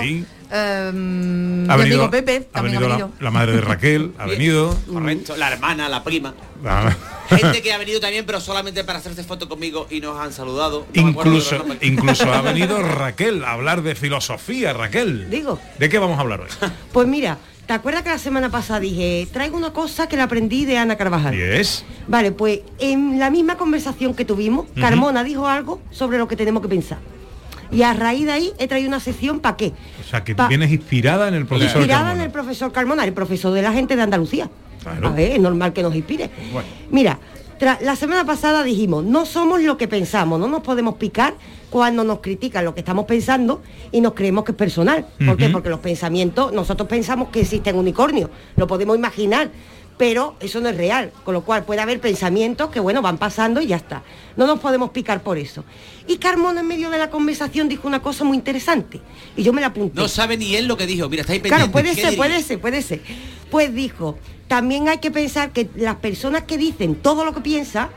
Em, 0.52 1.70
Ha 1.70 1.76
venido, 1.78 2.04
amigo 2.04 2.12
Pepe 2.12 2.47
ha 2.54 2.62
venido 2.62 2.80
ha 2.86 2.89
la- 2.89 2.95
venido. 2.95 3.12
La, 3.20 3.32
madre 3.32 3.54
de 3.54 3.62
Raquel, 3.62 4.12
ha 4.18 4.26
venido. 4.26 4.78
Correcto, 4.91 5.38
la 5.38 5.52
hermana, 5.52 5.88
la 5.89 6.04
prima. 6.04 6.34
La- 6.64 6.95
Gente 7.30 7.62
que 7.62 7.72
ha 7.72 7.78
venido 7.78 8.02
también, 8.02 8.26
pero 8.26 8.41
solamente 8.41 8.84
para 8.84 8.99
hacerse 8.99 9.24
foto 9.24 9.47
conmigo 9.47 9.88
y 9.89 10.02
nos 10.02 10.20
han 10.20 10.34
saludado. 10.34 10.86
No 10.93 11.02
incluso, 11.10 11.64
incluso 11.82 12.32
ha 12.34 12.41
venido 12.41 12.82
Raquel 12.84 13.43
a 13.45 13.54
hablar 13.54 13.82
de 13.84 13.95
filosofía, 13.95 14.74
Raquel. 14.74 15.30
Digo. 15.30 15.58
¿De 15.80 15.88
qué 15.88 15.97
vamos 15.99 16.18
a 16.18 16.22
hablar 16.22 16.41
hoy? 16.41 16.47
Pues 16.91 17.08
mira, 17.08 17.38
¿te 17.66 17.72
acuerdas 17.74 18.04
que 18.04 18.10
la 18.10 18.18
semana 18.18 18.49
pasada 18.52 18.82
dije, 18.82 19.30
traigo 19.32 19.56
una 19.56 19.72
cosa 19.72 20.08
que 20.10 20.18
la 20.18 20.24
aprendí 20.24 20.66
de 20.66 20.78
Ana 20.78 20.97
Carvajal? 20.97 21.34
Yes. 21.34 21.86
Vale, 22.08 22.34
pues 22.34 22.60
en 22.80 23.18
la 23.18 23.30
misma 23.30 23.56
conversación 23.56 24.14
que 24.14 24.26
tuvimos. 24.26 24.66
Carmona 24.80 25.24
dijo 25.24 25.47
algo 25.47 25.82
sobre 25.91 26.18
lo 26.18 26.28
que 26.28 26.36
tenemos 26.36 26.62
que 26.62 26.68
pensar. 26.68 26.97
Y 27.72 27.84
a 27.84 27.93
raíz 27.93 28.26
de 28.26 28.32
ahí 28.32 28.51
he 28.59 28.67
traído 28.67 28.88
una 28.89 28.99
sección 28.99 29.39
para 29.39 29.55
qué. 29.57 29.74
O 29.99 30.03
sea, 30.09 30.24
que 30.24 30.36
Pa- 30.36 30.47
vienes 30.47 30.72
inspirada 30.72 31.28
en 31.28 31.34
el 31.36 31.45
profesor 31.45 31.78
Inspirada 31.78 32.01
Carmona. 32.03 32.19
en 32.22 32.26
el 32.26 32.32
profesor 32.32 32.72
Carmona, 32.72 33.03
el 33.05 33.13
profesor 33.13 33.53
de 33.53 33.61
la 33.61 33.72
gente 33.72 33.95
de 33.95 34.01
Andalucía. 34.01 34.49
Claro. 34.84 35.07
A 35.07 35.11
ver, 35.11 35.32
es 35.32 35.39
normal 35.39 35.74
que 35.74 35.84
nos 35.84 35.95
inspire. 35.95 36.30
Bueno. 36.51 36.67
Mira, 36.89 37.19
la 37.82 37.95
semana 37.95 38.26
pasada 38.26 38.63
dijimos, 38.63 39.03
no 39.05 39.26
somos 39.28 39.61
lo 39.61 39.78
que 39.78 39.88
pensamos, 39.88 40.39
no 40.39 40.47
nos 40.47 40.61
podemos 40.63 40.95
picar 40.95 41.36
cuando 41.69 42.03
nos 42.03 42.19
critican 42.19 42.65
lo 42.65 42.74
que 42.74 42.80
estamos 42.82 43.05
pensando 43.05 43.61
y 43.91 44.01
nos 44.01 44.13
creemos 44.13 44.43
que 44.43 44.51
es 44.53 44.57
personal. 44.57 45.05
¿Por 45.26 45.38
qué? 45.38 45.47
Porque 45.49 45.69
los 45.69 45.80
pensamientos, 45.80 46.51
nosotros 46.51 46.89
pensamos 46.89 47.30
que 47.30 47.41
existen 47.41 47.76
unicornios, 47.78 48.32
lo 48.55 48.65
podemos 48.65 48.97
imaginar, 48.97 49.51
pero 50.02 50.36
eso 50.39 50.60
no 50.62 50.70
es 50.70 50.78
real, 50.78 51.12
con 51.24 51.36
lo 51.36 51.43
cual 51.43 51.64
puede 51.64 51.80
haber 51.80 52.02
pensamientos 52.02 52.72
que, 52.72 52.80
bueno, 52.80 53.04
van 53.04 53.20
pasando 53.20 53.62
y 53.62 53.68
ya 53.68 53.76
está. 53.76 54.02
No 54.36 54.47
nos 54.47 54.60
podemos 54.60 54.89
picar 54.89 55.22
por 55.22 55.38
eso. 55.38 55.64
Y 56.08 56.18
Carmona 56.18 56.62
en 56.62 56.68
medio 56.68 56.89
de 56.89 56.97
la 56.97 57.12
conversación 57.12 57.70
dijo 57.70 57.88
una 57.88 58.02
cosa 58.02 58.24
muy 58.24 58.36
interesante, 58.36 58.99
y 59.38 59.43
yo 59.43 59.54
me 59.54 59.62
la 59.62 59.68
apunté. 59.68 60.02
No 60.02 60.08
sabe 60.08 60.38
ni 60.38 60.56
él 60.56 60.66
lo 60.66 60.76
que 60.76 60.88
dijo. 60.88 61.08
Mira, 61.08 61.22
está 61.22 61.34
ahí 61.34 61.39
Claro, 61.39 61.66
pendiente. 61.66 61.72
puede 61.74 61.89
¿Qué 61.89 62.02
ser, 62.02 62.10
diría? 62.10 62.18
puede 62.18 62.41
ser, 62.41 62.60
puede 62.60 62.82
ser. 62.82 63.02
Pues 63.52 63.76
dijo, 63.76 64.18
también 64.47 64.89
hay 64.89 64.97
que 64.97 65.12
pensar 65.12 65.52
que 65.52 65.70
las 65.76 65.97
personas 65.97 66.45
que 66.45 66.58
dicen 66.58 66.95
todo 66.95 67.24
lo 67.24 67.36
que 67.36 67.41
piensa, 67.41 67.91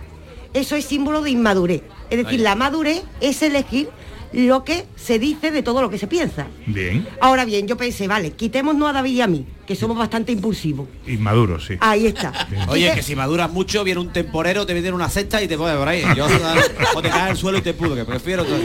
eso 0.52 0.76
es 0.76 0.84
símbolo 0.84 1.22
de 1.22 1.30
inmadurez. 1.30 1.84
Es 2.10 2.18
decir, 2.18 2.40
Vaya. 2.40 2.50
la 2.50 2.54
madurez 2.54 3.02
es 3.22 3.40
elegir 3.40 3.88
lo 4.34 4.62
que 4.62 4.84
se 4.96 5.18
dice 5.18 5.50
de 5.50 5.62
todo 5.62 5.80
lo 5.80 5.88
que 5.88 5.96
se 5.96 6.06
piensa. 6.06 6.48
Bien. 6.66 7.08
Ahora 7.22 7.46
bien, 7.46 7.66
yo 7.66 7.78
pensé, 7.78 8.08
vale, 8.08 8.32
quitémonos 8.32 8.90
a 8.90 8.92
David 8.92 9.12
y 9.14 9.20
a 9.22 9.26
mí, 9.26 9.46
que 9.66 9.74
somos 9.74 9.96
bastante 9.96 10.32
impulsivos. 10.32 10.88
Inmaduro, 11.06 11.60
sí. 11.60 11.76
Ahí 11.80 12.06
está. 12.06 12.48
Oye, 12.68 12.92
que 12.94 13.02
si 13.02 13.16
maduras 13.16 13.50
mucho, 13.50 13.84
viene 13.84 14.00
un 14.00 14.12
temporero, 14.12 14.66
te 14.66 14.74
viene 14.74 14.92
una 14.92 15.08
cesta 15.08 15.42
y 15.42 15.48
te 15.48 15.56
pone 15.56 15.76
por 15.76 15.88
ahí. 15.88 16.02
Yo, 16.16 16.26
o 16.94 17.02
te 17.02 17.08
caes 17.08 17.30
al 17.30 17.36
suelo 17.36 17.58
y 17.58 17.62
te 17.62 17.74
pudo, 17.74 17.94
que 17.94 18.04
prefiero 18.04 18.44
todo. 18.44 18.58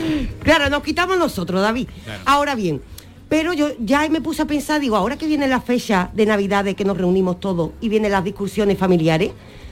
Claro, 0.43 0.69
nos 0.69 0.83
quitamos 0.83 1.17
nosotros, 1.17 1.61
David. 1.61 1.87
Claro. 2.03 2.21
Ahora 2.25 2.55
bien, 2.55 2.81
pero 3.29 3.53
yo 3.53 3.69
ya 3.79 4.09
me 4.09 4.21
puse 4.21 4.41
a 4.41 4.45
pensar, 4.45 4.81
digo, 4.81 4.95
ahora 4.95 5.17
que 5.17 5.27
viene 5.27 5.47
la 5.47 5.61
fecha 5.61 6.09
de 6.13 6.25
Navidad 6.25 6.65
de 6.65 6.75
que 6.75 6.83
nos 6.83 6.97
reunimos 6.97 7.39
todos 7.39 7.71
y 7.79 7.87
vienen 7.87 8.11
las 8.11 8.23
discusiones 8.23 8.77
familiares, 8.77 9.31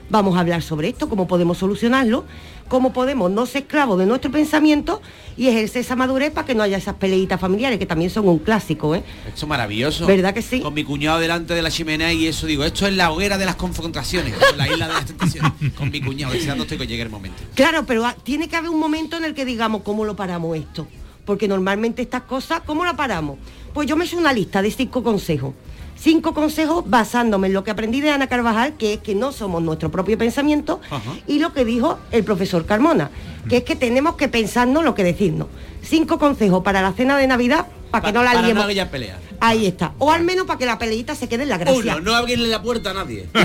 vamos 0.09 0.37
a 0.37 0.41
hablar 0.41 0.61
sobre 0.61 0.89
esto, 0.89 1.09
cómo 1.09 1.27
podemos 1.27 1.57
solucionarlo, 1.57 2.25
cómo 2.67 2.93
podemos 2.93 3.31
no 3.31 3.45
ser 3.45 3.63
esclavos 3.63 3.99
de 3.99 4.05
nuestro 4.05 4.31
pensamiento 4.31 5.01
y 5.35 5.47
ejercer 5.47 5.81
esa 5.81 5.95
madurez 5.95 6.31
para 6.31 6.45
que 6.45 6.55
no 6.55 6.63
haya 6.63 6.77
esas 6.77 6.95
peleitas 6.95 7.39
familiares, 7.39 7.79
que 7.79 7.85
también 7.85 8.09
son 8.09 8.27
un 8.27 8.39
clásico, 8.39 8.95
¿eh? 8.95 9.03
Esto 9.27 9.45
es 9.45 9.47
maravilloso. 9.47 10.05
¿Verdad 10.05 10.33
que 10.33 10.41
sí? 10.41 10.59
Con 10.61 10.73
mi 10.73 10.83
cuñado 10.83 11.19
delante 11.19 11.53
de 11.53 11.61
la 11.61 11.71
chimenea 11.71 12.11
y 12.13 12.27
eso 12.27 12.47
digo, 12.47 12.63
esto 12.63 12.87
es 12.87 12.93
la 12.93 13.11
hoguera 13.11 13.37
de 13.37 13.45
las 13.45 13.55
confrontaciones, 13.55 14.33
con 14.35 14.57
la 14.57 14.67
isla 14.67 14.87
de 14.87 14.93
las 14.93 15.05
tentaciones. 15.05 15.51
Con 15.77 15.91
mi 15.91 16.01
cuñado, 16.01 16.33
deseando 16.33 16.63
estoy 16.63 16.77
que 16.77 16.87
llegue 16.87 17.03
el 17.03 17.09
momento. 17.09 17.43
Claro, 17.53 17.85
pero 17.85 18.05
tiene 18.23 18.47
que 18.47 18.55
haber 18.55 18.69
un 18.69 18.79
momento 18.79 19.17
en 19.17 19.25
el 19.25 19.33
que 19.33 19.45
digamos, 19.45 19.81
¿cómo 19.83 20.05
lo 20.05 20.15
paramos 20.15 20.57
esto? 20.57 20.87
Porque 21.25 21.47
normalmente 21.47 22.01
estas 22.01 22.23
cosas, 22.23 22.61
¿cómo 22.65 22.85
la 22.85 22.95
paramos? 22.95 23.37
Pues 23.73 23.87
yo 23.87 23.95
me 23.95 24.05
he 24.05 24.07
hecho 24.07 24.17
una 24.17 24.33
lista 24.33 24.61
de 24.61 24.71
cinco 24.71 25.03
consejos. 25.03 25.53
Cinco 25.99 26.33
consejos 26.33 26.83
basándome 26.87 27.47
en 27.47 27.53
lo 27.53 27.63
que 27.63 27.71
aprendí 27.71 28.01
de 28.01 28.11
Ana 28.11 28.27
Carvajal, 28.27 28.77
que 28.77 28.93
es 28.93 28.99
que 28.99 29.15
no 29.15 29.31
somos 29.31 29.61
nuestro 29.63 29.89
propio 29.91 30.17
pensamiento, 30.17 30.79
y 31.25 31.39
lo 31.39 31.53
que 31.53 31.65
dijo 31.65 31.97
el 32.11 32.23
profesor 32.23 32.65
Carmona, 32.65 33.09
que 33.49 33.57
es 33.57 33.63
que 33.63 33.75
tenemos 33.75 34.15
que 34.15 34.27
pensarnos 34.27 34.83
lo 34.83 34.93
que 34.93 35.03
decirnos. 35.03 35.47
Cinco 35.81 36.19
consejos 36.19 36.63
para 36.63 36.81
la 36.81 36.93
cena 36.93 37.17
de 37.17 37.27
Navidad, 37.27 37.65
para 37.89 38.05
que 38.05 38.11
no 38.13 38.21
la 38.23 38.31
Para 38.33 38.41
liemos. 38.43 38.63
no 38.63 38.69
haya 38.69 38.91
pelea. 38.91 39.17
Ahí 39.39 39.65
está. 39.67 39.93
O 39.99 40.11
al 40.11 40.23
menos 40.23 40.45
para 40.45 40.57
que 40.59 40.65
la 40.65 40.77
peleita 40.77 41.15
se 41.15 41.29
quede 41.29 41.43
en 41.43 41.49
la 41.49 41.57
gracia. 41.57 41.95
Uno, 41.95 41.99
no 42.01 42.15
abrirle 42.15 42.47
la 42.47 42.61
puerta 42.61 42.91
a 42.91 42.93
nadie. 42.93 43.27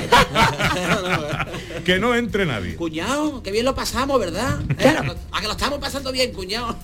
Que 1.84 1.98
no 1.98 2.14
entre 2.14 2.46
nadie. 2.46 2.76
cuñado, 2.76 3.42
que 3.42 3.50
bien 3.50 3.64
lo 3.64 3.74
pasamos, 3.74 4.18
¿verdad? 4.20 4.61
¿Eh? 4.78 4.94
A 5.32 5.40
que 5.40 5.46
lo 5.46 5.53
estamos 5.53 5.78
pasando 5.80 6.12
bien, 6.12 6.32
cuñado. 6.32 6.76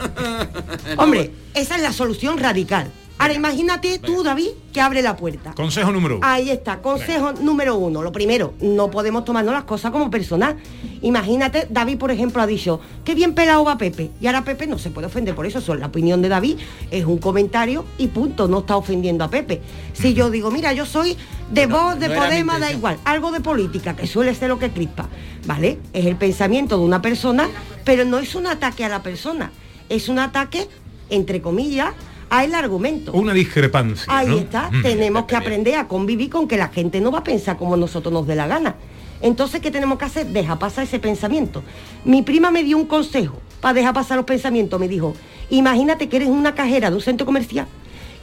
Hombre, 0.97 1.31
esa 1.55 1.77
es 1.77 1.83
la 1.83 1.93
solución 1.93 2.39
radical. 2.39 2.91
Ahora 3.19 3.35
imagínate 3.35 3.99
tú, 3.99 4.23
David, 4.23 4.51
que 4.73 4.81
abre 4.81 5.03
la 5.03 5.17
puerta. 5.17 5.53
Consejo 5.53 5.91
número 5.91 6.19
uno. 6.19 6.27
Ahí 6.27 6.51
está, 6.51 6.81
consejo 6.81 7.33
número 7.33 7.77
uno. 7.77 8.03
Lo 8.03 8.13
primero, 8.13 8.55
no 8.61 8.91
podemos 8.91 9.25
tomarnos 9.25 9.53
las 9.53 9.65
cosas 9.65 9.91
como 9.91 10.09
personal. 10.11 10.57
Imagínate, 11.03 11.67
David, 11.69 11.99
por 11.99 12.13
ejemplo, 12.13 12.41
ha 12.41 12.47
dicho, 12.47 12.81
qué 13.05 13.15
bien 13.15 13.35
pelado 13.35 13.65
va 13.65 13.77
Pepe. 13.77 14.11
Y 14.21 14.27
ahora 14.29 14.45
Pepe 14.45 14.69
no 14.69 14.79
se 14.79 14.91
puede 14.91 15.09
ofender 15.09 15.35
por 15.35 15.47
eso. 15.47 15.59
Eso 15.59 15.75
es 15.75 15.81
la 15.81 15.87
opinión 15.87 16.23
de 16.23 16.29
David, 16.29 16.59
es 16.91 17.05
un 17.05 17.19
comentario 17.19 17.85
y 17.99 18.07
punto, 18.07 18.47
no 18.47 18.61
está 18.61 18.77
ofendiendo 18.77 19.25
a 19.25 19.31
Pepe. 19.31 19.63
Si 19.95 20.15
yo 20.15 20.31
digo, 20.31 20.51
mira, 20.51 20.73
yo 20.73 20.87
soy 20.87 21.17
de 21.51 21.67
voz, 21.67 21.99
de 21.99 22.09
no 22.09 22.15
Podemos, 22.15 22.61
da 22.61 22.71
igual, 22.71 22.99
algo 23.05 23.31
de 23.31 23.41
política, 23.41 23.97
que 23.97 24.07
suele 24.07 24.35
ser 24.35 24.49
lo 24.49 24.59
que 24.59 24.71
crispa, 24.71 25.09
¿vale? 25.47 25.79
Es 25.93 26.07
el 26.07 26.17
pensamiento 26.17 26.77
de 26.77 26.85
una 26.85 27.01
persona, 27.01 27.49
pero 27.85 28.05
no 28.05 28.19
es 28.19 28.35
un 28.35 28.47
ataque 28.47 28.85
a 28.85 28.89
la 28.89 29.03
persona, 29.03 29.51
es 29.89 30.09
un 30.09 30.19
ataque, 30.19 30.69
entre 31.11 31.41
comillas, 31.41 31.95
al 32.31 32.55
argumento. 32.55 33.13
Una 33.13 33.33
discrepancia. 33.33 34.05
Ahí 34.09 34.29
¿no? 34.29 34.39
está, 34.39 34.71
Mm. 34.71 34.83
tenemos 34.83 35.25
que 35.25 35.37
aprender 35.37 35.75
a 35.77 35.89
convivir 35.89 36.31
con 36.31 36.47
que 36.49 36.57
la 36.57 36.69
gente 36.69 37.01
no 37.01 37.11
va 37.11 37.21
a 37.21 37.25
pensar 37.25 37.57
como 37.57 37.77
nosotros 37.77 38.13
nos 38.13 38.27
dé 38.27 38.35
la 38.37 38.47
gana. 38.47 38.77
Entonces, 39.21 39.61
¿qué 39.61 39.71
tenemos 39.71 39.99
que 39.99 40.05
hacer? 40.05 40.27
Deja 40.29 40.59
pasar 40.59 40.85
ese 40.85 41.01
pensamiento. 41.01 41.63
Mi 42.05 42.23
prima 42.23 42.51
me 42.51 42.63
dio 42.63 42.77
un 42.77 42.87
consejo 42.87 43.39
para 43.61 43.75
dejar 43.75 43.93
pasar 43.95 44.17
los 44.17 44.27
pensamientos. 44.27 44.79
Me 44.79 44.87
dijo, 44.89 45.15
imagínate 45.51 46.09
que 46.09 46.17
eres 46.17 46.29
una 46.29 46.55
cajera 46.55 46.91
de 46.91 46.97
un 46.97 47.03
centro 47.03 47.27
comercial 47.27 47.67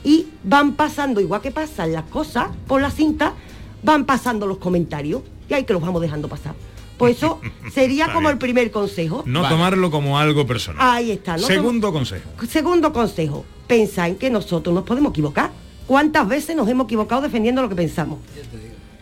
y 0.03 0.27
van 0.43 0.73
pasando, 0.73 1.19
igual 1.19 1.41
que 1.41 1.51
pasan 1.51 1.91
las 1.91 2.03
cosas 2.05 2.47
por 2.67 2.79
la 2.81 2.91
cinta, 2.91 3.33
van 3.83 4.05
pasando 4.05 4.47
los 4.47 4.57
comentarios 4.59 5.21
y 5.49 5.53
ahí 5.53 5.63
que 5.65 5.73
los 5.73 5.81
vamos 5.81 6.01
dejando 6.01 6.27
pasar. 6.29 6.53
Pues 6.97 7.17
eso 7.17 7.41
sería 7.73 8.11
como 8.13 8.29
el 8.29 8.37
primer 8.37 8.71
consejo. 8.71 9.23
No 9.25 9.47
tomarlo 9.47 9.91
como 9.91 10.17
algo 10.17 10.45
personal. 10.45 10.81
Ahí 10.81 11.11
está. 11.11 11.37
no 11.37 11.47
Segundo 11.47 11.91
consejo. 11.91 12.29
Segundo 12.49 12.93
consejo, 12.93 13.45
pensar 13.67 14.09
en 14.09 14.15
que 14.15 14.29
nosotros 14.29 14.73
nos 14.73 14.83
podemos 14.83 15.11
equivocar. 15.11 15.51
¿Cuántas 15.87 16.27
veces 16.27 16.55
nos 16.55 16.67
hemos 16.67 16.85
equivocado 16.85 17.21
defendiendo 17.21 17.61
lo 17.61 17.69
que 17.69 17.75
pensamos? 17.75 18.19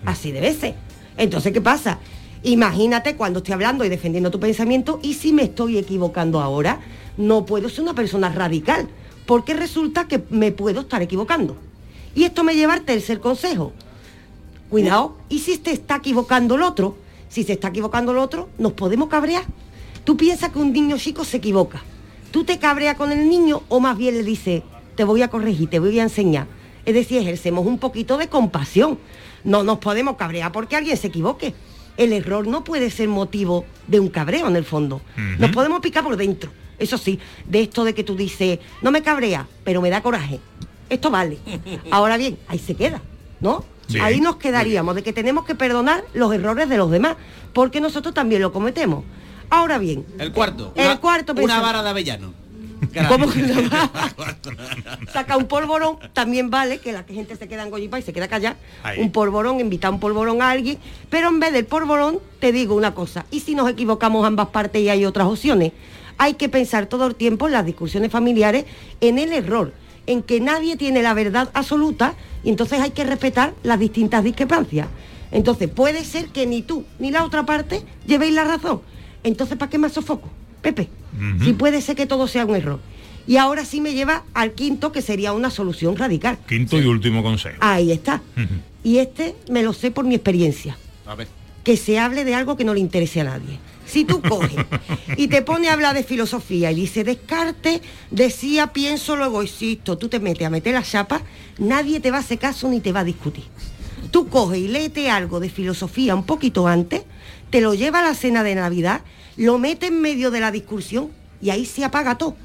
Así 0.06 0.32
de 0.32 0.42
veces. 0.42 0.74
Entonces, 1.18 1.54
¿qué 1.54 1.62
pasa? 1.62 2.00
Imagínate 2.44 3.16
cuando 3.16 3.40
estoy 3.40 3.54
hablando 3.54 3.86
y 3.86 3.90
defendiendo 3.90 4.30
tu 4.30 4.40
pensamiento 4.40 5.00
y 5.02 5.14
si 5.14 5.32
me 5.32 5.44
estoy 5.44 5.78
equivocando 5.78 6.42
ahora, 6.42 6.82
no 7.16 7.46
puedo 7.46 7.70
ser 7.70 7.84
una 7.84 7.94
persona 7.94 8.30
radical, 8.30 8.90
porque 9.26 9.54
resulta 9.54 10.08
que 10.08 10.22
me 10.30 10.52
puedo 10.52 10.82
estar 10.82 11.02
equivocando. 11.02 11.56
Y 12.16 12.26
esto 12.26 12.44
me 12.44 12.56
lleva 12.56 12.74
al 12.74 12.82
tercer 12.82 13.22
consejo. 13.22 13.72
Cuidado, 14.70 15.18
¿y 15.30 15.40
si 15.40 15.58
te 15.58 15.72
está 15.72 15.98
equivocando 15.98 16.56
el 16.56 16.64
otro? 16.64 16.98
Si 17.34 17.44
se 17.44 17.54
está 17.54 17.70
equivocando 17.70 18.12
el 18.12 18.20
otro, 18.20 18.48
nos 18.60 18.74
podemos 18.74 19.10
cabrear. 19.10 19.44
Tú 20.04 20.16
piensas 20.16 20.52
que 20.52 20.60
un 20.60 20.72
niño 20.72 21.00
chico 21.00 21.24
se 21.24 21.38
equivoca. 21.38 21.82
Tú 22.30 22.44
te 22.44 22.60
cabreas 22.60 22.96
con 22.96 23.12
el 23.12 23.28
niño 23.28 23.64
o 23.70 23.80
más 23.80 23.98
bien 23.98 24.14
le 24.14 24.22
dices, 24.22 24.62
te 24.96 25.04
voy 25.04 25.24
a 25.24 25.30
corregir, 25.30 25.68
te 25.68 25.80
voy 25.80 26.00
a 26.00 26.04
enseñar. 26.04 26.46
Es 26.86 26.94
decir, 26.94 27.20
ejercemos 27.20 27.66
un 27.66 27.80
poquito 27.80 28.20
de 28.20 28.28
compasión. 28.28 29.00
No 29.44 29.64
nos 29.64 29.80
podemos 29.80 30.16
cabrear 30.16 30.52
porque 30.52 30.76
alguien 30.76 30.96
se 30.96 31.08
equivoque. 31.08 31.56
El 31.98 32.14
error 32.14 32.46
no 32.46 32.64
puede 32.64 32.92
ser 32.92 33.08
motivo 33.08 33.66
de 33.88 34.00
un 34.00 34.10
cabreo 34.10 34.48
en 34.48 34.56
el 34.56 34.64
fondo. 34.64 35.02
Nos 35.40 35.50
podemos 35.50 35.82
picar 35.82 36.04
por 36.04 36.16
dentro. 36.16 36.52
Eso 36.78 37.00
sí, 37.00 37.18
de 37.48 37.64
esto 37.64 37.84
de 37.84 37.96
que 37.96 38.04
tú 38.04 38.16
dices, 38.16 38.60
no 38.84 38.92
me 38.92 39.02
cabrea, 39.02 39.48
pero 39.64 39.82
me 39.82 39.90
da 39.90 40.04
coraje. 40.04 40.40
Esto 40.88 41.10
vale. 41.10 41.40
Ahora 41.90 42.16
bien, 42.16 42.38
ahí 42.48 42.60
se 42.60 42.76
queda, 42.76 43.02
¿no? 43.40 43.66
Sí. 43.94 44.00
Ahí 44.00 44.20
nos 44.22 44.36
quedaríamos 44.38 44.96
de 44.96 45.04
que 45.04 45.14
tenemos 45.14 45.46
que 45.46 45.56
perdonar 45.56 46.04
los 46.14 46.34
errores 46.34 46.68
de 46.70 46.78
los 46.78 46.92
demás, 46.92 47.16
porque 47.54 47.80
nosotros 47.82 48.14
también 48.14 48.42
lo 48.42 48.52
cometemos. 48.52 49.04
Ahora 49.50 49.78
bien, 49.78 50.06
El 50.20 50.32
cuarto. 50.32 50.74
El 50.76 50.86
una- 50.86 51.00
cuarto 51.00 51.34
Una 51.34 51.60
vara 51.62 51.84
de 51.84 51.90
avellano. 51.90 52.34
¿Cómo 53.08 53.30
que 53.32 53.42
una 53.44 53.90
saca 55.14 55.38
un 55.38 55.46
polvorón, 55.46 55.98
también 56.12 56.50
vale 56.50 56.80
que 56.80 56.92
la 56.92 57.04
gente 57.04 57.36
se 57.36 57.48
queda 57.48 57.64
en 57.64 57.70
Goyipa 57.70 57.98
y 57.98 58.02
se 58.02 58.12
queda 58.12 58.28
callada. 58.28 58.58
Ahí. 58.84 59.00
Un 59.00 59.12
polvorón, 59.12 59.60
invitar 59.60 59.92
un 59.92 60.00
polvorón 60.00 60.42
a 60.42 60.50
alguien, 60.50 60.78
pero 61.10 61.30
en 61.30 61.40
vez 61.40 61.54
del 61.54 61.66
polvorón 61.66 62.20
te 62.40 62.52
digo 62.52 62.76
una 62.76 62.94
cosa, 62.94 63.26
y 63.32 63.40
si 63.40 63.56
nos 63.56 63.70
equivocamos 63.70 64.26
ambas 64.26 64.48
partes 64.50 64.82
y 64.82 64.90
hay 64.90 65.06
otras 65.06 65.28
opciones, 65.28 65.72
hay 66.18 66.34
que 66.34 66.50
pensar 66.50 66.88
todo 66.88 67.08
el 67.08 67.16
tiempo 67.16 67.48
en 67.48 67.54
las 67.54 67.66
discusiones 67.66 68.12
familiares 68.12 68.66
en 69.02 69.18
el 69.18 69.32
error, 69.34 69.74
en 70.08 70.22
que 70.22 70.40
nadie 70.40 70.76
tiene 70.78 71.02
la 71.02 71.14
verdad 71.14 71.50
absoluta 71.54 72.16
y 72.44 72.50
entonces 72.50 72.80
hay 72.80 72.92
que 72.92 73.04
respetar 73.04 73.54
las 73.64 73.80
distintas 73.80 74.24
discrepancias. 74.24 74.88
Entonces 75.32 75.70
puede 75.70 76.04
ser 76.06 76.28
que 76.28 76.46
ni 76.46 76.62
tú 76.62 76.86
ni 77.00 77.12
la 77.12 77.24
otra 77.24 77.46
parte 77.46 77.82
llevéis 78.06 78.34
la 78.34 78.44
razón. 78.44 78.82
Entonces, 79.24 79.58
¿para 79.58 79.70
qué 79.70 79.78
más 79.78 79.94
sofoco? 79.94 80.30
Pepe, 80.62 80.90
si 81.44 81.54
puede 81.54 81.82
ser 81.82 81.96
que 81.96 82.06
todo 82.06 82.28
sea 82.28 82.46
un 82.46 82.56
error. 82.56 82.80
Y 83.26 83.38
ahora 83.38 83.64
sí 83.66 83.80
me 83.82 83.94
lleva 83.94 84.24
al 84.34 84.52
quinto, 84.52 84.92
que 84.92 85.02
sería 85.02 85.34
una 85.34 85.50
solución 85.50 85.96
radical. 85.96 86.38
Quinto 86.48 86.80
y 86.80 86.86
último 86.86 87.24
consejo. 87.24 87.58
Ahí 87.62 87.92
está. 87.92 88.22
Y 88.84 88.98
este 88.98 89.36
me 89.50 89.64
lo 89.64 89.74
sé 89.74 89.92
por 89.92 90.06
mi 90.06 90.16
experiencia. 90.16 90.78
A 91.06 91.16
ver. 91.16 91.28
Que 91.64 91.78
se 91.78 92.00
hable 92.00 92.26
de 92.26 92.36
algo 92.36 92.58
que 92.58 92.66
no 92.66 92.74
le 92.74 92.82
interese 92.82 93.22
a 93.22 93.26
nadie. 93.26 93.60
Si 93.94 94.06
tú 94.06 94.24
coges 94.24 94.66
y 95.18 95.28
te 95.28 95.44
pones 95.44 95.70
a 95.70 95.74
hablar 95.74 95.94
de 95.94 96.04
filosofía 96.04 96.72
y 96.72 96.76
dice 96.76 97.04
Descartes 97.04 97.80
decía 98.10 98.74
pienso 98.74 99.16
luego 99.16 99.44
existo, 99.44 100.00
tú 100.00 100.10
te 100.10 100.20
metes 100.20 100.48
a 100.48 100.50
meter 100.50 100.74
la 100.74 100.82
chapa, 100.82 101.22
nadie 101.60 102.00
te 102.00 102.10
va 102.10 102.18
a 102.18 102.22
hacer 102.22 102.40
caso 102.40 102.68
ni 102.70 102.80
te 102.80 102.92
va 102.92 103.02
a 103.02 103.04
discutir. 103.04 103.44
Tú 104.10 104.30
coges 104.30 104.58
y 104.58 104.68
léete 104.68 105.12
algo 105.12 105.40
de 105.40 105.52
filosofía 105.52 106.16
un 106.16 106.24
poquito 106.24 106.68
antes, 106.68 107.04
te 107.52 107.62
lo 107.62 107.76
lleva 107.76 108.00
a 108.00 108.02
la 108.04 108.16
cena 108.16 108.42
de 108.42 108.56
Navidad, 108.56 109.02
lo 109.38 109.60
mete 109.60 109.86
en 109.86 110.02
medio 110.02 110.32
de 110.32 110.40
la 110.40 110.50
discusión 110.50 111.12
y 111.40 111.52
ahí 111.52 111.68
se 111.68 111.86
apaga 111.86 112.18
todo. 112.18 112.36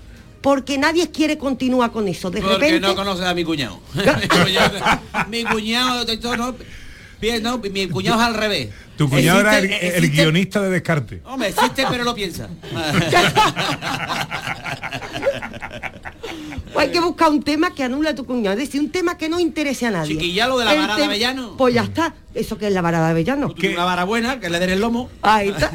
Porque 0.43 0.77
nadie 0.77 1.11
quiere 1.11 1.39
continuar 1.39 1.93
con 1.93 2.09
eso. 2.09 2.31
De 2.31 2.43
Porque 2.43 2.57
repente. 2.57 2.81
no 2.81 2.95
conoces 2.95 3.25
a 3.25 3.33
mi 3.33 3.43
cuñado. 3.43 3.81
mi 5.31 5.45
cuñado, 5.45 6.05
de 6.05 6.19
todo, 6.19 6.37
no, 6.37 6.55
no, 7.43 7.59
mi 7.59 7.89
cuñado 7.89 8.21
es 8.21 8.27
al 8.27 8.35
revés. 8.35 8.69
Tu 8.97 9.09
cuñado 9.09 9.41
era 9.41 9.59
el, 9.59 9.65
Existe- 9.67 9.97
el 9.97 10.05
existe- 10.05 10.17
guionista 10.23 10.61
de 10.63 10.71
Descarte. 10.71 11.21
Hombre, 11.25 11.49
existe 11.49 11.85
pero 11.91 12.05
lo 12.05 12.15
piensa. 12.15 12.49
O 16.75 16.79
hay 16.81 16.91
que 16.91 17.01
buscar 17.01 17.31
un 17.31 17.43
tema 17.43 17.75
que 17.75 17.83
anule 17.85 18.11
a 18.11 18.15
tu 18.15 18.25
cuñado. 18.25 18.57
Es 18.59 18.67
decir, 18.67 18.81
un 18.81 18.91
tema 18.91 19.17
que 19.17 19.29
no 19.29 19.41
interese 19.41 19.87
a 19.87 19.91
nadie. 19.91 20.15
Chiquilla, 20.15 20.47
lo 20.49 20.59
de 20.59 20.65
la 20.65 20.73
El 20.75 20.81
vara 20.81 20.97
de 20.97 21.05
avellano. 21.05 21.57
Pues 21.57 21.75
ya 21.75 21.83
está. 21.83 22.15
¿Eso 22.35 22.59
que 22.59 22.67
es 22.69 22.73
la 22.73 22.83
vara 22.83 23.05
de 23.05 23.11
avellano? 23.11 23.55
Una 23.73 23.85
vara 23.85 24.05
buena, 24.05 24.39
que 24.41 24.51
le 24.51 24.59
den 24.61 24.71
el 24.71 24.81
lomo. 24.81 25.11
Ahí 25.23 25.49
está. 25.49 25.71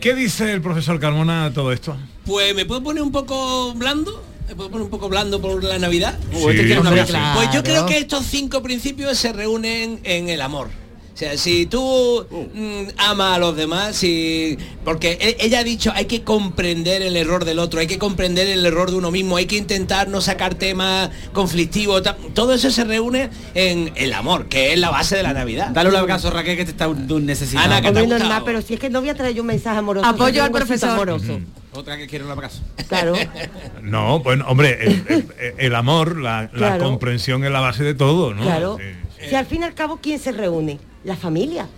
¿Qué 0.00 0.14
dice 0.14 0.52
el 0.52 0.60
profesor 0.60 0.98
Carmona 1.00 1.46
a 1.46 1.52
todo 1.52 1.72
esto? 1.72 1.96
Pues 2.24 2.54
me 2.54 2.64
puedo 2.66 2.82
poner 2.82 3.02
un 3.02 3.12
poco 3.12 3.72
blando. 3.74 4.22
¿Me 4.48 4.54
puedo 4.54 4.70
poner 4.70 4.84
un 4.84 4.90
poco 4.90 5.08
blando 5.08 5.40
por 5.40 5.62
la 5.62 5.78
Navidad? 5.78 6.18
Sí, 6.30 6.38
este 6.38 6.64
tiene 6.64 6.80
una 6.80 6.90
Pues. 6.90 7.34
Pues 7.34 7.50
yo 7.52 7.62
creo 7.62 7.86
que 7.86 7.98
estos 7.98 8.24
cinco 8.26 8.62
principios 8.62 9.18
se 9.18 9.32
reúnen 9.32 10.00
en 10.04 10.28
el 10.28 10.40
amor. 10.40 10.68
O 11.16 11.18
sea, 11.18 11.34
si 11.38 11.64
tú 11.64 12.26
mm, 12.52 12.88
amas 12.98 13.36
a 13.36 13.38
los 13.38 13.56
demás, 13.56 13.96
si... 13.96 14.58
porque 14.84 15.12
e- 15.18 15.38
ella 15.40 15.60
ha 15.60 15.64
dicho, 15.64 15.90
hay 15.94 16.04
que 16.04 16.22
comprender 16.22 17.00
el 17.00 17.16
error 17.16 17.46
del 17.46 17.58
otro, 17.58 17.80
hay 17.80 17.86
que 17.86 17.96
comprender 17.96 18.46
el 18.48 18.66
error 18.66 18.90
de 18.90 18.98
uno 18.98 19.10
mismo, 19.10 19.38
hay 19.38 19.46
que 19.46 19.56
intentar 19.56 20.08
no 20.08 20.20
sacar 20.20 20.56
temas 20.56 21.08
conflictivos, 21.32 22.02
todo 22.34 22.52
eso 22.52 22.70
se 22.70 22.84
reúne 22.84 23.30
en 23.54 23.92
el 23.96 24.12
amor, 24.12 24.48
que 24.48 24.74
es 24.74 24.78
la 24.78 24.90
base 24.90 25.16
de 25.16 25.22
la 25.22 25.32
Navidad. 25.32 25.70
Dale 25.70 25.88
un 25.88 25.96
abrazo, 25.96 26.28
Raquel, 26.30 26.54
que 26.54 26.66
te 26.66 26.72
está 26.72 26.86
necesitando. 26.88 27.64
Ana, 27.74 27.80
que 27.80 27.92
te 27.92 28.00
gustado. 28.02 28.18
normal, 28.18 28.42
pero 28.44 28.60
si 28.60 28.74
es 28.74 28.80
que 28.80 28.90
no 28.90 29.00
voy 29.00 29.08
a 29.08 29.14
traer 29.14 29.34
yo 29.34 29.40
un 29.40 29.46
mensaje 29.46 29.78
amoroso. 29.78 30.06
Apoyo 30.06 30.34
yo 30.34 30.44
al 30.44 30.50
profesor. 30.52 30.90
amoroso. 30.90 31.40
Otra 31.72 31.96
que 31.96 32.06
quiere 32.06 32.26
un 32.26 32.30
abrazo. 32.30 32.60
Claro. 32.88 33.14
No, 33.82 34.18
bueno, 34.20 34.44
hombre, 34.48 34.78
el, 34.84 35.04
el- 35.08 35.54
el 35.56 35.74
amor, 35.74 36.20
la, 36.20 36.50
comprensión 36.78 37.42
es 37.44 37.50
la 37.50 37.60
base 37.60 37.84
de 37.84 37.94
todo, 37.94 38.34
¿no? 38.34 38.42
Claro. 38.42 38.76
Sí. 39.18 39.28
Si 39.30 39.34
al 39.34 39.46
fin 39.46 39.62
y 39.62 39.64
al 39.64 39.72
cabo, 39.74 39.98
¿quién 40.02 40.18
se 40.18 40.32
reúne? 40.32 40.78
La 41.06 41.14
familia. 41.16 41.68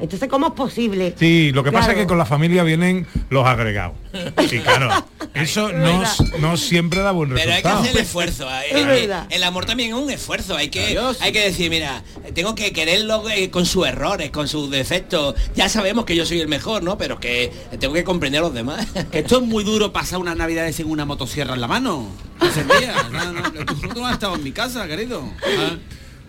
Entonces, 0.00 0.28
¿cómo 0.28 0.46
es 0.46 0.52
posible? 0.52 1.12
Sí, 1.18 1.50
lo 1.52 1.64
que 1.64 1.72
pasa 1.72 1.90
es 1.90 1.98
que 1.98 2.06
con 2.06 2.16
la 2.18 2.24
familia 2.24 2.62
vienen 2.62 3.04
los 3.28 3.44
agregados. 3.44 3.96
Y 4.48 4.60
claro, 4.60 4.90
eso 5.34 5.72
no, 5.72 6.04
no 6.38 6.56
siempre 6.56 7.00
da 7.00 7.10
buen 7.10 7.30
Pero 7.30 7.40
hay 7.40 7.46
que 7.46 7.52
resultado. 7.68 7.80
hacer 7.80 7.96
el 7.96 8.02
esfuerzo. 8.02 8.48
eh, 8.48 9.08
Es 9.30 9.36
el 9.36 9.42
amor 9.42 9.64
también 9.66 9.88
es 9.90 9.96
un 9.96 10.08
esfuerzo. 10.08 10.54
Hay 10.56 10.68
que, 10.68 10.96
hay 11.20 11.32
que 11.32 11.40
decir, 11.44 11.68
mira, 11.68 12.04
tengo 12.32 12.54
que 12.54 12.72
quererlo 12.72 13.28
eh, 13.28 13.50
con 13.50 13.66
sus 13.66 13.88
errores, 13.88 14.30
con 14.30 14.46
sus 14.46 14.70
defectos. 14.70 15.34
Ya 15.56 15.68
sabemos 15.68 16.04
que 16.04 16.14
yo 16.14 16.24
soy 16.24 16.40
el 16.40 16.46
mejor, 16.46 16.84
¿no? 16.84 16.96
Pero 16.96 17.18
que 17.18 17.52
tengo 17.80 17.92
que 17.94 18.04
comprender 18.04 18.38
a 18.38 18.42
los 18.44 18.54
demás. 18.54 18.86
Que 19.10 19.18
esto 19.18 19.38
es 19.40 19.42
muy 19.42 19.64
duro 19.64 19.92
pasar 19.92 20.20
unas 20.20 20.36
navidades 20.36 20.76
sin 20.76 20.86
una 20.88 21.04
motosierra 21.04 21.54
en 21.54 21.60
la 21.60 21.66
mano. 21.66 22.06
No, 23.10 23.32
no, 23.32 23.42
tú, 23.64 23.74
tú 23.88 24.00
no 24.00 24.06
has 24.06 24.12
estado 24.12 24.36
en 24.36 24.44
mi 24.44 24.52
casa, 24.52 24.86
querido. 24.86 25.24
Ah. 25.44 25.76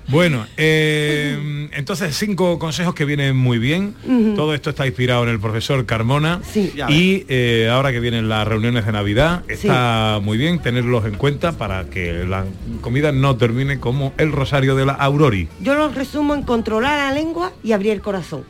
Bueno, 0.07 0.45
eh, 0.57 1.69
entonces 1.73 2.15
cinco 2.17 2.59
consejos 2.59 2.93
que 2.93 3.05
vienen 3.05 3.35
muy 3.37 3.59
bien. 3.59 3.95
Todo 4.35 4.53
esto 4.53 4.71
está 4.71 4.85
inspirado 4.85 5.23
en 5.23 5.29
el 5.29 5.39
profesor 5.39 5.85
Carmona. 5.85 6.41
Y 6.89 7.25
eh, 7.29 7.69
ahora 7.71 7.91
que 7.91 7.99
vienen 7.99 8.27
las 8.27 8.45
reuniones 8.47 8.85
de 8.85 8.91
Navidad, 8.91 9.43
está 9.47 10.19
muy 10.21 10.37
bien 10.37 10.59
tenerlos 10.59 11.05
en 11.05 11.15
cuenta 11.15 11.53
para 11.53 11.85
que 11.85 12.25
la 12.25 12.45
comida 12.81 13.11
no 13.11 13.37
termine 13.37 13.79
como 13.79 14.13
el 14.17 14.31
rosario 14.31 14.75
de 14.75 14.85
la 14.85 14.93
Aurori. 14.93 15.47
Yo 15.61 15.75
lo 15.75 15.89
resumo 15.89 16.33
en 16.35 16.43
controlar 16.43 17.09
la 17.09 17.13
lengua 17.17 17.51
y 17.63 17.71
abrir 17.71 17.91
el 17.93 18.01
corazón. 18.01 18.43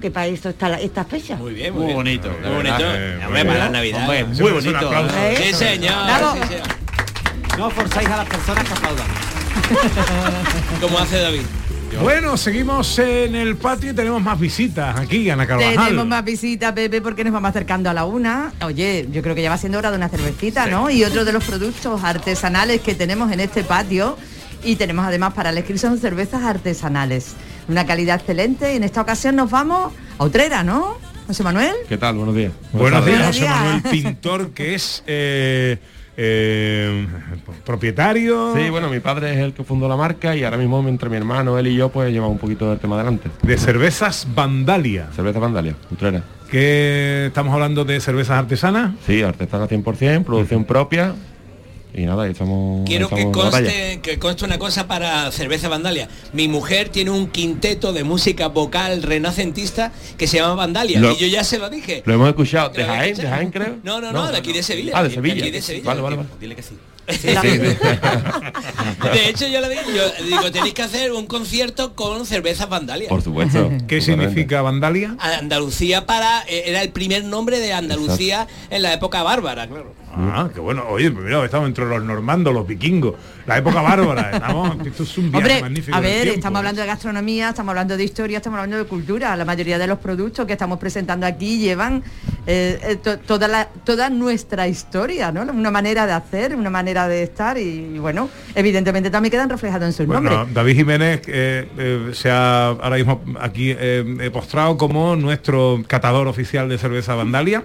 Que 0.00 0.12
para 0.12 0.28
eso 0.28 0.50
está 0.50 0.68
la- 0.68 0.80
esta 0.80 1.04
fecha. 1.04 1.34
Muy 1.34 1.54
bien, 1.54 1.74
Muy 1.74 1.92
bonito. 1.92 2.28
Muy 2.44 2.54
bonito. 2.54 2.76
Eh, 2.80 3.18
Hombre, 3.26 3.42
muy 3.44 3.52
para 3.52 3.64
la. 3.64 3.70
Navidad. 3.70 4.02
Hombre, 4.02 4.24
muy 4.24 4.52
bonito. 4.52 4.76
aplauso. 4.76 5.16
¿Eh? 5.18 5.34
Sí, 5.36 5.52
señor. 5.54 5.92
Sí, 6.34 6.48
señor. 6.48 6.68
No 7.58 7.68
forzáis 7.70 8.08
a 8.08 8.18
las 8.18 8.28
personas 8.28 8.64
que 8.64 8.72
aplaudan. 8.74 9.06
Como 10.80 10.98
hace 10.98 11.18
David. 11.20 11.42
Bueno, 12.02 12.36
seguimos 12.36 12.98
en 12.98 13.34
el 13.34 13.56
patio 13.56 13.90
y 13.90 13.94
tenemos 13.94 14.22
más 14.22 14.38
visitas 14.38 14.98
aquí, 14.98 15.30
Ana 15.30 15.46
Carvajal. 15.46 15.86
Tenemos 15.86 16.06
más 16.06 16.22
visitas, 16.24 16.72
Pepe, 16.72 17.00
porque 17.00 17.24
nos 17.24 17.32
vamos 17.32 17.50
acercando 17.50 17.88
a 17.90 17.94
la 17.94 18.04
una. 18.04 18.52
Oye, 18.62 19.08
yo 19.10 19.22
creo 19.22 19.34
que 19.34 19.42
ya 19.42 19.50
va 19.50 19.56
siendo 19.56 19.78
hora 19.78 19.90
de 19.90 19.96
una 19.96 20.08
cervecita, 20.08 20.66
¿no? 20.66 20.90
Y 20.90 21.02
otro 21.04 21.24
de 21.24 21.32
los 21.32 21.44
productos 21.44 22.04
artesanales 22.04 22.82
que 22.82 22.94
tenemos 22.94 23.32
en 23.32 23.40
este 23.40 23.64
patio. 23.64 24.16
Y 24.62 24.76
tenemos 24.76 25.06
además 25.06 25.34
para 25.34 25.50
elegir 25.50 25.78
son 25.78 25.98
cervezas 25.98 26.42
artesanales. 26.42 27.34
Una 27.68 27.86
calidad 27.86 28.16
excelente. 28.20 28.74
Y 28.74 28.76
en 28.76 28.84
esta 28.84 29.00
ocasión 29.00 29.34
nos 29.36 29.50
vamos 29.50 29.92
a 30.18 30.24
Utrera, 30.24 30.62
¿no? 30.62 30.98
José 31.26 31.42
Manuel. 31.42 31.74
¿Qué 31.88 31.96
tal? 31.96 32.16
Buenos 32.16 32.34
días. 32.34 32.52
Buenos 32.72 33.04
días, 33.04 33.18
Buenos 33.18 33.36
José 33.36 33.40
días. 33.40 33.60
Manuel 33.60 33.82
Pintor, 33.90 34.50
que 34.50 34.74
es 34.74 35.02
eh, 35.06 35.78
eh, 36.20 37.06
propietario 37.64 38.52
Sí, 38.56 38.68
bueno, 38.70 38.88
mi 38.90 38.98
padre 38.98 39.32
es 39.34 39.38
el 39.38 39.52
que 39.52 39.62
fundó 39.62 39.88
la 39.88 39.96
marca 39.96 40.34
y 40.34 40.42
ahora 40.42 40.56
mismo 40.56 40.86
entre 40.88 41.08
mi 41.08 41.16
hermano, 41.16 41.56
él 41.58 41.68
y 41.68 41.76
yo, 41.76 41.88
pues 41.90 42.12
llevamos 42.12 42.32
un 42.34 42.38
poquito 42.38 42.68
del 42.68 42.78
tema 42.80 42.96
adelante. 42.96 43.30
de 43.42 43.56
cervezas 43.56 44.26
Vandalia. 44.34 45.06
Cerveza 45.14 45.38
Vandalia, 45.38 45.74
Utrera. 45.90 46.22
que 46.50 47.26
estamos 47.28 47.54
hablando 47.54 47.84
de 47.84 48.00
cervezas 48.00 48.36
artesanas. 48.38 48.92
Sí, 49.06 49.22
artesana 49.22 49.68
100%, 49.68 50.24
producción 50.24 50.64
propia. 50.64 51.14
Y 51.94 52.02
nada, 52.02 52.24
ahí 52.24 52.32
estamos... 52.32 52.86
Quiero 52.86 53.06
ahí 53.06 53.14
que 53.14 53.20
estamos 53.22 53.50
conste, 53.50 54.00
que 54.02 54.18
conste 54.18 54.44
una 54.44 54.58
cosa 54.58 54.86
para 54.86 55.30
Cerveza 55.32 55.68
Vandalia. 55.68 56.08
Mi 56.32 56.46
mujer 56.46 56.90
tiene 56.90 57.10
un 57.10 57.28
quinteto 57.28 57.92
de 57.92 58.04
música 58.04 58.48
vocal 58.48 59.02
renacentista 59.02 59.92
que 60.16 60.26
se 60.26 60.36
llama 60.36 60.54
Vandalia. 60.54 61.00
Lo- 61.00 61.12
y 61.12 61.16
yo 61.16 61.26
ya 61.26 61.42
se 61.44 61.58
lo 61.58 61.70
dije. 61.70 62.02
Lo 62.04 62.14
hemos 62.14 62.28
escuchado. 62.28 62.70
¿Te 62.70 62.82
¿De 62.82 62.86
Jaén? 62.86 63.16
¿De? 63.16 63.26
Jaén, 63.26 63.50
creo? 63.50 63.76
No, 63.82 64.00
no, 64.00 64.12
no, 64.12 64.30
de 64.30 64.36
aquí 64.38 64.52
de 64.52 64.62
Sevilla. 64.62 64.92
Ah, 64.94 65.02
de 65.02 65.10
Sevilla. 65.10 65.42
aquí 65.42 65.50
de 65.50 65.62
Sevilla. 65.62 65.86
Vale, 65.86 66.00
vale, 66.02 66.16
vale. 66.16 66.28
Dile 66.40 66.54
que 66.54 66.62
sí. 66.62 66.76
Sí, 67.08 67.16
sí. 67.40 67.48
De 69.12 69.28
hecho, 69.30 69.48
yo 69.48 69.62
le 69.62 69.70
digo, 69.70 69.82
yo 69.94 70.24
digo, 70.26 70.52
tenéis 70.52 70.74
que 70.74 70.82
hacer 70.82 71.12
un 71.12 71.26
concierto 71.26 71.94
con 71.94 72.26
cervezas 72.26 72.68
Vandalia. 72.68 73.08
Por 73.08 73.22
supuesto. 73.22 73.68
¿Qué 73.88 73.98
totalmente. 74.00 74.02
significa 74.02 74.60
Vandalia? 74.60 75.16
Andalucía 75.18 76.04
para 76.04 76.42
eh, 76.48 76.64
era 76.66 76.82
el 76.82 76.90
primer 76.90 77.24
nombre 77.24 77.60
de 77.60 77.72
Andalucía 77.72 78.46
en 78.68 78.82
la 78.82 78.92
época 78.92 79.22
bárbara, 79.22 79.66
claro. 79.66 79.94
Ah, 80.16 80.48
qué 80.52 80.58
bueno. 80.60 80.84
Oye, 80.88 81.10
pues 81.10 81.24
mira, 81.24 81.44
estamos 81.44 81.68
entre 81.68 81.84
los 81.86 82.02
normandos, 82.02 82.52
los 82.52 82.66
vikingos, 82.66 83.14
la 83.46 83.58
época 83.58 83.80
bárbara. 83.82 84.30
Estamos, 84.32 84.76
esto 84.86 85.02
es 85.04 85.18
un 85.18 85.30
viaje 85.30 85.36
Hombre, 85.46 85.60
magnífico. 85.60 85.96
a 85.96 86.00
ver, 86.00 86.22
tiempo. 86.22 86.38
estamos 86.38 86.58
hablando 86.58 86.80
de 86.80 86.86
gastronomía, 86.86 87.48
estamos 87.50 87.70
hablando 87.70 87.96
de 87.96 88.04
historia, 88.04 88.38
estamos 88.38 88.58
hablando 88.58 88.76
de 88.78 88.84
cultura. 88.84 89.36
La 89.36 89.44
mayoría 89.44 89.78
de 89.78 89.86
los 89.86 89.98
productos 89.98 90.44
que 90.46 90.52
estamos 90.54 90.78
presentando 90.78 91.26
aquí 91.26 91.58
llevan 91.58 92.02
eh, 92.46 92.78
eh, 92.82 92.96
to- 92.96 93.18
toda, 93.18 93.46
la, 93.48 93.68
toda 93.84 94.10
nuestra 94.10 94.66
historia, 94.66 95.30
¿no? 95.30 95.42
Una 95.42 95.70
manera 95.70 96.06
de 96.06 96.12
hacer, 96.14 96.54
una 96.56 96.70
manera 96.70 97.06
de 97.06 97.22
estar 97.22 97.56
y, 97.58 97.60
y, 97.94 97.98
bueno, 97.98 98.28
evidentemente 98.54 99.10
también 99.10 99.30
quedan 99.30 99.48
reflejados 99.50 99.86
en 99.86 99.92
sus 99.92 100.06
Bueno, 100.06 100.30
nombres. 100.30 100.54
David 100.54 100.74
Jiménez 100.76 101.20
eh, 101.28 101.68
eh, 101.78 102.10
se 102.14 102.30
ha 102.30 102.68
ahora 102.68 102.96
mismo 102.96 103.22
aquí 103.40 103.70
eh, 103.70 104.04
eh, 104.20 104.30
postrado 104.30 104.76
como 104.76 105.14
nuestro 105.16 105.82
catador 105.86 106.26
oficial 106.28 106.68
de 106.68 106.78
cerveza 106.78 107.14
Vandalia. 107.14 107.64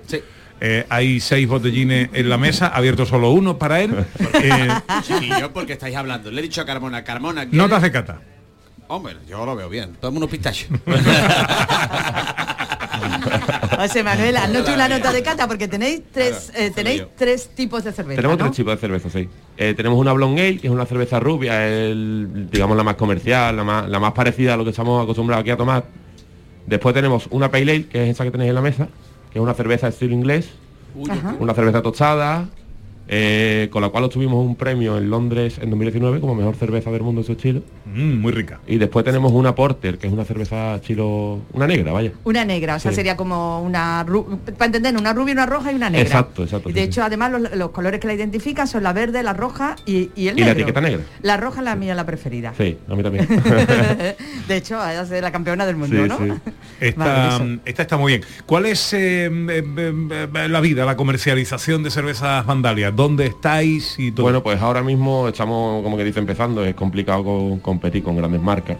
Eh, 0.62 0.86
hay 0.90 1.20
seis 1.20 1.48
botellines 1.48 2.10
en 2.14 2.30
la 2.30 2.38
mesa, 2.38 2.68
abierto 2.68 3.06
solo 3.06 3.32
uno 3.32 3.58
para 3.58 3.82
él. 3.82 4.06
Eh, 4.44 4.68
Chiquillo, 5.04 5.52
porque 5.54 5.74
estáis 5.74 5.96
hablando. 5.96 6.32
Le 6.32 6.40
he 6.40 6.44
dicho 6.44 6.62
a 6.62 6.66
Carmona, 6.66 7.04
Carmona. 7.04 7.46
notas 7.52 7.82
de 7.82 7.92
cata. 7.92 8.20
Hombre, 8.88 9.16
yo 9.28 9.46
lo 9.46 9.56
veo 9.56 9.70
bien. 9.70 9.96
Toma 10.00 10.18
unos 10.18 10.30
pistachos. 10.30 10.68
José 13.78 14.04
Manuel, 14.04 14.38
haznos 14.38 14.66
tú 14.66 14.72
la 14.76 14.88
nota 14.88 15.12
de 15.12 15.24
cata 15.24 15.48
porque 15.48 15.68
tenéis 15.68 16.02
tres, 16.12 16.52
eh, 16.56 16.72
tenéis 16.74 17.02
yo. 17.02 17.10
tres 17.18 17.50
tipos 17.56 17.84
de 17.84 17.92
cerveza. 17.92 18.18
Tenemos 18.18 18.38
¿no? 18.38 18.46
tres 18.46 18.56
tipos 18.58 18.74
de 18.76 18.80
cerveza, 18.80 19.10
sí. 19.10 19.28
Eh, 19.58 19.74
tenemos 19.76 19.98
una 19.98 20.14
Blonde 20.14 20.42
Ale, 20.42 20.58
que 20.60 20.68
es 20.68 20.74
una 20.74 20.86
cerveza 20.86 21.20
rubia, 21.20 21.68
el, 21.68 22.48
digamos 22.52 22.78
la 22.78 22.84
más 22.84 22.96
comercial, 22.96 23.56
la 23.56 23.64
más, 23.64 23.90
la 23.90 24.00
más 24.00 24.14
parecida 24.14 24.54
a 24.54 24.58
lo 24.58 24.64
que 24.64 24.70
estamos 24.72 25.02
acostumbrados 25.04 25.42
aquí 25.42 25.52
a 25.52 25.58
tomar. 25.58 25.86
Después 26.68 26.94
tenemos 26.94 27.28
una 27.32 27.50
Pale 27.52 27.72
Ale, 27.72 27.86
que 27.88 28.04
es 28.04 28.10
esa 28.12 28.24
que 28.24 28.32
tenéis 28.32 28.50
en 28.50 28.56
la 28.56 28.62
mesa, 28.62 28.88
que 29.34 29.40
es 29.40 29.44
una 29.44 29.56
cerveza 29.56 29.88
estilo 29.88 30.14
inglés, 30.14 30.50
una 31.40 31.54
cerveza 31.56 31.82
tostada, 31.82 32.46
eh, 33.08 33.68
con 33.72 33.82
la 33.82 33.90
cual 33.90 34.06
obtuvimos 34.06 34.46
un 34.46 34.56
premio 34.56 34.98
en 34.98 35.10
Londres 35.10 35.58
en 35.62 35.70
2019 35.70 36.20
como 36.20 36.36
mejor 36.36 36.56
cerveza 36.56 36.90
del 36.92 37.02
mundo 37.02 37.22
de 37.22 37.28
su 37.28 37.34
estilo. 37.34 37.62
Mm, 37.86 38.20
muy 38.22 38.32
rica. 38.32 38.60
Y 38.68 38.78
después 38.78 39.04
tenemos 39.06 39.32
una 39.34 39.54
Porter, 39.56 39.98
que 39.98 40.08
es 40.08 40.14
una 40.14 40.26
cerveza 40.26 40.76
estilo... 40.76 41.42
una 41.54 41.68
negra, 41.68 41.92
vaya. 41.92 42.12
Una 42.24 42.46
negra, 42.46 42.76
o 42.76 42.80
sea, 42.80 42.92
Sí. 42.92 42.96
sería 42.96 43.16
como 43.18 43.62
una, 43.62 44.06
para 44.58 44.66
entender, 44.68 44.96
una 44.98 45.14
rubia, 45.14 45.34
una 45.34 45.46
roja 45.46 45.72
y 45.72 45.76
una 45.76 45.90
negra. 45.90 46.06
Exacto, 46.06 46.44
exacto, 46.44 46.70
Y 46.70 46.74
de 46.74 46.82
sí, 46.82 46.88
hecho, 46.88 47.04
además, 47.04 47.32
los, 47.32 47.56
los 47.56 47.70
colores 47.72 48.00
que 48.00 48.08
la 48.08 48.14
identifican 48.14 48.68
son 48.68 48.84
la 48.84 48.94
verde, 48.94 49.22
la 49.24 49.34
roja 49.34 49.76
y, 49.86 50.10
y 50.16 50.30
el 50.30 50.40
Y 50.40 50.44
la 50.44 50.52
etiqueta 50.52 50.82
negra. 50.82 51.02
La 51.22 51.38
roja 51.38 51.60
es 51.60 51.66
la 51.66 51.76
mía, 51.76 51.94
la 51.96 52.06
preferida. 52.06 52.54
Sí, 52.58 52.78
a 52.90 52.96
mí 52.96 53.04
también. 53.04 53.28
de 54.48 54.56
hecho, 54.56 54.76
ella 54.76 55.02
es 55.02 55.10
la 55.22 55.32
campeona 55.32 55.66
del 55.66 55.76
mundo, 55.76 55.96
Sí, 56.04 56.08
¿no? 56.10 56.18
sí. 56.18 56.32
Esta, 56.80 57.40
está 57.66 57.98
muy 57.98 58.14
bien. 58.14 58.24
¿Cuál 58.46 58.66
es 58.66 58.94
eh, 58.94 59.26
eh, 59.26 59.64
eh, 59.78 60.28
eh, 60.36 60.48
la 60.50 60.60
vida, 60.62 60.86
la 60.86 60.96
comercialización 60.98 61.84
de 61.84 61.92
cervezas 61.92 62.46
Vandalia? 62.46 62.92
¿Dónde 62.96 63.26
estáis 63.28 63.98
y 64.00 64.12
todo? 64.12 64.24
Bueno, 64.24 64.42
pues 64.44 64.62
ahora 64.62 64.82
mismo 64.84 65.28
estamos, 65.28 65.84
como 65.84 65.98
que 65.98 66.04
dice, 66.04 66.20
empezando. 66.20 66.64
Es 66.66 66.76
complicado 66.76 67.24
co- 67.24 67.60
competir 67.62 68.04
con 68.04 68.16
grandes 68.18 68.42
marcas. 68.42 68.78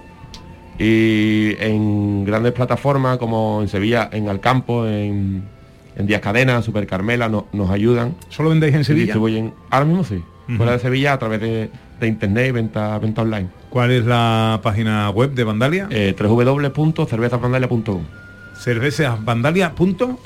Y 0.80 1.56
en 1.60 2.26
grandes 2.26 2.52
plataformas 2.54 3.18
como 3.18 3.62
en 3.62 3.68
Sevilla, 3.68 4.10
en 4.12 4.28
Alcampo, 4.30 4.88
en, 4.88 5.44
en 5.96 6.08
Díaz 6.08 6.22
Cadena, 6.22 6.62
Super 6.62 6.88
Carmela, 6.88 7.30
no- 7.30 7.46
nos 7.54 7.70
ayudan. 7.70 8.16
¿Solo 8.30 8.50
vendéis 8.50 8.74
en 8.76 8.84
Sevilla? 8.84 9.14
distribuyen- 9.14 9.54
ahora 9.70 9.86
mismo 9.86 10.04
sí. 10.04 10.16
Ujú. 10.48 10.58
Fuera 10.58 10.72
de 10.74 10.80
Sevilla 10.80 11.14
a 11.14 11.20
través 11.20 11.40
de, 11.42 11.70
de 12.00 12.08
internet 12.08 12.48
y 12.50 12.52
venta, 12.52 12.98
venta 13.00 13.22
online. 13.22 13.48
¿Cuál 13.70 13.92
es 13.92 14.04
la 14.06 14.60
página 14.62 15.10
web 15.10 15.32
de 15.34 15.44
Vandalia? 15.44 15.88
Eh, 15.90 16.14
www.cervezasvandalia.com 16.20 18.02
cervezasvandalia.com 18.56 20.18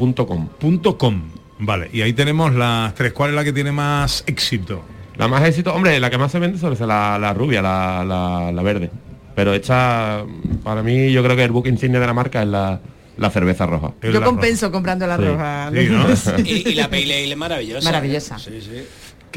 .com. 0.97 1.21
Vale, 1.60 1.89
y 1.91 2.01
ahí 2.01 2.14
tenemos 2.14 2.53
las 2.53 2.93
tres. 2.95 3.14
¿Cuál 3.14 3.32
es 3.32 3.36
la 3.36 3.43
que 3.43 3.53
tiene 3.53 3.72
más 3.72 4.24
éxito? 4.28 4.84
La 5.16 5.28
más 5.28 5.43
éxito, 5.47 5.74
hombre, 5.74 5.99
la 5.99 6.10
que 6.12 6.18
más 6.18 6.32
se 6.32 6.38
vende 6.39 6.60
suele 6.60 6.76
ser 6.76 6.88
la, 6.88 7.18
la 7.20 7.34
rubia, 7.34 7.62
la, 7.62 8.03
la- 8.05 8.51
la 8.51 8.62
verde. 8.64 8.91
Pero 9.36 9.53
esta, 9.53 10.24
para 10.64 10.84
mí, 10.84 11.12
yo 11.12 11.24
creo 11.24 11.36
que 11.36 11.43
el 11.43 11.51
buque 11.51 11.70
insignia 11.70 11.99
de 11.99 12.05
la 12.08 12.14
marca 12.14 12.41
es 12.43 12.47
la, 12.47 12.80
la 13.18 13.30
cerveza 13.32 13.66
roja. 13.66 13.93
Yo 14.01 14.22
compenso 14.24 14.72
comprando 14.72 15.08
la 15.08 15.18
Sí. 15.18 15.24
roja. 15.26 15.72
Sí, 15.74 15.88
¿no? 15.89 16.43
Y, 16.45 16.70
y 16.70 16.76
la 16.76 16.89
Pale 16.89 17.03
Ale 17.03 17.32
es 17.32 17.38
maravillosa. 17.38 17.86
Maravillosa. 17.91 18.38
Sí, 18.39 18.62
sí. 18.62 18.84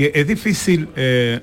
Que 0.00 0.12
es 0.14 0.26
difícil, 0.26 0.88
eh, 0.96 1.40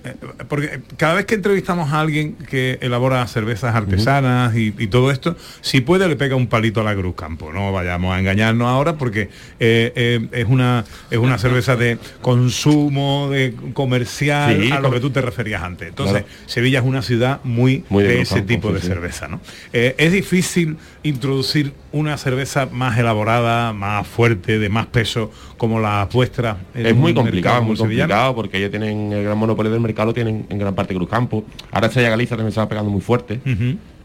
porque 0.47 0.79
cada 0.97 1.13
vez 1.13 1.27
que 1.27 1.35
entrevistamos 1.35 1.93
a 1.93 1.99
alguien 1.99 2.33
que 2.33 2.79
elabora 2.81 3.27
cervezas 3.27 3.75
artesanas 3.75 4.55
y, 4.55 4.73
y 4.79 4.87
todo 4.87 5.11
esto, 5.11 5.35
si 5.61 5.81
puede 5.81 6.07
le 6.07 6.15
pega 6.15 6.35
un 6.35 6.47
palito 6.47 6.81
a 6.81 6.83
la 6.83 6.95
Cruz 6.95 7.13
Campo, 7.13 7.53
no 7.53 7.71
vayamos 7.71 8.15
a 8.15 8.19
engañarnos 8.19 8.67
ahora 8.67 8.97
porque 8.97 9.29
eh, 9.59 9.93
eh, 9.95 10.27
es 10.31 10.47
una 10.47 10.85
es 11.11 11.19
una 11.19 11.37
cerveza 11.37 11.75
de 11.75 11.99
consumo, 12.23 13.29
de 13.29 13.53
comercial, 13.73 14.59
Sí, 14.59 14.71
a 14.71 14.79
lo 14.79 14.89
que 14.89 15.01
tú 15.01 15.11
te 15.11 15.21
referías 15.21 15.61
antes. 15.61 15.89
Entonces, 15.89 16.23
Claro. 16.23 16.43
Sevilla 16.47 16.79
es 16.79 16.85
una 16.85 17.03
ciudad 17.03 17.39
muy, 17.43 17.83
Muy 17.89 18.03
de 18.05 18.21
ese 18.21 18.37
Campo, 18.37 18.47
tipo 18.47 18.67
sí, 18.69 18.73
de 18.73 18.81
sí. 18.81 18.87
cerveza, 18.87 19.27
¿no? 19.27 19.39
Es 19.71 20.11
difícil 20.11 20.77
introducir 21.03 21.73
una 21.91 22.17
cerveza 22.17 22.67
más 22.71 22.97
elaborada, 22.97 23.71
más 23.73 24.07
fuerte, 24.07 24.57
de 24.57 24.69
más 24.69 24.87
peso, 24.87 25.31
como 25.57 25.79
la 25.79 26.07
vuestra. 26.11 26.57
en 26.73 26.87
Es 26.87 26.95
muy 26.95 27.13
complicado, 27.13 27.61
muy 27.61 27.75
complicado 27.75 28.33
porque 28.47 28.57
ellos 28.57 28.71
tienen 28.71 29.11
el 29.13 29.23
gran 29.23 29.37
monopolio 29.37 29.71
del 29.71 29.81
mercado, 29.81 30.13
tienen 30.13 30.45
en 30.49 30.57
gran 30.57 30.73
parte 30.73 30.95
Cruz 30.95 31.09
Campo. 31.09 31.45
Ahora 31.71 31.87
Estrella 31.87 32.09
Galicia 32.09 32.35
también 32.37 32.51
se 32.53 32.59
va 32.59 32.67
pegando 32.69 32.89
muy 32.89 33.01
fuerte. 33.01 33.39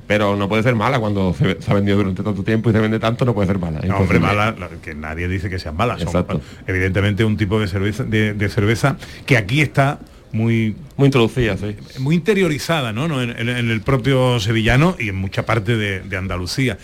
Pero 0.07 0.37
no 0.37 0.49
puede 0.49 0.63
ser 0.65 0.75
mala 0.75 0.99
cuando 0.99 1.33
se, 1.33 1.63
se 1.63 1.71
ha 1.71 1.75
vendido 1.75 1.97
durante 1.97 2.23
tanto 2.23 2.43
tiempo 2.43 2.69
y 2.69 2.73
se 2.73 2.81
vende 2.81 2.99
tanto, 2.99 3.25
no 3.25 3.33
puede 3.35 3.47
ser 3.47 3.59
mala. 3.59 3.81
No, 3.87 3.99
hombre, 3.99 4.19
mala, 4.19 4.55
la- 4.59 4.69
que 4.83 4.95
nadie 4.95 5.29
dice 5.29 5.49
que 5.49 5.59
sean 5.61 5.77
malas. 5.77 6.03
Son, 6.03 6.27
evidentemente 6.67 7.25
un 7.25 7.37
tipo 7.37 7.59
de 7.61 7.69
cerveza, 7.69 8.03
de, 8.05 8.35
de 8.35 8.49
cerveza 8.49 8.97
que 9.27 9.37
aquí 9.37 9.61
está 9.63 10.01
muy 10.33 10.75
muy 10.97 11.07
introducida, 11.07 11.57
sí. 11.57 11.77
muy 12.01 12.17
interiorizada, 12.17 12.93
¿no? 12.93 13.07
¿no? 13.07 13.23
En, 13.23 13.31
en- 13.31 13.49
en 13.49 13.71
el 13.71 13.81
propio 13.81 14.41
sevillano 14.41 14.97
y 14.99 15.09
en 15.11 15.17
mucha 15.17 15.47
parte 15.47 15.77
de, 15.77 16.01
de 16.01 16.17
Andalucía. 16.17 16.79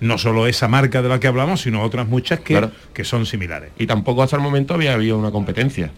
No 0.00 0.16
solo 0.16 0.46
esa 0.46 0.66
marca 0.68 1.02
de 1.02 1.08
la 1.10 1.18
que 1.20 1.26
hablamos, 1.26 1.60
sino 1.62 1.82
otras 1.82 2.06
muchas 2.08 2.38
que, 2.40 2.54
Claro. 2.54 2.70
que 2.94 3.04
son 3.04 3.26
similares. 3.26 3.70
Y 3.78 3.86
tampoco 3.86 4.22
hasta 4.22 4.36
el 4.36 4.42
momento 4.42 4.72
había 4.74 4.94
habido 4.94 5.18
una 5.18 5.30
competencia. 5.30 5.90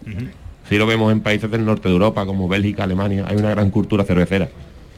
Si 0.69 0.79
lo 0.79 0.87
vemos 0.87 1.13
en 1.13 1.21
países 1.21 1.51
del 1.51 1.65
norte 1.65 1.89
de 1.89 1.95
Europa, 1.95 2.25
como 2.25 2.49
Bélgica, 2.49 2.85
Alemania, 2.85 3.25
hay 3.29 3.37
una 3.37 3.51
gran 3.51 3.71
cultura 3.71 4.05
cervecera. 4.05 4.49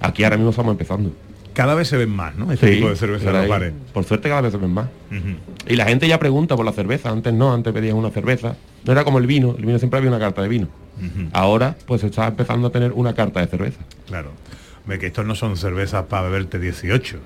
Aquí 0.00 0.24
ahora 0.24 0.36
mismo 0.36 0.50
estamos 0.50 0.72
empezando. 0.72 1.10
Cada 1.54 1.74
vez 1.74 1.88
se 1.88 1.96
ven 1.96 2.10
más, 2.10 2.34
¿no? 2.34 2.50
Este 2.52 2.68
Sí, 2.68 2.74
tipo 2.76 2.88
de 2.88 2.96
cerveza 2.96 3.30
en 3.30 3.36
los 3.36 3.48
bares. 3.48 3.72
Por 3.92 4.04
suerte 4.04 4.28
cada 4.28 4.40
vez 4.40 4.52
se 4.52 4.58
ven 4.58 4.72
más. 4.72 4.88
Y 5.68 5.76
la 5.76 5.84
gente 5.86 6.06
ya 6.08 6.18
pregunta 6.18 6.56
por 6.56 6.64
la 6.66 6.72
cerveza. 6.72 7.10
Antes 7.10 7.32
no, 7.32 7.52
antes 7.54 7.72
pedían 7.72 7.96
una 7.96 8.10
cerveza. 8.10 8.56
No 8.84 8.92
era 8.92 9.04
como 9.04 9.18
el 9.18 9.26
vino. 9.26 9.54
El 9.56 9.64
vino 9.64 9.78
siempre 9.78 9.98
había 9.98 10.10
una 10.10 10.18
carta 10.18 10.42
de 10.42 10.48
vino. 10.48 10.68
Ahora 11.32 11.76
pues 11.86 12.00
se 12.02 12.08
está 12.08 12.26
empezando 12.26 12.68
a 12.68 12.70
tener 12.70 12.92
una 12.92 13.14
carta 13.14 13.40
de 13.40 13.46
cerveza. 13.46 13.78
Claro. 14.06 14.30
Ve 14.86 14.98
que 14.98 15.06
estos 15.06 15.24
no 15.24 15.34
son 15.34 15.56
cervezas 15.56 16.04
para 16.06 16.24
beberte 16.24 16.58
18. 16.58 17.18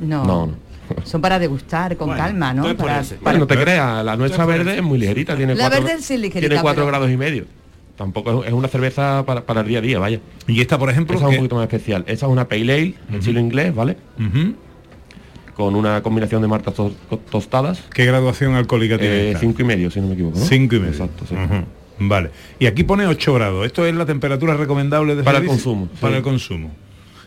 No, 0.00 0.24
No, 0.24 0.46
no. 0.46 0.56
son 1.04 1.20
para 1.22 1.38
degustar 1.38 1.96
con 1.96 2.08
Bueno, 2.08 2.22
calma, 2.22 2.52
¿no? 2.52 2.76
Para- 2.76 3.02
Bueno, 3.22 3.38
no 3.40 3.46
te 3.46 3.56
creas, 3.56 4.04
la 4.04 4.16
nuestra 4.16 4.44
verde 4.44 4.76
es 4.76 4.82
muy 4.82 4.98
ligerita, 4.98 5.34
tiene 5.36 5.54
La 5.54 5.68
cuatro, 5.70 5.84
verde 5.86 6.02
sí 6.02 6.14
es 6.14 6.20
ligerita, 6.20 6.48
tiene 6.48 6.60
cuatro 6.62 6.82
pero- 6.82 6.88
grados 6.88 7.10
y 7.10 7.16
medio. 7.16 7.44
Tampoco 7.96 8.44
es, 8.44 8.52
una 8.52 8.68
cerveza 8.68 9.24
para, 9.26 9.46
para 9.46 9.62
el 9.62 9.68
día 9.68 9.78
a 9.78 9.80
día, 9.82 9.98
vaya. 9.98 10.20
Y 10.46 10.60
esta, 10.60 10.78
por 10.78 10.90
ejemplo, 10.90 11.16
esa 11.16 11.24
es 11.26 11.30
un 11.30 11.36
poquito 11.38 11.54
más 11.56 11.64
especial. 11.64 12.04
Esa 12.06 12.26
es 12.26 12.32
una 12.32 12.46
pale 12.46 12.72
ale, 12.72 12.94
estilo 13.16 13.40
inglés, 13.40 13.74
¿vale? 13.74 13.96
Con 15.54 15.74
una 15.74 16.02
combinación 16.02 16.42
de 16.42 16.48
marcas 16.48 16.74
tos- 16.74 16.92
tostadas. 17.30 17.82
¿Qué 17.94 18.04
graduación 18.04 18.54
alcohólica 18.54 18.98
tiene 18.98 19.30
Eh, 19.30 19.36
cinco 19.40 19.62
y 19.62 19.64
medio, 19.64 19.90
si 19.90 20.00
no 20.02 20.08
me 20.08 20.12
equivoco. 20.12 20.38
¿no? 20.38 20.44
Cinco 20.44 20.74
y 20.76 20.80
medio. 20.80 20.92
Exacto, 20.92 21.24
sí. 21.26 21.34
Vale. 21.98 22.30
Y 22.58 22.66
aquí 22.66 22.84
pone 22.84 23.06
8 23.06 23.32
grados. 23.32 23.64
Esto 23.64 23.86
es 23.86 23.94
la 23.94 24.04
temperatura 24.04 24.52
recomendable 24.54 25.14
de 25.16 25.22
Para 25.22 25.38
el 25.38 25.46
consumo, 25.46 25.88
Para 25.98 26.12
sí. 26.12 26.16
el 26.18 26.22
consumo. 26.22 26.70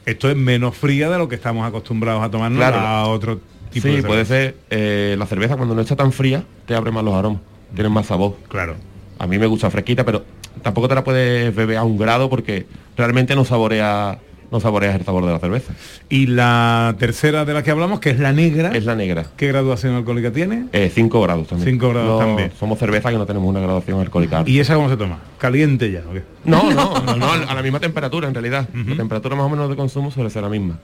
Esto 0.06 0.30
es 0.30 0.36
menos 0.38 0.78
fría 0.78 1.10
de 1.10 1.18
lo 1.18 1.28
que 1.28 1.34
estamos 1.36 1.68
acostumbrados 1.68 2.22
a 2.24 2.30
tomarnos 2.30 2.60
Claro. 2.60 2.78
a 2.78 3.08
otro 3.08 3.40
tipo 3.72 3.88
sí, 3.88 3.96
de 3.96 4.04
puede 4.04 4.26
cerveza. 4.26 4.54
ser 4.54 4.58
eh, 4.70 5.16
la 5.18 5.26
cerveza 5.26 5.56
cuando 5.58 5.74
no 5.74 5.82
está 5.82 5.96
tan 5.96 6.12
fría, 6.12 6.44
te 6.68 6.76
abre 6.76 6.92
más 6.92 7.04
los 7.04 7.16
aromas, 7.16 7.42
tienen 7.74 7.92
más 7.92 8.06
sabor. 8.06 8.36
Claro. 8.48 8.76
A 9.18 9.26
mí 9.26 9.40
me 9.40 9.48
gusta 9.48 9.72
fresquita, 9.72 10.06
pero 10.06 10.24
tampoco 10.62 10.88
te 10.88 10.96
la 10.96 11.04
puedes 11.04 11.56
beber 11.56 11.78
a 11.78 11.84
un 11.84 11.98
grado 11.98 12.30
porque 12.30 12.66
realmente 12.96 13.36
no 13.36 13.46
saborea 13.46 14.20
no 14.52 14.60
saboreas 14.60 14.96
el 14.96 15.06
sabor 15.06 15.26
de 15.26 15.32
la 15.32 15.40
cerveza. 15.40 15.74
Y 16.10 16.28
la 16.28 16.96
tercera 16.98 17.46
de 17.46 17.54
la 17.54 17.64
que 17.64 17.72
hablamos, 17.72 18.00
que 18.00 18.10
es 18.10 18.20
la 18.20 18.34
negra. 18.34 18.72
Es 18.74 18.86
la 18.86 18.96
negra. 18.96 19.26
¿Qué 19.38 19.48
graduación 19.48 19.96
alcohólica 19.96 20.32
tiene? 20.32 20.66
5 20.94 21.22
grados 21.22 21.48
también. 21.48 21.70
Cinco 21.70 21.90
grados 21.90 22.20
también. 22.20 22.52
Somos 22.60 22.80
cerveza 22.80 23.12
que 23.12 23.18
no 23.18 23.26
tenemos 23.26 23.48
una 23.48 23.60
graduación 23.60 24.00
alcohólica. 24.00 24.44
¿Y 24.46 24.60
esa 24.60 24.76
cómo 24.76 24.90
se 24.90 24.98
toma? 24.98 25.20
¿Caliente 25.38 25.92
ya? 25.92 26.04
o 26.10 26.14
qué? 26.14 26.24
No, 26.46 26.72
no, 26.72 27.00
no, 27.06 27.16
no, 27.16 27.32
a 27.32 27.54
la 27.54 27.62
misma 27.62 27.80
temperatura 27.80 28.28
en 28.28 28.34
realidad. 28.34 28.68
La 28.74 28.96
temperatura 28.96 29.36
más 29.36 29.46
o 29.46 29.50
menos 29.50 29.70
de 29.70 29.76
consumo 29.76 30.12
suele 30.12 30.30
ser 30.30 30.44
la 30.44 30.50
misma. 30.50 30.80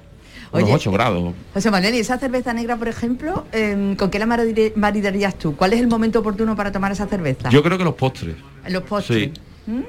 Unos 0.52 0.66
Oye. 0.66 0.74
8 0.76 0.92
grados. 0.92 1.34
José 1.54 1.72
Manuel, 1.72 1.96
y 1.96 2.00
esa 2.00 2.20
cerveza 2.20 2.54
negra, 2.54 2.78
por 2.78 2.88
ejemplo, 2.88 3.46
em, 3.52 3.96
¿con 3.96 4.10
qué 4.10 4.20
la 4.20 4.28
maridarías 4.28 5.36
tú? 5.36 5.56
¿Cuál 5.56 5.74
es 5.74 5.80
el 5.82 5.88
momento 5.88 6.20
oportuno 6.20 6.56
para 6.56 6.72
tomar 6.72 6.92
esa 6.92 7.08
cerveza? 7.08 7.50
Yo 7.50 7.64
creo 7.64 7.78
que 7.78 7.84
los 7.84 7.96
postres. 7.96 8.36
Los 8.70 8.84
postres. 8.84 9.32
Sí. 9.34 9.42
¿Mm? 9.68 9.82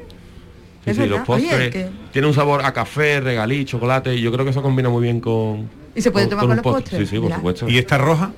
Sí, 0.84 0.94
sí, 0.94 1.06
los 1.06 1.20
postres 1.22 1.52
Oye, 1.54 1.70
que- 1.70 1.88
tiene 2.12 2.28
un 2.28 2.34
sabor 2.34 2.64
a 2.64 2.72
café, 2.72 3.20
regalí, 3.20 3.64
chocolate 3.64 4.14
y 4.14 4.20
yo 4.20 4.30
creo 4.32 4.44
que 4.44 4.52
eso 4.52 4.62
combina 4.62 4.88
muy 4.88 5.02
bien 5.02 5.20
con 5.20 5.68
¿Y 5.96 6.00
se 6.00 6.10
puede 6.12 6.26
tomar 6.28 6.42
con 6.44 6.50
un 6.50 6.56
los 6.56 6.62
postre. 6.62 6.82
postres? 6.82 7.08
Sí, 7.08 7.16
sí, 7.16 7.18
por 7.18 7.24
Mira. 7.26 7.36
supuesto. 7.36 7.68
¿Y 7.68 7.78
esta 7.78 7.98
roja? 7.98 8.30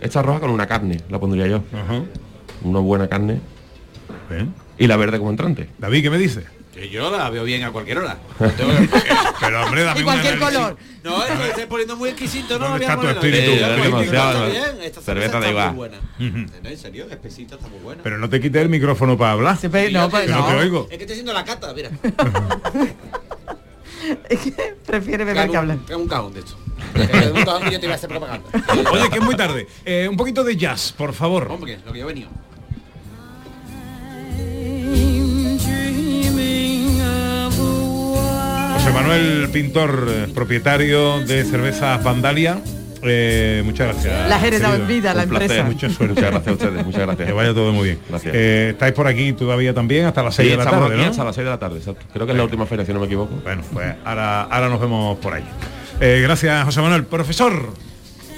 Esta 0.00 0.22
roja 0.22 0.40
con 0.40 0.50
una 0.50 0.66
carne, 0.66 0.98
la 1.10 1.18
pondría 1.20 1.46
yo. 1.46 1.62
Una 2.64 2.78
buena 2.78 3.06
carne. 3.08 3.40
Y 4.78 4.86
la 4.86 4.96
verde 4.96 5.18
como 5.18 5.30
entrante. 5.30 5.68
David, 5.78 6.02
¿qué 6.02 6.10
me 6.10 6.18
dice? 6.18 6.44
Que 6.74 6.88
yo 6.88 7.10
la 7.10 7.28
veo 7.30 7.42
bien 7.44 7.64
a 7.64 7.72
cualquier 7.72 7.98
hora. 7.98 8.16
Pero 9.40 9.64
hombre, 9.64 9.82
dame 9.82 9.98
Y 9.98 10.02
un 10.02 10.04
cualquier 10.04 10.38
color. 10.38 10.76
No, 11.02 11.24
es 11.24 11.30
que 11.30 11.36
me 11.38 11.48
estáis 11.48 11.66
poniendo 11.66 11.96
muy 11.96 12.10
exquisito, 12.10 12.58
no 12.58 12.68
¿Dónde 12.68 12.86
voy 12.86 12.94
está 12.94 13.00
tu 13.00 13.08
espíritu? 13.08 13.50
Eh, 13.52 14.46
Es 14.46 14.52
bien, 14.52 14.82
Esta 14.82 15.00
Cerveza 15.00 15.38
está 15.38 15.50
igual. 15.50 15.68
muy 15.68 15.76
buena. 15.76 15.98
En 16.62 16.78
serio, 16.78 17.06
espesita 17.10 17.56
está 17.56 17.66
muy 17.68 17.80
buena. 17.80 18.02
Pero 18.02 18.18
no 18.18 18.28
te 18.28 18.40
quites 18.40 18.62
el 18.62 18.68
micrófono 18.68 19.18
para 19.18 19.32
hablar. 19.32 19.56
no, 19.62 19.68
Que 19.68 19.90
no 19.92 20.08
te 20.46 20.54
oigo. 20.54 20.86
Es 20.90 20.96
que 20.98 21.04
estoy 21.04 21.12
haciendo 21.14 21.32
la 21.32 21.44
cata, 21.44 21.72
mira. 21.74 21.90
Prefiere 24.86 25.24
beber 25.24 25.50
que 25.50 25.56
hablar. 25.56 25.78
Es 25.88 25.96
un 25.96 26.08
cajón 26.08 26.32
de 26.34 26.40
esto. 26.40 26.56
Es 26.94 27.26
un 27.26 27.64
que 27.64 27.70
yo 27.72 27.80
te 27.80 27.86
iba 27.86 27.94
a 27.94 27.96
hacer 27.96 28.08
propaganda. 28.08 28.46
Oye, 28.92 29.10
que 29.10 29.18
es 29.18 29.24
muy 29.24 29.36
tarde. 29.36 29.66
Eh, 29.84 30.06
un 30.08 30.16
poquito 30.16 30.44
de 30.44 30.56
jazz, 30.56 30.92
por 30.96 31.12
favor. 31.12 31.48
Hombre, 31.50 31.78
lo 31.84 31.92
que 31.92 31.98
yo 31.98 32.04
he 32.04 32.12
venido. 32.12 32.30
José 38.90 39.02
Manuel 39.02 39.48
Pintor, 39.52 40.08
propietario 40.34 41.20
de 41.20 41.44
cervezas 41.44 42.02
Vandalia. 42.02 42.58
Eh, 43.04 43.62
muchas 43.64 43.86
gracias. 43.92 44.28
La 44.28 44.44
heredado 44.44 44.74
en 44.74 44.88
vida, 44.88 45.14
la 45.14 45.26
placer, 45.26 45.42
empresa. 45.42 45.64
Mucha 45.64 45.90
suerte. 45.90 46.14
Muchas 46.14 46.30
gracias 46.32 46.48
a 46.48 46.52
ustedes, 46.52 46.86
muchas 46.86 47.00
gracias. 47.02 47.28
Que 47.28 47.32
vaya 47.32 47.54
todo 47.54 47.72
muy 47.72 47.84
bien. 47.84 47.98
Gracias. 48.08 48.34
Eh, 48.34 48.70
estáis 48.72 48.92
por 48.92 49.06
aquí 49.06 49.32
todavía 49.32 49.72
también 49.72 50.06
hasta 50.06 50.24
las 50.24 50.34
Sí, 50.34 50.42
6 50.42 50.50
de 50.50 50.56
la 50.56 50.70
tarde, 50.70 51.04
hasta 51.04 51.22
las 51.22 51.34
6 51.36 51.44
de 51.44 51.50
la 51.50 51.58
tarde, 51.58 51.78
exacto. 51.78 52.04
Creo 52.12 52.26
que 52.26 52.32
es 52.32 52.38
la 52.38 52.42
última 52.42 52.66
feria, 52.66 52.84
si 52.84 52.92
no 52.92 52.98
me 52.98 53.06
equivoco. 53.06 53.32
Bueno, 53.44 53.62
pues 53.72 53.94
ahora, 54.04 54.42
ahora 54.42 54.68
nos 54.68 54.80
vemos 54.80 55.18
por 55.18 55.34
ahí. 55.34 55.44
Eh, 56.00 56.18
gracias, 56.24 56.64
José 56.64 56.80
Manuel. 56.80 57.04
Profesor, 57.04 57.72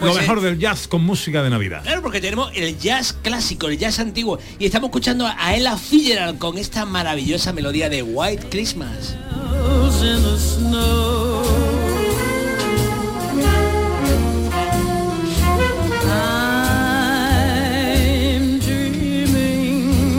Pues, 0.02 0.14
lo 0.14 0.18
eh, 0.18 0.22
mejor 0.22 0.40
del 0.40 0.58
jazz 0.58 0.88
con 0.88 1.04
música 1.04 1.44
de 1.44 1.50
Navidad. 1.50 1.82
Claro, 1.84 2.02
porque 2.02 2.20
tenemos 2.20 2.50
el 2.56 2.76
jazz 2.76 3.12
clásico, 3.12 3.68
el 3.68 3.78
jazz 3.78 4.00
antiguo. 4.00 4.38
Y 4.58 4.66
estamos 4.66 4.88
escuchando 4.88 5.26
a 5.26 5.54
Ella 5.54 5.76
Fitzgerald 5.76 6.38
con 6.38 6.58
esta 6.58 6.84
maravillosa 6.84 7.52
melodía 7.52 7.88
de 7.88 8.02
White 8.02 8.48
Christmas. 8.50 9.14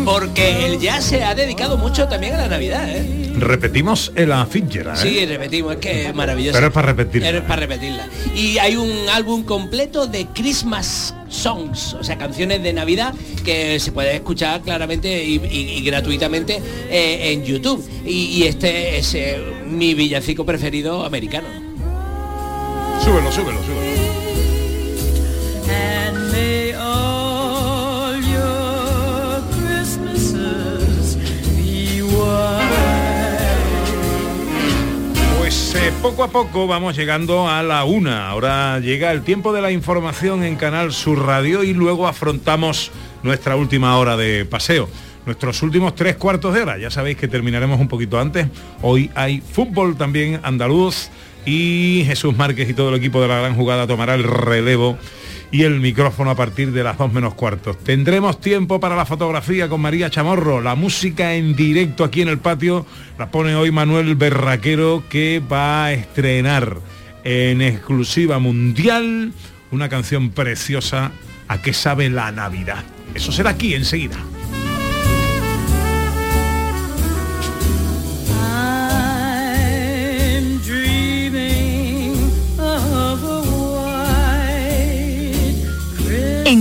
Porque 0.05 0.65
el 0.65 0.79
jazz 0.79 1.03
se 1.03 1.25
ha 1.25 1.35
dedicado 1.35 1.77
mucho 1.77 2.07
también 2.07 2.35
a 2.35 2.37
la 2.37 2.47
Navidad, 2.47 2.87
¿eh? 2.87 3.22
Repetimos 3.35 4.11
el 4.15 4.31
Fitzgerald, 4.49 4.99
¿eh? 4.99 5.01
Sí, 5.01 5.25
repetimos, 5.25 5.73
es 5.73 5.79
que 5.79 6.05
es 6.07 6.15
maravilloso. 6.15 6.53
Pero 6.55 6.67
es 6.67 6.73
para 6.73 6.87
repetirla. 6.93 7.29
Es 7.29 7.41
para 7.41 7.55
repetirla. 7.61 8.07
Y 8.35 8.57
hay 8.59 8.75
un 8.75 9.09
álbum 9.09 9.43
completo 9.43 10.05
de 10.07 10.27
Christmas 10.27 11.15
Songs, 11.29 11.95
o 11.95 12.03
sea, 12.03 12.17
canciones 12.17 12.61
de 12.61 12.73
Navidad 12.73 13.13
que 13.43 13.79
se 13.79 13.91
puede 13.91 14.15
escuchar 14.15 14.61
claramente 14.61 15.23
y, 15.23 15.35
y- 15.51 15.77
y 15.77 15.83
gratuitamente 15.83 16.61
eh, 16.89 17.31
en 17.33 17.43
YouTube. 17.43 17.83
Y, 18.05 18.25
y 18.25 18.43
este 18.43 18.97
es 18.99 19.13
eh, 19.15 19.37
mi 19.67 19.93
villancico 19.95 20.45
preferido 20.45 21.03
americano. 21.03 21.47
Súbelo, 23.03 23.31
súbelo, 23.31 23.59
súbelo. 23.63 24.13
Pues 35.73 35.85
eh, 35.85 35.93
poco 36.03 36.23
a 36.23 36.27
poco 36.27 36.67
vamos 36.67 36.95
llegando 36.95 37.49
a 37.49 37.63
la 37.63 37.83
una. 37.83 38.29
Ahora 38.29 38.79
llega 38.79 39.11
el 39.11 39.23
tiempo 39.23 39.53
de 39.53 39.61
la 39.61 39.71
información 39.71 40.43
en 40.43 40.55
Canal 40.55 40.93
Sur 40.93 41.25
Radio 41.25 41.63
y 41.63 41.73
luego 41.73 42.07
afrontamos 42.07 42.91
nuestra 43.23 43.55
última 43.55 43.97
hora 43.97 44.15
de 44.15 44.45
paseo. 44.45 44.87
Nuestros 45.25 45.63
últimos 45.63 45.95
tres 45.95 46.15
cuartos 46.15 46.53
de 46.53 46.61
hora. 46.61 46.77
Ya 46.77 46.91
sabéis 46.91 47.17
que 47.17 47.27
terminaremos 47.27 47.79
un 47.79 47.87
poquito 47.87 48.19
antes. 48.19 48.47
Hoy 48.83 49.09
hay 49.15 49.41
fútbol 49.41 49.97
también 49.97 50.39
andaluz 50.43 51.09
y 51.43 52.03
Jesús 52.05 52.37
Márquez 52.37 52.69
y 52.69 52.75
todo 52.75 52.89
el 52.89 52.95
equipo 52.95 53.19
de 53.19 53.29
la 53.29 53.39
gran 53.39 53.55
jugada 53.55 53.87
tomará 53.87 54.13
el 54.13 54.25
relevo 54.25 54.99
y 55.53 55.61
el 55.61 55.79
micrófono 55.79 56.31
a 56.31 56.35
partir 56.35 56.71
de 56.71 56.83
las 56.83 56.97
dos 56.97 57.13
menos 57.13 57.35
cuartos. 57.35 57.77
Tendremos 57.77 58.41
tiempo 58.41 58.79
para 58.79 58.95
la 58.95 59.05
fotografía 59.05 59.69
con 59.69 59.81
María 59.81 60.09
Chamorro, 60.09 60.61
la 60.61 60.73
música 60.73 61.35
en 61.35 61.55
directo 61.55 62.03
aquí 62.03 62.23
en 62.23 62.27
el 62.27 62.39
patio 62.39 62.87
la 63.19 63.29
pone 63.29 63.53
hoy 63.53 63.69
Manuel 63.69 64.15
Berraquero 64.15 65.03
que 65.07 65.39
va 65.39 65.85
a 65.85 65.93
estrenar 65.93 66.79
en 67.23 67.61
exclusiva 67.61 68.39
mundial 68.39 69.31
una 69.69 69.89
canción 69.89 70.31
preciosa 70.31 71.11
a 71.47 71.61
qué 71.61 71.71
sabe 71.71 72.09
la 72.09 72.31
Navidad. 72.31 72.83
Eso 73.13 73.31
será 73.31 73.51
aquí 73.51 73.75
enseguida. 73.75 74.17